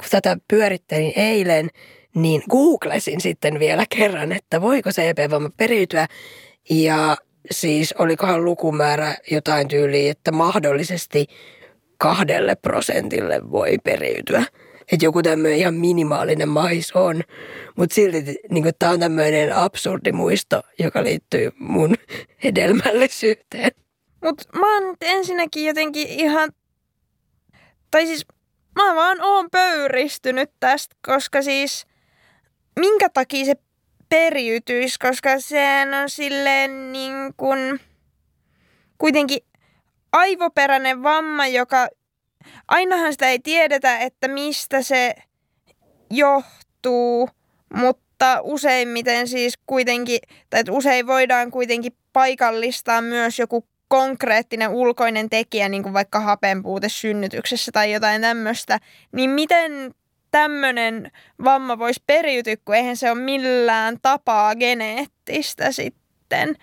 kun 0.00 0.10
tätä 0.10 0.36
pyörittelin 0.48 1.12
eilen, 1.16 1.70
niin 2.14 2.42
googlesin 2.50 3.20
sitten 3.20 3.58
vielä 3.58 3.84
kerran, 3.96 4.32
että 4.32 4.60
voiko 4.60 4.90
CP-vamma 4.90 5.50
periytyä. 5.56 6.06
Ja 6.70 7.16
siis 7.50 7.94
olikohan 7.98 8.44
lukumäärä 8.44 9.14
jotain 9.30 9.68
tyyliä, 9.68 10.10
että 10.10 10.32
mahdollisesti 10.32 11.26
kahdelle 11.98 12.54
prosentille 12.56 13.50
voi 13.50 13.78
periytyä. 13.84 14.44
Että 14.92 15.06
joku 15.06 15.22
tämmöinen 15.22 15.58
ihan 15.58 15.74
minimaalinen 15.74 16.48
mais 16.48 16.92
on. 16.92 17.22
Mutta 17.76 17.94
silti 17.94 18.38
niin 18.50 18.64
tämä 18.78 18.92
on 18.92 19.00
tämmöinen 19.00 19.56
absurdi 19.56 20.12
muisto, 20.12 20.62
joka 20.78 21.04
liittyy 21.04 21.50
mun 21.58 21.94
hedelmällisyyteen. 22.44 23.70
Mutta 24.24 24.58
mä 24.58 24.74
oon 24.74 24.96
ensinnäkin 25.00 25.66
jotenkin 25.66 26.08
ihan... 26.08 26.50
Tai 27.90 28.06
siis 28.06 28.26
mä 28.76 28.94
vaan 28.94 29.22
oon 29.22 29.50
pöyristynyt 29.50 30.50
tästä, 30.60 30.96
koska 31.06 31.42
siis 31.42 31.86
minkä 32.80 33.08
takia 33.08 33.44
se 33.44 33.54
periytyisi, 34.08 34.98
koska 34.98 35.40
sehän 35.40 35.94
on 35.94 36.10
silleen 36.10 36.92
niin 36.92 37.34
kuin 37.36 37.80
kuitenkin 38.98 39.40
aivoperäinen 40.12 41.02
vamma, 41.02 41.46
joka 41.46 41.88
ainahan 42.68 43.12
sitä 43.12 43.28
ei 43.28 43.38
tiedetä, 43.38 43.98
että 43.98 44.28
mistä 44.28 44.82
se 44.82 45.14
johtuu, 46.10 47.28
mutta 47.74 48.40
useimmiten 48.42 49.28
siis 49.28 49.54
kuitenkin, 49.66 50.18
tai 50.50 50.60
että 50.60 50.72
usein 50.72 51.06
voidaan 51.06 51.50
kuitenkin 51.50 51.96
paikallistaa 52.12 53.02
myös 53.02 53.38
joku 53.38 53.64
konkreettinen 53.94 54.70
ulkoinen 54.70 55.30
tekijä, 55.30 55.68
niin 55.68 55.82
kuin 55.82 55.92
vaikka 55.92 56.20
hapenpuute 56.20 56.88
synnytyksessä 56.88 57.72
tai 57.72 57.92
jotain 57.92 58.22
tämmöistä, 58.22 58.78
niin 59.12 59.30
miten 59.30 59.94
tämmöinen 60.30 61.10
vamma 61.44 61.78
voisi 61.78 62.02
periytyä, 62.06 62.56
kun 62.64 62.74
eihän 62.74 62.96
se 62.96 63.10
ole 63.10 63.20
millään 63.20 63.96
tapaa 64.02 64.54
geneettistä 64.54 65.72
sitten. 65.72 66.54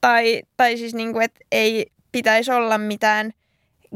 Tai, 0.00 0.42
tai 0.56 0.76
siis 0.76 0.94
niin 0.94 1.12
kuin, 1.12 1.24
että 1.24 1.40
ei 1.52 1.86
pitäisi 2.12 2.52
olla 2.52 2.78
mitään 2.78 3.30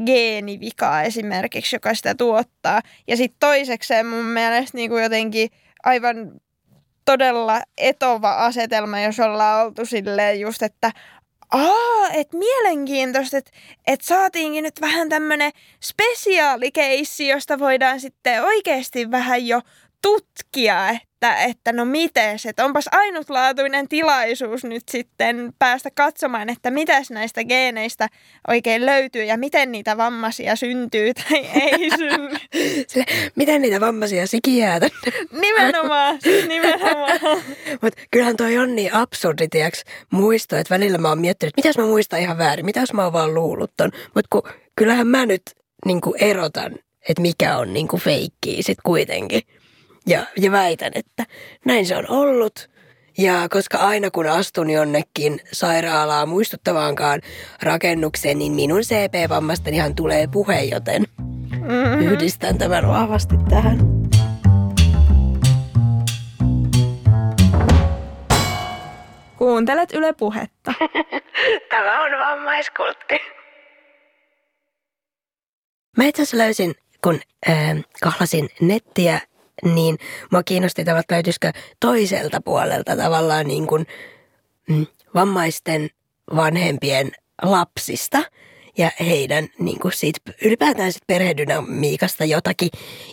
geenivikaa 0.05 1.03
esimerkiksi, 1.03 1.75
joka 1.75 1.93
sitä 1.93 2.15
tuottaa. 2.15 2.81
Ja 3.07 3.17
sitten 3.17 3.39
toisekseen 3.39 4.05
mun 4.05 4.25
mielestä 4.25 4.77
niin 4.77 4.89
kuin 4.89 5.03
jotenkin 5.03 5.49
aivan 5.83 6.31
todella 7.05 7.61
etova 7.77 8.31
asetelma, 8.31 8.99
jos 8.99 9.19
ollaan 9.19 9.65
oltu 9.65 9.85
silleen 9.85 10.39
just, 10.39 10.61
että 10.61 10.91
Aa, 11.51 12.09
että 12.13 12.37
mielenkiintoista, 12.37 13.37
että 13.37 13.51
et 13.87 14.01
saatiinkin 14.01 14.63
nyt 14.63 14.81
vähän 14.81 15.09
tämmönen 15.09 15.51
spesiaalikeissi, 15.83 17.27
josta 17.27 17.59
voidaan 17.59 17.99
sitten 17.99 18.43
oikeasti 18.43 19.11
vähän 19.11 19.47
jo 19.47 19.61
tutkia, 20.05 20.89
että, 20.89 21.35
että 21.35 21.73
no 21.73 21.85
miten 21.85 22.37
että 22.49 22.65
onpas 22.65 22.85
ainutlaatuinen 22.91 23.87
tilaisuus 23.87 24.63
nyt 24.63 24.83
sitten 24.91 25.53
päästä 25.59 25.89
katsomaan, 25.95 26.49
että 26.49 26.71
mitäs 26.71 27.09
näistä 27.11 27.43
geeneistä 27.43 28.07
oikein 28.47 28.85
löytyy 28.85 29.23
ja 29.23 29.37
miten 29.37 29.71
niitä 29.71 29.97
vammaisia 29.97 30.55
syntyy 30.55 31.13
tai 31.13 31.37
ei 31.71 31.89
synny. 31.89 32.35
Sille, 32.87 33.05
miten 33.35 33.61
niitä 33.61 33.79
vammaisia 33.79 34.27
sikiää 34.27 34.79
Nimenomaan, 35.31 36.19
nimenomaan. 36.47 37.19
Mutta 37.81 38.01
kyllähän 38.11 38.37
toi 38.37 38.57
on 38.57 38.75
niin 38.75 38.93
absurdi, 38.93 39.47
tiiäks, 39.47 39.83
muisto, 40.11 40.57
että 40.57 40.73
välillä 40.73 40.97
mä 40.97 41.09
oon 41.09 41.21
miettinyt, 41.21 41.49
että 41.49 41.67
mitäs 41.67 41.77
mä 41.77 41.85
muistan 41.85 42.19
ihan 42.19 42.37
väärin, 42.37 42.65
mitäs 42.65 42.93
mä 42.93 43.03
oon 43.03 43.13
vaan 43.13 43.33
luullut 43.33 43.71
ton. 43.77 43.91
Mutta 44.15 44.51
kyllähän 44.75 45.07
mä 45.07 45.25
nyt 45.25 45.43
niin 45.85 46.01
erotan, 46.19 46.75
että 47.09 47.21
mikä 47.21 47.57
on 47.57 47.73
niin 47.73 47.87
feikkiä 48.03 48.61
sit 48.61 48.77
kuitenkin. 48.83 49.41
Ja, 50.07 50.23
ja 50.37 50.51
väitän, 50.51 50.91
että 50.95 51.25
näin 51.65 51.85
se 51.85 51.97
on 51.97 52.09
ollut. 52.09 52.69
Ja 53.17 53.47
koska 53.49 53.77
aina 53.77 54.11
kun 54.11 54.27
astun 54.27 54.69
jonnekin 54.69 55.41
sairaalaa 55.51 56.25
muistuttavaankaan 56.25 57.21
rakennukseen, 57.61 58.39
niin 58.39 58.51
minun 58.51 58.81
CP-vammastanihan 58.81 59.95
tulee 59.95 60.27
puhe, 60.27 60.61
joten 60.61 61.03
mm-hmm. 61.21 61.99
yhdistän 62.01 62.57
tämän 62.57 62.87
vahvasti 62.87 63.35
tähän. 63.49 63.79
Kuuntelet 69.37 69.93
Yle 69.93 70.13
Puhetta. 70.13 70.73
Tämä 71.69 72.03
on 72.03 72.11
vammaiskultti. 72.11 73.19
Mä 75.97 76.03
itse 76.03 76.21
asiassa 76.21 76.37
löysin, 76.37 76.75
kun 77.03 77.19
äh, 77.49 77.75
kahlasin 78.01 78.49
nettiä 78.61 79.19
niin 79.63 79.97
mua 80.31 80.43
kiinnosti 80.43 80.81
että 80.81 81.03
löytyisikö 81.11 81.51
toiselta 81.79 82.41
puolelta 82.41 82.95
tavallaan 82.95 83.47
niin 83.47 83.67
kuin 83.67 83.85
mm, 84.69 84.85
vammaisten 85.15 85.89
vanhempien 86.35 87.11
lapsista 87.41 88.23
ja 88.77 88.91
heidän 88.99 89.47
niin 89.59 89.79
kuin 89.79 89.91
siitä, 89.91 90.19
ylipäätään 90.45 90.93
sit 90.93 91.03
perhedynamiikasta 91.07 92.25
jotakin, 92.25 92.69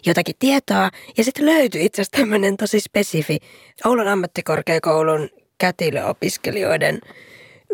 jotakin 0.07 0.35
tietoa. 0.39 0.91
Ja 1.17 1.25
sitten 1.25 1.47
löytyi 1.47 1.85
itse 1.85 2.03
asiassa 2.03 2.19
tämmöinen 2.19 2.57
tosi 2.57 2.81
spesifi 2.81 3.39
Oulun 3.85 4.09
ammattikorkeakoulun 4.09 5.29
kätilöopiskelijoiden, 5.59 7.01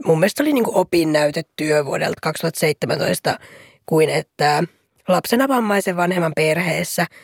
mun 0.04 0.20
mielestä 0.20 0.42
oli 0.42 0.52
niin 0.52 0.64
kuin 0.64 0.76
opinnäytetyö 0.76 1.84
vuodelta 1.84 2.18
2017, 2.22 3.38
kuin 3.86 4.08
että 4.08 4.64
lapsena 5.08 5.48
vammaisen 5.48 5.96
vanhemman 5.96 6.32
perheessä– 6.36 7.06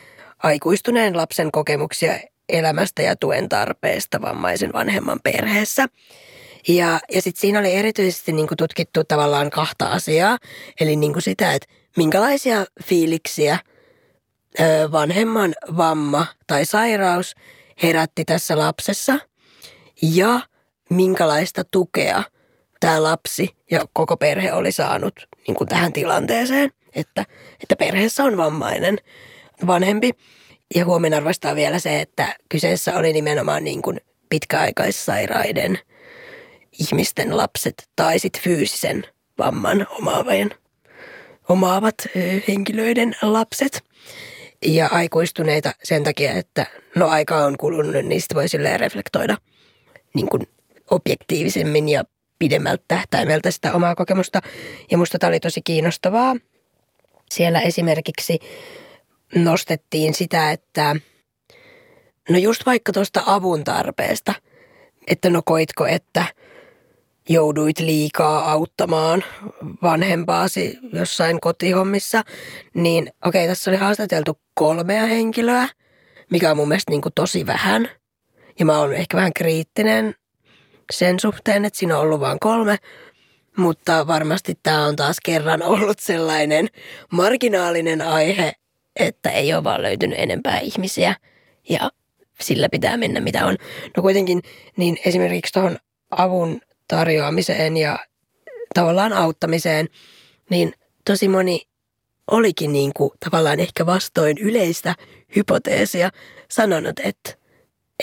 aikuistuneen 0.45 1.17
lapsen 1.17 1.51
kokemuksia 1.51 2.19
elämästä 2.49 3.01
ja 3.01 3.15
tuen 3.15 3.49
tarpeesta 3.49 4.21
vammaisen 4.21 4.73
vanhemman 4.73 5.19
perheessä. 5.23 5.85
Ja, 6.67 6.99
ja 7.11 7.21
sitten 7.21 7.41
siinä 7.41 7.59
oli 7.59 7.73
erityisesti 7.73 8.31
niin 8.31 8.47
kuin 8.47 8.57
tutkittu 8.57 9.03
tavallaan 9.03 9.49
kahta 9.49 9.87
asiaa. 9.87 10.37
Eli 10.79 10.95
niin 10.95 11.13
kuin 11.13 11.23
sitä, 11.23 11.53
että 11.53 11.67
minkälaisia 11.97 12.65
fiiliksiä 12.83 13.59
ö, 14.59 14.91
vanhemman 14.91 15.53
vamma 15.77 16.27
tai 16.47 16.65
sairaus 16.65 17.35
herätti 17.83 18.25
tässä 18.25 18.57
lapsessa. 18.57 19.19
Ja 20.01 20.39
minkälaista 20.89 21.63
tukea 21.71 22.23
tämä 22.79 23.03
lapsi 23.03 23.55
ja 23.71 23.85
koko 23.93 24.17
perhe 24.17 24.53
oli 24.53 24.71
saanut 24.71 25.13
niin 25.47 25.55
kuin 25.55 25.67
tähän 25.67 25.93
tilanteeseen, 25.93 26.71
että, 26.95 27.25
että 27.63 27.75
perheessä 27.75 28.23
on 28.23 28.37
vammainen 28.37 28.97
vanhempi. 29.67 30.11
Ja 30.75 30.85
huomionarvoista 30.85 31.55
vielä 31.55 31.79
se, 31.79 32.01
että 32.01 32.35
kyseessä 32.49 32.97
oli 32.97 33.13
nimenomaan 33.13 33.63
niin 33.63 33.81
kuin 33.81 34.01
pitkäaikaissairaiden 34.29 35.79
ihmisten 36.79 37.37
lapset 37.37 37.89
tai 37.95 38.19
sitten 38.19 38.41
fyysisen 38.41 39.03
vamman 39.37 39.87
omaavien, 39.89 40.51
omaavat 41.49 41.95
henkilöiden 42.47 43.15
lapset. 43.21 43.83
Ja 44.65 44.87
aikuistuneita 44.91 45.71
sen 45.83 46.03
takia, 46.03 46.31
että 46.31 46.65
no 46.95 47.07
aika 47.07 47.37
on 47.37 47.57
kulunut, 47.57 48.05
niin 48.05 48.21
voi 48.33 48.49
silleen 48.49 48.79
reflektoida 48.79 49.37
niin 50.13 50.29
kuin 50.29 50.47
objektiivisemmin 50.91 51.89
ja 51.89 52.03
pidemmältä 52.39 52.83
tähtäimeltä 52.87 53.51
sitä 53.51 53.73
omaa 53.73 53.95
kokemusta. 53.95 54.41
Ja 54.91 54.97
musta 54.97 55.19
tämä 55.19 55.27
oli 55.27 55.39
tosi 55.39 55.61
kiinnostavaa. 55.61 56.35
Siellä 57.31 57.61
esimerkiksi 57.61 58.39
nostettiin 59.35 60.13
sitä, 60.13 60.51
että 60.51 60.95
no 62.29 62.37
just 62.37 62.65
vaikka 62.65 62.91
tuosta 62.91 63.23
avun 63.25 63.63
tarpeesta, 63.63 64.33
että 65.07 65.29
no 65.29 65.41
koitko, 65.45 65.85
että 65.85 66.25
jouduit 67.29 67.79
liikaa 67.79 68.51
auttamaan 68.51 69.23
vanhempaasi 69.83 70.77
jossain 70.93 71.39
kotihommissa, 71.39 72.23
niin 72.73 73.11
okei, 73.25 73.45
okay, 73.45 73.47
tässä 73.47 73.71
oli 73.71 73.77
haastateltu 73.77 74.39
kolmea 74.53 75.05
henkilöä, 75.05 75.67
mikä 76.31 76.51
on 76.51 76.57
mun 76.57 76.67
mielestä 76.67 76.91
niin 76.91 77.01
kuin 77.01 77.13
tosi 77.15 77.45
vähän. 77.45 77.89
Ja 78.59 78.65
mä 78.65 78.79
oon 78.79 78.93
ehkä 78.93 79.17
vähän 79.17 79.33
kriittinen 79.33 80.15
sen 80.93 81.19
suhteen, 81.19 81.65
että 81.65 81.79
siinä 81.79 81.95
on 81.97 82.01
ollut 82.01 82.19
vain 82.19 82.39
kolme, 82.39 82.77
mutta 83.57 84.07
varmasti 84.07 84.59
tämä 84.63 84.85
on 84.85 84.95
taas 84.95 85.17
kerran 85.25 85.63
ollut 85.63 85.99
sellainen 85.99 86.67
marginaalinen 87.11 88.01
aihe, 88.01 88.53
että 88.95 89.29
ei 89.29 89.53
ole 89.53 89.63
vaan 89.63 89.81
löytynyt 89.81 90.19
enempää 90.19 90.59
ihmisiä 90.59 91.15
ja 91.69 91.91
sillä 92.41 92.69
pitää 92.69 92.97
mennä 92.97 93.19
mitä 93.19 93.45
on. 93.45 93.57
No 93.97 94.03
kuitenkin 94.03 94.41
niin 94.77 94.97
esimerkiksi 95.05 95.53
tuohon 95.53 95.77
avun 96.11 96.61
tarjoamiseen 96.87 97.77
ja 97.77 97.99
tavallaan 98.73 99.13
auttamiseen, 99.13 99.87
niin 100.49 100.73
tosi 101.05 101.27
moni 101.27 101.61
olikin 102.31 102.73
niin 102.73 102.91
kuin 102.95 103.11
tavallaan 103.19 103.59
ehkä 103.59 103.85
vastoin 103.85 104.37
yleistä 104.37 104.95
hypoteesia 105.35 106.09
sanonut, 106.51 106.99
että 107.03 107.33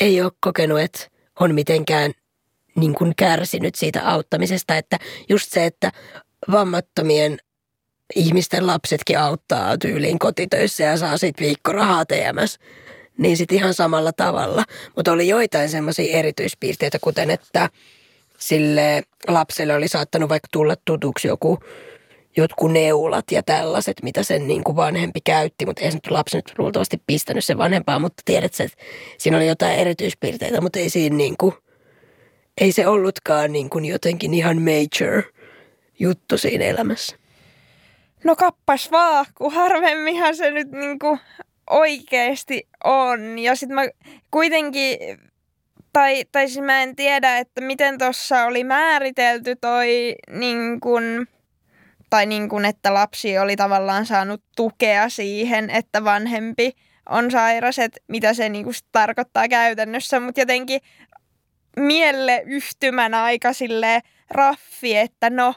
ei 0.01 0.23
ole 0.23 0.33
kokenut, 0.41 0.81
että 0.81 1.01
on 1.41 1.55
mitenkään 1.55 2.13
niin 2.77 2.95
kuin 2.95 3.13
kärsinyt 3.17 3.75
siitä 3.75 4.09
auttamisesta, 4.11 4.77
että 4.77 4.99
just 5.29 5.53
se, 5.53 5.67
että 5.67 5.93
vammattomien 6.53 7.39
ihmisten 8.15 8.67
lapsetkin 8.67 9.19
auttaa 9.19 9.79
tyyliin 9.79 10.19
kotitöissä 10.19 10.85
ja 10.85 10.97
saa 10.97 11.17
sitten 11.17 11.47
viikkorahaa 11.47 12.05
TMS, 12.05 12.59
niin 13.19 13.37
sitten 13.37 13.59
ihan 13.59 13.75
samalla 13.75 14.13
tavalla. 14.13 14.65
Mutta 14.97 15.13
oli 15.13 15.29
joitain 15.29 15.69
semmoisia 15.69 16.19
erityispiirteitä, 16.19 16.99
kuten 17.01 17.31
että 17.31 17.71
sille 18.39 19.03
lapselle 19.29 19.75
oli 19.75 19.89
saattanut 19.89 20.29
vaikka 20.29 20.49
tulla 20.53 20.75
tutuksi 20.85 21.29
joku 21.29 21.59
jotkut 22.37 22.73
neulat 22.73 23.25
ja 23.31 23.43
tällaiset, 23.43 23.97
mitä 24.03 24.23
sen 24.23 24.49
niin 24.49 24.65
kuin 24.65 24.77
vanhempi 24.77 25.21
käytti, 25.25 25.67
mutta 25.67 25.83
ei 25.83 25.91
se 25.91 25.97
nyt 25.97 26.11
lapsi 26.11 26.37
nyt 26.37 26.59
luultavasti 26.59 27.03
pistänyt 27.07 27.45
sen 27.45 27.59
vanhempaa, 27.59 27.99
mutta 27.99 28.23
tiedät 28.25 28.61
että 28.61 28.77
siinä 29.19 29.37
oli 29.37 29.47
jotain 29.47 29.79
erityispiirteitä, 29.79 30.61
mutta 30.61 30.79
ei 30.79 30.91
siinä 30.91 31.17
niin 31.17 31.35
kuin, 31.39 31.55
ei 32.61 32.73
se 32.73 32.87
ollutkaan 32.87 33.53
niin 33.53 33.71
kuin 33.71 33.85
jotenkin 33.85 34.35
ihan 34.35 34.57
major 34.63 35.23
juttu 35.99 36.39
siinä 36.39 36.65
elämässä. 36.65 37.22
No 38.25 38.37
kappas 38.37 38.91
vaan, 38.91 39.27
kun 39.35 39.53
harvemminhan 39.53 40.37
se 40.37 40.51
nyt 40.51 40.73
niin 40.73 40.99
kuin 40.99 41.21
oikeasti 41.71 42.69
on. 42.85 43.39
Ja 43.39 43.57
sitten 43.57 43.75
mä 43.75 43.83
kuitenkin, 44.31 44.99
tai, 45.93 46.25
tai 46.33 46.49
siis 46.49 46.65
mä 46.65 46.83
en 46.83 46.97
tiedä, 46.97 47.39
että 47.39 47.61
miten 47.61 47.99
tuossa 47.99 48.45
oli 48.45 48.65
määritelty 48.65 49.57
toi 49.57 50.15
niin 50.31 50.81
kuin, 50.81 51.29
tai 52.11 52.27
niin 52.27 52.49
kuin, 52.49 52.65
että 52.65 52.95
lapsi 52.95 53.39
oli 53.39 53.57
tavallaan 53.57 54.07
saanut 54.07 54.43
tukea 54.57 55.09
siihen, 55.09 55.71
että 55.71 56.05
vanhempi 56.05 56.73
on 57.09 57.31
sairas, 57.31 57.79
että 57.79 58.01
mitä 58.09 58.35
se 58.35 58.49
niin 58.49 58.67
tarkoittaa 58.93 59.49
käytännössä, 59.49 60.21
mutta 60.21 60.41
jotenkin 60.41 60.81
mielle 61.77 62.43
yhtymän 62.47 63.15
aika 63.15 63.49
raffi, 64.31 64.97
että 64.97 65.31
no, 65.31 65.55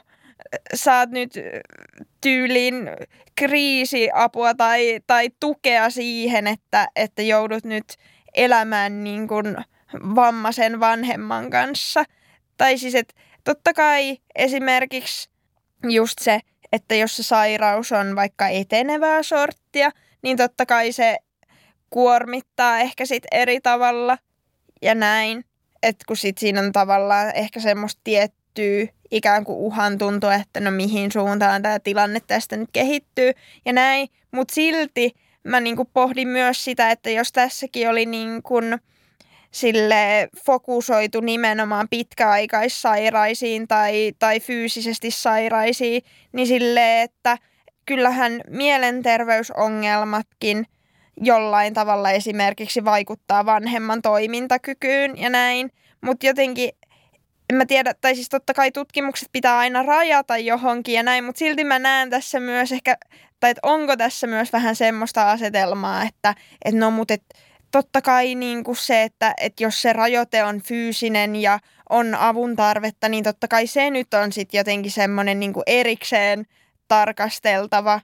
saat 0.74 1.10
nyt 1.10 1.32
tyyliin 2.26 2.90
kriisiapua 3.36 4.54
tai, 4.54 5.00
tai 5.06 5.30
tukea 5.40 5.90
siihen, 5.90 6.46
että, 6.46 6.88
että 6.96 7.22
joudut 7.22 7.64
nyt 7.64 7.84
elämään 8.34 9.04
niin 9.04 9.28
kuin 9.28 9.56
vammaisen 9.94 10.80
vanhemman 10.80 11.50
kanssa. 11.50 12.04
Tai 12.56 12.78
siis, 12.78 12.94
että 12.94 13.14
totta 13.44 13.72
kai 13.72 14.18
esimerkiksi 14.34 15.30
just 15.88 16.18
se, 16.18 16.40
että 16.72 16.94
jos 16.94 17.16
se 17.16 17.22
sairaus 17.22 17.92
on 17.92 18.16
vaikka 18.16 18.48
etenevää 18.48 19.22
sorttia, 19.22 19.90
niin 20.22 20.36
totta 20.36 20.66
kai 20.66 20.92
se 20.92 21.16
kuormittaa 21.90 22.78
ehkä 22.78 23.06
sit 23.06 23.24
eri 23.32 23.60
tavalla 23.60 24.18
ja 24.82 24.94
näin. 24.94 25.44
Että 25.82 26.04
kun 26.08 26.16
sit 26.16 26.38
siinä 26.38 26.60
on 26.60 26.72
tavallaan 26.72 27.32
ehkä 27.34 27.60
semmoista 27.60 28.00
tiettyä 28.04 28.86
ikään 29.10 29.44
kuin 29.44 29.58
uhan 29.58 29.98
tuntua, 29.98 30.34
että 30.34 30.60
no 30.60 30.70
mihin 30.70 31.12
suuntaan 31.12 31.62
tämä 31.62 31.78
tilanne 31.78 32.20
tästä 32.26 32.56
nyt 32.56 32.68
kehittyy 32.72 33.32
ja 33.64 33.72
näin. 33.72 34.08
Mutta 34.32 34.54
silti 34.54 35.12
mä 35.44 35.60
niinku 35.60 35.84
pohdin 35.84 36.28
myös 36.28 36.64
sitä, 36.64 36.90
että 36.90 37.10
jos 37.10 37.32
tässäkin 37.32 37.88
oli 37.88 38.06
niin 38.06 38.42
kuin 38.42 38.78
sille 39.50 40.28
fokusoitu 40.46 41.20
nimenomaan 41.20 41.88
pitkäaikaissairaisiin 41.88 43.68
tai, 43.68 44.12
tai 44.18 44.40
fyysisesti 44.40 45.10
sairaisiin, 45.10 46.02
niin 46.32 46.46
sille, 46.46 47.02
että 47.02 47.38
kyllähän 47.86 48.40
mielenterveysongelmatkin 48.50 50.66
jollain 51.20 51.74
tavalla 51.74 52.10
esimerkiksi 52.10 52.84
vaikuttaa 52.84 53.46
vanhemman 53.46 54.02
toimintakykyyn 54.02 55.18
ja 55.18 55.30
näin, 55.30 55.72
mutta 56.00 56.26
jotenkin 56.26 56.70
en 57.50 57.56
mä 57.56 57.66
tiedä, 57.66 57.94
tai 57.94 58.14
siis 58.14 58.28
totta 58.28 58.54
kai 58.54 58.72
tutkimukset 58.72 59.28
pitää 59.32 59.58
aina 59.58 59.82
rajata 59.82 60.38
johonkin 60.38 60.94
ja 60.94 61.02
näin, 61.02 61.24
mutta 61.24 61.38
silti 61.38 61.64
mä 61.64 61.78
näen 61.78 62.10
tässä 62.10 62.40
myös 62.40 62.72
ehkä, 62.72 62.96
tai 63.40 63.50
että 63.50 63.60
onko 63.62 63.96
tässä 63.96 64.26
myös 64.26 64.52
vähän 64.52 64.76
semmoista 64.76 65.30
asetelmaa, 65.30 66.02
että, 66.02 66.34
että 66.64 66.80
no 66.80 66.90
mutta 66.90 67.14
et, 67.14 67.22
totta 67.70 68.02
kai 68.02 68.34
niin 68.34 68.64
kuin 68.64 68.76
se, 68.76 69.02
että, 69.02 69.34
että 69.40 69.62
jos 69.62 69.82
se 69.82 69.92
rajoite 69.92 70.44
on 70.44 70.60
fyysinen 70.60 71.36
ja 71.36 71.58
on 71.90 72.14
avun 72.14 72.56
tarvetta, 72.56 73.08
niin 73.08 73.24
totta 73.24 73.48
kai 73.48 73.66
se 73.66 73.90
nyt 73.90 74.14
on 74.14 74.32
sitten 74.32 74.58
jotenkin 74.58 74.92
semmoinen 74.92 75.40
niin 75.40 75.52
erikseen 75.66 76.46
tarkasteltava 76.88 78.00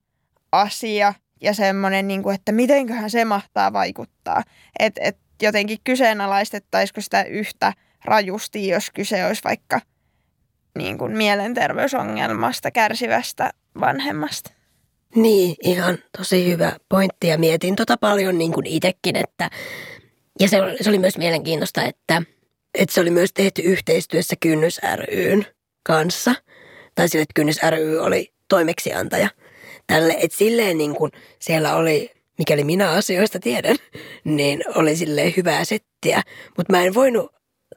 asia 0.52 1.14
ja 1.40 1.54
semmoinen, 1.54 2.08
niin 2.08 2.22
kuin, 2.22 2.34
että 2.34 2.52
mitenköhän 2.52 3.10
se 3.10 3.24
mahtaa 3.24 3.72
vaikuttaa. 3.72 4.42
Että 4.78 5.00
et 5.04 5.18
jotenkin 5.42 5.78
kyseenalaistettaisiko 5.84 7.00
sitä 7.00 7.22
yhtä 7.22 7.72
rajusti, 8.04 8.68
jos 8.68 8.90
kyse 8.90 9.26
olisi 9.26 9.44
vaikka 9.44 9.80
niin 10.78 10.98
kuin 10.98 11.16
mielenterveysongelmasta 11.16 12.70
kärsivästä 12.70 13.50
vanhemmasta. 13.80 14.50
Niin, 15.14 15.54
ihan 15.62 15.98
tosi 16.18 16.50
hyvä 16.50 16.72
pointti 16.88 17.26
ja 17.26 17.38
mietin 17.38 17.76
tota 17.76 17.96
paljon 17.96 18.38
niin 18.38 18.52
kuin 18.52 18.66
itsekin, 18.66 19.16
että 19.16 19.50
ja 20.40 20.48
se 20.48 20.62
oli, 20.62 20.76
se 20.80 20.88
oli 20.88 20.98
myös 20.98 21.18
mielenkiintoista, 21.18 21.82
että, 21.84 22.22
että 22.74 22.94
se 22.94 23.00
oli 23.00 23.10
myös 23.10 23.32
tehty 23.32 23.62
yhteistyössä 23.62 24.36
Kynnys 24.40 24.80
ryn 24.94 25.46
kanssa. 25.82 26.34
Tai 26.94 27.08
sille, 27.08 27.22
että 27.22 27.34
Kynnys 27.34 27.60
ry 27.70 27.98
oli 27.98 28.32
toimeksiantaja 28.48 29.28
tälle, 29.86 30.16
että 30.18 30.36
silleen 30.36 30.78
niin 30.78 30.94
kuin 30.94 31.12
siellä 31.38 31.76
oli, 31.76 32.10
mikäli 32.38 32.64
minä 32.64 32.90
asioista 32.90 33.40
tiedän, 33.40 33.76
niin 34.24 34.64
oli 34.74 34.96
silleen 34.96 35.32
hyvää 35.36 35.64
settiä, 35.64 36.22
mutta 36.56 36.72
mä 36.72 36.84
en 36.84 36.94
voinut 36.94 37.32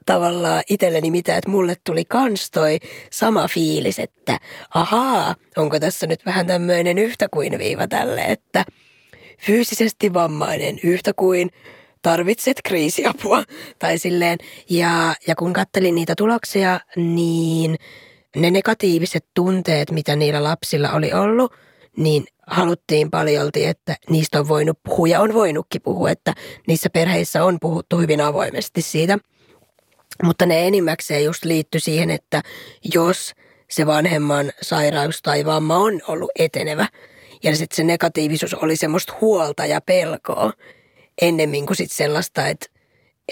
tavallaan 0.05 0.63
itselleni 0.69 1.11
mitään, 1.11 1.37
että 1.37 1.49
mulle 1.49 1.75
tuli 1.83 2.05
kans 2.05 2.51
toi 2.51 2.79
sama 3.11 3.47
fiilis, 3.47 3.99
että 3.99 4.39
ahaa, 4.73 5.35
onko 5.57 5.79
tässä 5.79 6.07
nyt 6.07 6.25
vähän 6.25 6.47
tämmöinen 6.47 6.97
yhtä 6.97 7.27
kuin 7.31 7.57
viiva 7.57 7.87
tälle, 7.87 8.21
että 8.21 8.65
fyysisesti 9.39 10.13
vammainen 10.13 10.79
yhtä 10.83 11.13
kuin 11.13 11.49
tarvitset 12.01 12.57
kriisiapua 12.63 13.43
tai 13.79 13.97
silleen. 13.97 14.37
Ja, 14.69 15.15
ja 15.27 15.35
kun 15.35 15.53
kattelin 15.53 15.95
niitä 15.95 16.13
tuloksia, 16.17 16.79
niin 16.95 17.75
ne 18.35 18.51
negatiiviset 18.51 19.25
tunteet, 19.33 19.91
mitä 19.91 20.15
niillä 20.15 20.43
lapsilla 20.43 20.91
oli 20.91 21.13
ollut, 21.13 21.53
niin 21.97 22.25
haluttiin 22.47 23.11
paljolti, 23.11 23.65
että 23.65 23.95
niistä 24.09 24.39
on 24.39 24.47
voinut 24.47 24.79
puhua 24.83 25.07
ja 25.07 25.21
on 25.21 25.33
voinutkin 25.33 25.81
puhua, 25.81 26.09
että 26.09 26.33
niissä 26.67 26.89
perheissä 26.89 27.43
on 27.43 27.57
puhuttu 27.59 27.97
hyvin 27.97 28.21
avoimesti 28.21 28.81
siitä– 28.81 29.17
Mutta 30.23 30.45
ne 30.45 30.67
enimmäkseen 30.67 31.23
just 31.23 31.45
liittyi 31.45 31.81
siihen, 31.81 32.11
että 32.11 32.41
jos 32.93 33.33
se 33.69 33.85
vanhemman 33.85 34.51
sairaus 34.61 35.21
tai 35.21 35.45
vamma 35.45 35.77
on 35.77 36.01
ollut 36.07 36.31
etenevä 36.39 36.87
ja 37.43 37.55
sitten 37.55 37.75
se 37.75 37.83
negatiivisuus 37.83 38.53
oli 38.53 38.75
semmoista 38.75 39.13
huolta 39.21 39.65
ja 39.65 39.81
pelkoa 39.81 40.53
ennemmin 41.21 41.65
kuin 41.65 41.77
sitten 41.77 41.97
sellaista, 41.97 42.47
että 42.47 42.67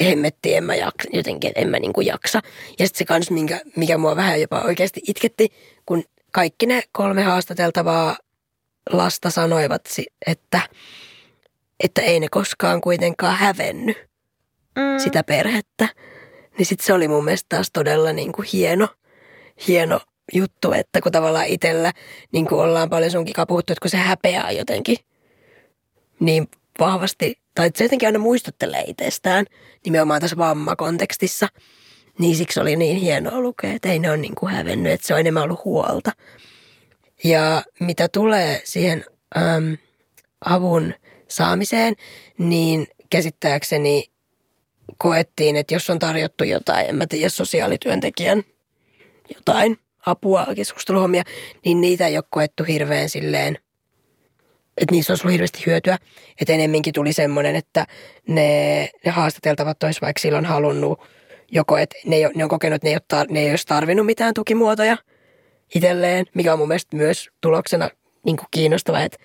hemmetti, 0.03 0.55
en 0.55 0.63
mä 0.63 0.75
jaksa, 0.75 1.09
jotenkin, 1.13 1.51
en 1.55 1.69
mä 1.69 1.79
niinku 1.79 2.01
jaksa. 2.01 2.41
Ja 2.79 2.87
sitten 2.87 2.97
se 2.97 3.05
kans, 3.05 3.31
minkä, 3.31 3.61
mikä 3.75 3.97
mua 3.97 4.15
vähän 4.15 4.41
jopa 4.41 4.61
oikeasti 4.61 5.01
itketti, 5.07 5.49
kun 5.85 6.03
kaikki 6.31 6.65
ne 6.65 6.83
kolme 6.91 7.23
haastateltavaa 7.23 8.17
lasta 8.89 9.29
sanoivat, 9.29 9.81
että, 10.27 10.61
että 11.83 12.01
ei 12.01 12.19
ne 12.19 12.27
koskaan 12.31 12.81
kuitenkaan 12.81 13.37
hävenny 13.37 13.93
mm. 14.75 14.99
sitä 15.03 15.23
perhettä. 15.23 15.87
Niin 16.57 16.65
sitten 16.65 16.85
se 16.85 16.93
oli 16.93 17.07
mun 17.07 17.25
mielestä 17.25 17.45
taas 17.49 17.69
todella 17.73 18.13
niin 18.13 18.31
kuin 18.31 18.47
hieno, 18.53 18.87
hieno 19.67 19.99
juttu, 20.33 20.71
että 20.71 21.01
kun 21.01 21.11
tavallaan 21.11 21.47
itsellä 21.47 21.91
niin 22.31 22.47
kuin 22.47 22.61
ollaan 22.61 22.89
paljon 22.89 23.11
sunkin 23.11 23.35
puhuttu, 23.47 23.73
että 23.73 23.81
kun 23.81 23.89
se 23.89 23.97
häpeää 23.97 24.51
jotenkin 24.51 24.97
niin 26.19 26.47
vahvasti, 26.79 27.35
tai 27.55 27.71
se 27.75 27.83
jotenkin 27.83 28.07
aina 28.07 28.19
muistuttelee 28.19 28.83
itsestään 28.87 29.45
nimenomaan 29.85 30.21
tässä 30.21 30.37
vammakontekstissa, 30.37 31.47
niin 32.19 32.35
siksi 32.35 32.59
oli 32.59 32.75
niin 32.75 32.97
hienoa 32.97 33.41
lukea, 33.41 33.73
että 33.73 33.91
ei 33.91 33.99
ne 33.99 34.09
ole 34.09 34.17
niin 34.17 34.35
kuin 34.35 34.51
hävennyt, 34.51 34.93
että 34.93 35.07
se 35.07 35.13
on 35.13 35.19
enemmän 35.19 35.43
ollut 35.43 35.65
huolta. 35.65 36.11
Ja 37.23 37.63
mitä 37.79 38.07
tulee 38.07 38.61
siihen 38.63 39.05
äm, 39.37 39.77
avun 40.45 40.93
saamiseen, 41.27 41.95
niin 42.37 42.87
käsittääkseni 43.09 44.12
koettiin, 44.97 45.55
että 45.55 45.73
jos 45.73 45.89
on 45.89 45.99
tarjottu 45.99 46.43
jotain, 46.43 46.89
en 46.89 46.95
mä 46.95 47.07
tiedä, 47.07 47.29
sosiaalityöntekijän 47.29 48.43
jotain 49.35 49.79
apua, 50.05 50.47
keskusteluhommia, 50.55 51.23
niin 51.65 51.81
niitä 51.81 52.07
ei 52.07 52.17
ole 52.17 52.23
koettu 52.29 52.63
hirveän 52.63 53.09
silleen, 53.09 53.57
että 54.77 54.95
niissä 54.95 55.13
olisi 55.13 55.23
ollut 55.23 55.33
hirveästi 55.33 55.65
hyötyä. 55.65 55.97
Että 56.41 56.53
enemminkin 56.53 56.93
tuli 56.93 57.13
semmoinen, 57.13 57.55
että 57.55 57.87
ne, 58.27 58.89
ne 59.05 59.11
haastateltavat 59.11 59.83
olisi 59.83 60.01
vaikka 60.01 60.19
silloin 60.19 60.45
halunnut 60.45 60.99
joko, 61.51 61.77
että 61.77 61.95
ne, 62.05 62.17
ne 62.35 62.43
on 62.43 62.49
kokenut, 62.49 62.75
että 62.75 62.85
ne 62.85 62.89
ei, 62.89 62.95
ole 62.95 63.01
tar, 63.07 63.27
ne 63.29 63.39
ei 63.39 63.49
olisi 63.49 63.67
tarvinnut 63.67 64.05
mitään 64.05 64.33
tukimuotoja 64.33 64.97
itselleen, 65.75 66.25
mikä 66.33 66.53
on 66.53 66.59
mun 66.59 66.67
mielestä 66.67 66.97
myös 66.97 67.29
tuloksena 67.41 67.89
niin 68.25 68.37
kiinnostava, 68.51 69.01
että 69.01 69.17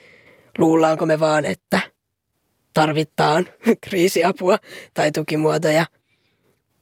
luullaanko 0.59 1.07
me 1.07 1.21
vaan, 1.21 1.45
että 1.45 1.81
tarvitaan 2.75 3.47
kriisiapua 3.85 4.59
tai 4.95 5.13
tukimuotoja. 5.13 5.87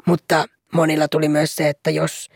Mutta 0.06 0.44
monilla 0.72 1.08
tuli 1.08 1.28
myös 1.28 1.56
se, 1.56 1.68
että 1.68 1.90
jos 1.90 2.28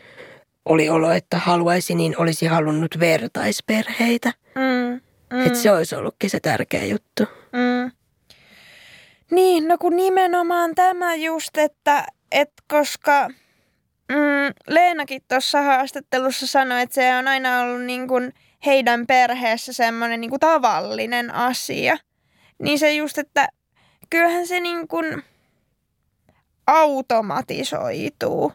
oli 0.65 0.89
olo, 0.89 1.11
että 1.11 1.37
haluaisi, 1.37 1.95
niin 1.95 2.15
olisi 2.17 2.45
halunnut 2.45 2.99
vertaisperheitä. 2.99 4.33
Mm, 4.55 5.01
mm. 5.33 5.45
Että 5.45 5.59
se 5.59 5.71
olisi 5.71 5.95
ollutkin 5.95 6.29
se 6.29 6.39
tärkeä 6.39 6.85
juttu. 6.85 7.23
Mm. 7.51 7.91
Niin, 9.31 9.67
no 9.67 9.77
kun 9.77 9.95
nimenomaan 9.95 10.75
tämä 10.75 11.15
just, 11.15 11.57
että, 11.57 12.05
että 12.31 12.63
koska 12.67 13.27
mm, 14.09 14.53
Leenakin 14.67 15.21
tuossa 15.27 15.61
haastattelussa 15.61 16.47
sanoi, 16.47 16.81
että 16.81 16.93
se 16.93 17.15
on 17.15 17.27
aina 17.27 17.61
ollut 17.61 17.81
niin 17.81 18.07
kuin 18.07 18.33
heidän 18.65 19.07
perheessä 19.07 19.73
semmoinen 19.73 20.21
niin 20.21 20.29
kuin 20.29 20.39
tavallinen 20.39 21.33
asia. 21.33 21.97
Niin 22.61 22.79
se 22.79 22.93
just, 22.93 23.17
että 23.17 23.47
kyllähän 24.09 24.47
se 24.47 24.59
niin 24.59 24.87
kuin 24.87 25.23
automatisoituu 26.67 28.51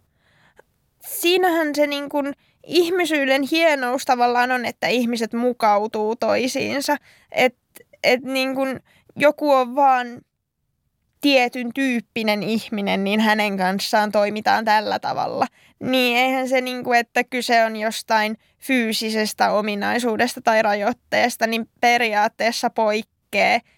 siinähän 1.06 1.74
se 1.74 1.86
niin 1.86 2.08
kuin 2.08 2.34
ihmisyyden 2.66 3.42
hienous 3.42 4.04
tavallaan 4.04 4.50
on, 4.50 4.64
että 4.64 4.86
ihmiset 4.86 5.32
mukautuu 5.32 6.16
toisiinsa. 6.16 6.96
Että 7.32 7.60
et 8.04 8.22
niin 8.22 8.54
kuin 8.54 8.80
joku 9.16 9.52
on 9.52 9.74
vaan 9.74 10.06
tietyn 11.20 11.70
tyyppinen 11.74 12.42
ihminen, 12.42 13.04
niin 13.04 13.20
hänen 13.20 13.56
kanssaan 13.56 14.12
toimitaan 14.12 14.64
tällä 14.64 14.98
tavalla. 14.98 15.46
Niin 15.80 16.18
eihän 16.18 16.48
se, 16.48 16.60
niin 16.60 16.84
kuin, 16.84 16.98
että 16.98 17.24
kyse 17.24 17.64
on 17.64 17.76
jostain 17.76 18.36
fyysisestä 18.58 19.50
ominaisuudesta 19.50 20.40
tai 20.40 20.62
rajoitteesta, 20.62 21.46
niin 21.46 21.68
periaatteessa 21.80 22.70
poikkeaa 22.70 23.15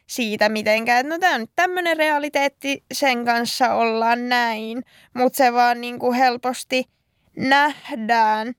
siitä 0.07 0.49
mitenkään. 0.49 1.09
No 1.09 1.19
tämä 1.19 1.35
on 1.35 1.41
nyt 1.41 1.51
tämmöinen 1.57 1.97
realiteetti, 1.97 2.85
sen 2.93 3.25
kanssa 3.25 3.75
ollaan 3.75 4.29
näin, 4.29 4.83
mutta 5.15 5.37
se 5.37 5.53
vaan 5.53 5.81
niin 5.81 5.99
kuin 5.99 6.17
helposti– 6.17 6.85
nähdään 7.39 8.55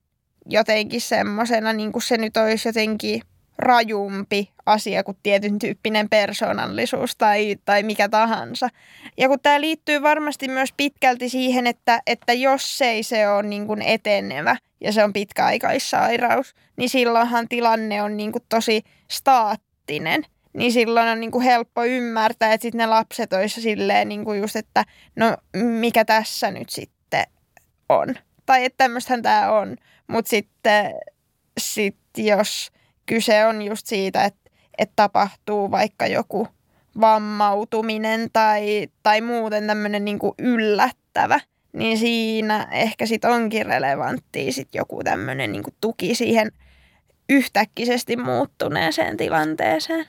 jotenkin 0.45 1.01
semmoisena, 1.01 1.73
niin 1.73 1.91
kuin 1.91 2.01
se 2.01 2.17
nyt 2.17 2.37
olisi 2.37 2.67
jotenkin 2.67 3.21
rajumpi 3.57 4.51
asia 4.65 5.03
kuin 5.03 5.17
tietyn 5.23 5.59
tyyppinen 5.59 6.09
persoonallisuus 6.09 7.15
tai, 7.15 7.55
tai 7.65 7.83
mikä 7.83 8.09
tahansa. 8.09 8.69
Ja 9.17 9.27
kun 9.27 9.39
tämä 9.39 9.61
liittyy 9.61 10.01
varmasti 10.01 10.47
myös 10.47 10.73
pitkälti 10.77 11.29
siihen, 11.29 11.67
että, 11.67 12.01
että 12.07 12.33
jos 12.33 12.81
ei 12.81 13.03
se 13.03 13.29
ole 13.29 13.43
niin 13.43 13.67
kuin 13.67 13.81
etenevä 13.81 14.57
ja 14.81 14.91
se 14.91 15.03
on 15.03 15.13
pitkäaikaissairaus, 15.13 16.55
niin 16.77 16.89
silloinhan 16.89 17.47
tilanne 17.47 18.03
on 18.03 18.17
niin 18.17 18.31
kuin 18.31 18.43
tosi 18.49 18.83
staattinen. 19.11 20.25
Niin 20.60 20.74
silloin 20.74 21.07
on 21.07 21.20
niin 21.20 21.32
kuin 21.32 21.43
helppo 21.43 21.84
ymmärtää, 21.84 22.53
että 22.53 22.62
sitten 22.62 22.78
ne 22.78 22.86
lapset 22.86 23.34
olisivat 23.34 23.64
silleen 23.64 24.10
niin 24.10 24.26
kuin 24.26 24.39
just, 24.39 24.55
että 24.55 24.86
no 25.16 25.38
mikä 25.55 26.05
tässä 26.05 26.51
nyt 26.51 26.70
sitten 26.70 27.24
on 27.89 28.16
tai 28.49 28.66
että 28.66 28.78
tämmöistähän 28.78 29.22
tämä 29.22 29.51
on. 29.51 29.76
Mutta 30.07 30.30
sitten 30.30 30.95
sit 31.60 31.97
jos 32.18 32.72
kyse 33.05 33.45
on 33.45 33.62
just 33.62 33.88
siitä, 33.88 34.24
että, 34.24 34.49
että 34.78 34.93
tapahtuu 34.95 35.72
vaikka 35.72 36.07
joku 36.07 36.47
vammautuminen 37.01 38.30
tai, 38.34 38.88
tai 39.03 39.22
muuten 39.22 39.68
tämmöinen 39.68 40.05
niinku 40.05 40.36
yllättävä, 40.39 41.39
niin 41.74 41.97
siinä 41.97 42.68
ehkä 42.72 43.05
sit 43.05 43.26
onkin 43.26 43.66
relevanttia 43.66 44.51
sit 44.51 44.76
joku 44.76 45.03
tämmöinen 45.03 45.51
niinku 45.51 45.72
tuki 45.82 46.16
siihen 46.16 46.51
yhtäkkisesti 47.30 48.18
muuttuneeseen 48.18 49.18
tilanteeseen. 49.18 50.05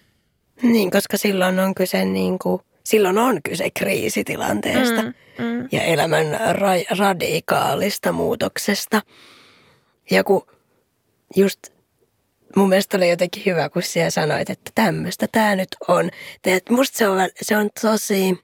Niin, 0.62 0.90
koska 0.90 1.16
silloin 1.16 1.58
on 1.58 1.74
kyse 1.74 2.04
niinku 2.04 2.60
silloin 2.90 3.18
on 3.18 3.42
kyse 3.42 3.70
kriisitilanteesta 3.70 5.02
mm, 5.02 5.14
mm. 5.38 5.68
ja 5.72 5.82
elämän 5.82 6.26
ra- 6.34 6.98
radikaalista 6.98 8.12
muutoksesta. 8.12 9.02
Ja 10.10 10.24
kun 10.24 10.46
just 11.36 11.58
mun 12.56 12.68
mielestä 12.68 12.96
oli 12.96 13.10
jotenkin 13.10 13.42
hyvä, 13.46 13.68
kun 13.68 13.82
siellä 13.82 14.10
sanoit, 14.10 14.50
että 14.50 14.70
tämmöistä 14.74 15.26
tämä 15.32 15.56
nyt 15.56 15.76
on. 15.88 16.10
Et 16.44 16.70
musta 16.70 16.98
se 16.98 17.08
on, 17.08 17.18
se 17.42 17.56
on 17.56 17.70
tosi 17.82 18.38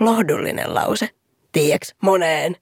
lohdullinen 0.00 0.74
lause, 0.74 1.10
tiiäks, 1.52 1.94
moneen 2.02 2.56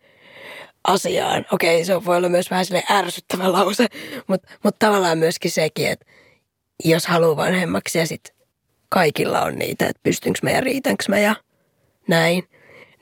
asiaan. 0.84 1.46
Okei, 1.52 1.84
se 1.84 2.04
voi 2.04 2.16
olla 2.16 2.28
myös 2.28 2.50
vähän 2.50 2.66
sille 2.66 2.82
ärsyttävä 2.90 3.52
lause, 3.52 3.86
mutta, 4.26 4.48
mutta 4.62 4.86
tavallaan 4.86 5.18
myöskin 5.18 5.50
sekin, 5.50 5.88
että 5.88 6.06
jos 6.84 7.06
haluaa 7.06 7.36
vanhemmaksi 7.36 7.98
ja 7.98 8.06
sitten 8.06 8.33
kaikilla 8.94 9.42
on 9.42 9.58
niitä, 9.58 9.86
että 9.86 10.00
pystynkö 10.02 10.38
mä 10.42 10.50
ja 10.50 10.60
riitänkö 10.60 11.04
mä 11.08 11.18
ja 11.18 11.36
näin. 12.08 12.48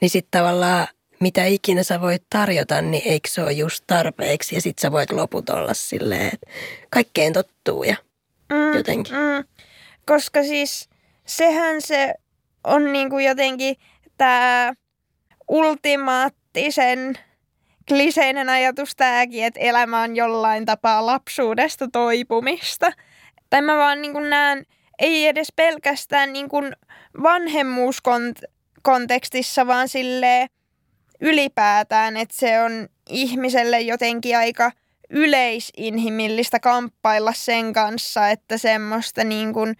Niin 0.01 0.11
sitten 0.11 0.40
tavallaan 0.40 0.86
mitä 1.20 1.45
ikinä 1.45 1.82
sä 1.82 2.01
voit 2.01 2.22
tarjota, 2.30 2.82
niin 2.82 3.03
eikö 3.07 3.28
se 3.28 3.43
ole 3.43 3.53
just 3.53 3.84
tarpeeksi. 3.86 4.55
Ja 4.55 4.61
sitten 4.61 4.82
sä 4.82 4.93
voit 4.93 5.12
loput 5.12 5.51
olla 5.51 5.74
silleen, 5.74 6.30
että 6.32 6.47
kaikkeen 6.90 7.32
tottuu 7.32 7.84
ja 7.84 7.97
mm, 8.53 8.76
jotenkin. 8.76 9.14
Mm. 9.14 9.45
Koska 10.07 10.43
siis 10.43 10.88
sehän 11.26 11.82
se 11.82 12.14
on 12.64 12.93
niinku 12.93 13.18
jotenkin 13.18 13.76
tämä 14.18 14.72
ultimaattisen 15.49 17.18
kliseinen 17.88 18.49
ajatus 18.49 18.97
tämäkin, 18.97 19.45
että 19.45 19.61
elämä 19.61 20.03
on 20.03 20.16
jollain 20.16 20.66
tapaa 20.66 21.07
lapsuudesta 21.07 21.88
toipumista. 21.93 22.93
Tai 23.51 23.62
mä 23.62 23.76
vaan 23.76 24.03
niin 24.03 24.30
näen 24.30 24.66
ei 24.99 25.26
edes 25.26 25.53
pelkästään 25.57 26.32
niin 26.32 26.49
kuin 26.49 26.72
vanhemmuuskontekstissa, 27.22 29.66
vaan 29.66 29.88
sille 29.88 30.47
ylipäätään, 31.20 32.16
että 32.16 32.34
se 32.38 32.62
on 32.62 32.88
ihmiselle 33.09 33.80
jotenkin 33.80 34.36
aika 34.36 34.72
yleisinhimillistä 35.11 36.61
kamppailla 36.61 37.32
sen 37.32 37.72
kanssa, 37.72 38.28
että 38.28 38.59
semmoista 38.59 39.24
niin 39.24 39.53
kuin 39.53 39.76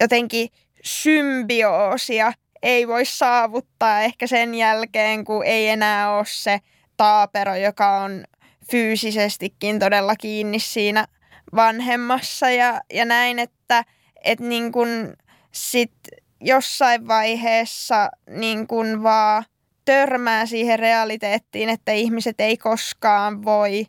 jotenkin 0.00 0.48
symbioosia 0.84 2.32
ei 2.62 2.88
voi 2.88 3.04
saavuttaa 3.04 4.00
ehkä 4.00 4.26
sen 4.26 4.54
jälkeen, 4.54 5.24
kun 5.24 5.44
ei 5.44 5.68
enää 5.68 6.16
ole 6.16 6.24
se 6.26 6.60
taapero, 6.96 7.54
joka 7.54 7.96
on 7.96 8.24
fyysisestikin 8.70 9.78
todella 9.78 10.16
kiinni 10.16 10.58
siinä 10.58 11.06
vanhemmassa. 11.54 12.50
Ja, 12.50 12.80
ja 12.92 13.04
näin, 13.04 13.38
että 13.38 13.84
että 14.24 14.44
niin 14.44 14.72
kun 14.72 15.14
sit 15.52 15.92
jossain 16.40 17.08
vaiheessa 17.08 18.10
niin 18.30 18.66
kun 18.66 19.02
vaan 19.02 19.44
törmää 19.84 20.46
siihen 20.46 20.78
realiteettiin, 20.78 21.68
että 21.68 21.92
ihmiset 21.92 22.40
ei 22.40 22.56
koskaan 22.56 23.44
voi 23.44 23.86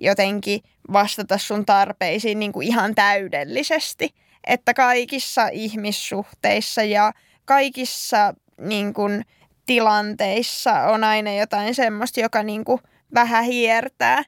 jotenkin 0.00 0.60
vastata 0.92 1.38
sun 1.38 1.66
tarpeisiin 1.66 2.38
niin 2.38 2.52
kuin 2.52 2.66
ihan 2.66 2.94
täydellisesti. 2.94 4.14
Että 4.46 4.74
kaikissa 4.74 5.48
ihmissuhteissa 5.48 6.82
ja 6.82 7.12
kaikissa 7.44 8.34
niin 8.60 8.94
kuin, 8.94 9.24
tilanteissa 9.66 10.72
on 10.82 11.04
aina 11.04 11.34
jotain 11.34 11.74
semmoista, 11.74 12.20
joka 12.20 12.42
niin 12.42 12.64
kuin, 12.64 12.80
vähän 13.14 13.44
hiertää. 13.44 14.22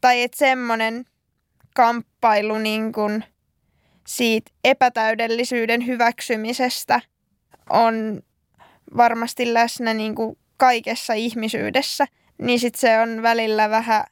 Tai 0.00 0.22
että 0.22 0.38
semmoinen 0.38 1.04
kamppailu 1.74 2.58
niin 2.58 2.92
kuin, 2.92 3.24
siitä 4.16 4.50
epätäydellisyyden 4.64 5.86
hyväksymisestä 5.86 7.00
on 7.70 8.22
varmasti 8.96 9.54
läsnä 9.54 9.94
niin 9.94 10.14
kuin 10.14 10.38
kaikessa 10.56 11.12
ihmisyydessä, 11.12 12.06
niin 12.42 12.60
sit 12.60 12.74
se 12.74 13.00
on 13.00 13.22
välillä 13.22 13.70
vähän 13.70 14.04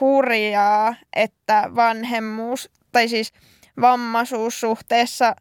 hurjaa, 0.00 0.94
että 1.16 1.70
vanhemmuus, 1.74 2.70
tai 2.92 3.08
siis 3.08 3.32
vammaisuus 3.80 4.60
suhteessa 4.60 5.36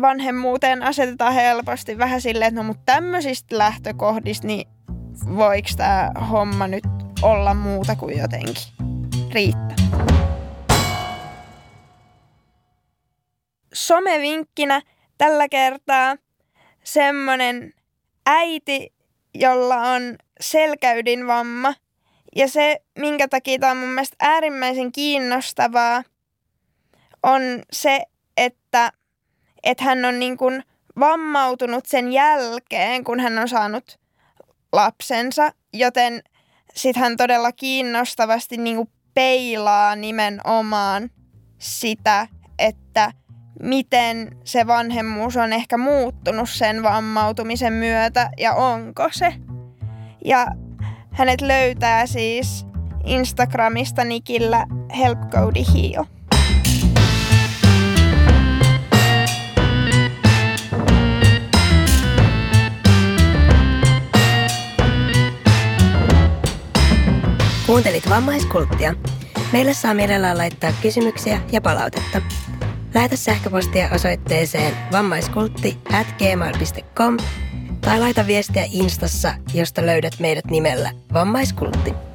vanhemmuuteen 0.00 0.82
asetetaan 0.82 1.34
helposti 1.34 1.98
vähän 1.98 2.20
silleen, 2.20 2.48
että 2.48 2.60
no 2.60 2.66
mutta 2.66 2.82
tämmöisistä 2.86 3.58
lähtökohdista, 3.58 4.46
niin 4.46 4.68
voiko 5.36 5.68
tämä 5.76 6.10
homma 6.30 6.66
nyt 6.66 6.84
olla 7.22 7.54
muuta 7.54 7.96
kuin 7.96 8.18
jotenkin 8.18 8.54
riittää. 9.32 9.76
Somevinkkinä 13.78 14.82
tällä 15.18 15.48
kertaa 15.48 16.16
semmonen 16.84 17.74
äiti, 18.26 18.92
jolla 19.34 19.76
on 19.76 20.16
selkäydinvamma. 20.40 21.74
Ja 22.36 22.48
se, 22.48 22.80
minkä 22.98 23.28
takia 23.28 23.58
tämä 23.58 23.72
on 23.72 23.78
mun 23.78 23.88
mielestä 23.88 24.16
äärimmäisen 24.20 24.92
kiinnostavaa, 24.92 26.02
on 27.22 27.42
se, 27.72 28.02
että, 28.36 28.92
että 29.62 29.84
hän 29.84 30.04
on 30.04 30.18
niin 30.18 30.36
kuin 30.36 30.64
vammautunut 31.00 31.86
sen 31.86 32.12
jälkeen, 32.12 33.04
kun 33.04 33.20
hän 33.20 33.38
on 33.38 33.48
saanut 33.48 33.98
lapsensa, 34.72 35.52
joten 35.72 36.22
sitten 36.74 37.02
hän 37.02 37.16
todella 37.16 37.52
kiinnostavasti 37.52 38.56
niin 38.56 38.76
kuin 38.76 38.88
peilaa 39.14 39.96
nimenomaan 39.96 41.10
sitä, 41.58 42.28
että 42.58 43.12
miten 43.62 44.36
se 44.44 44.66
vanhemmuus 44.66 45.36
on 45.36 45.52
ehkä 45.52 45.78
muuttunut 45.78 46.50
sen 46.50 46.82
vammautumisen 46.82 47.72
myötä 47.72 48.30
ja 48.38 48.54
onko 48.54 49.08
se. 49.12 49.34
Ja 50.24 50.46
hänet 51.10 51.40
löytää 51.40 52.06
siis 52.06 52.66
Instagramista 53.04 54.04
nikillä 54.04 54.66
Help 54.98 55.18
Cody 55.18 55.60
Heal. 55.74 56.04
Kuuntelit 67.66 68.10
vammaiskulttia. 68.10 68.94
Meille 69.52 69.74
saa 69.74 69.94
mielellään 69.94 70.38
laittaa 70.38 70.72
kysymyksiä 70.82 71.40
ja 71.52 71.60
palautetta. 71.60 72.22
Lähetä 72.94 73.16
sähköpostia 73.16 73.88
osoitteeseen 73.94 74.74
vammaiskultti 74.92 75.78
at 75.92 76.06
gmail.com 76.18 77.16
tai 77.80 78.00
laita 78.00 78.26
viestiä 78.26 78.64
Instassa, 78.72 79.34
josta 79.54 79.86
löydät 79.86 80.12
meidät 80.18 80.44
nimellä 80.44 80.90
Vammaiskultti. 81.12 82.07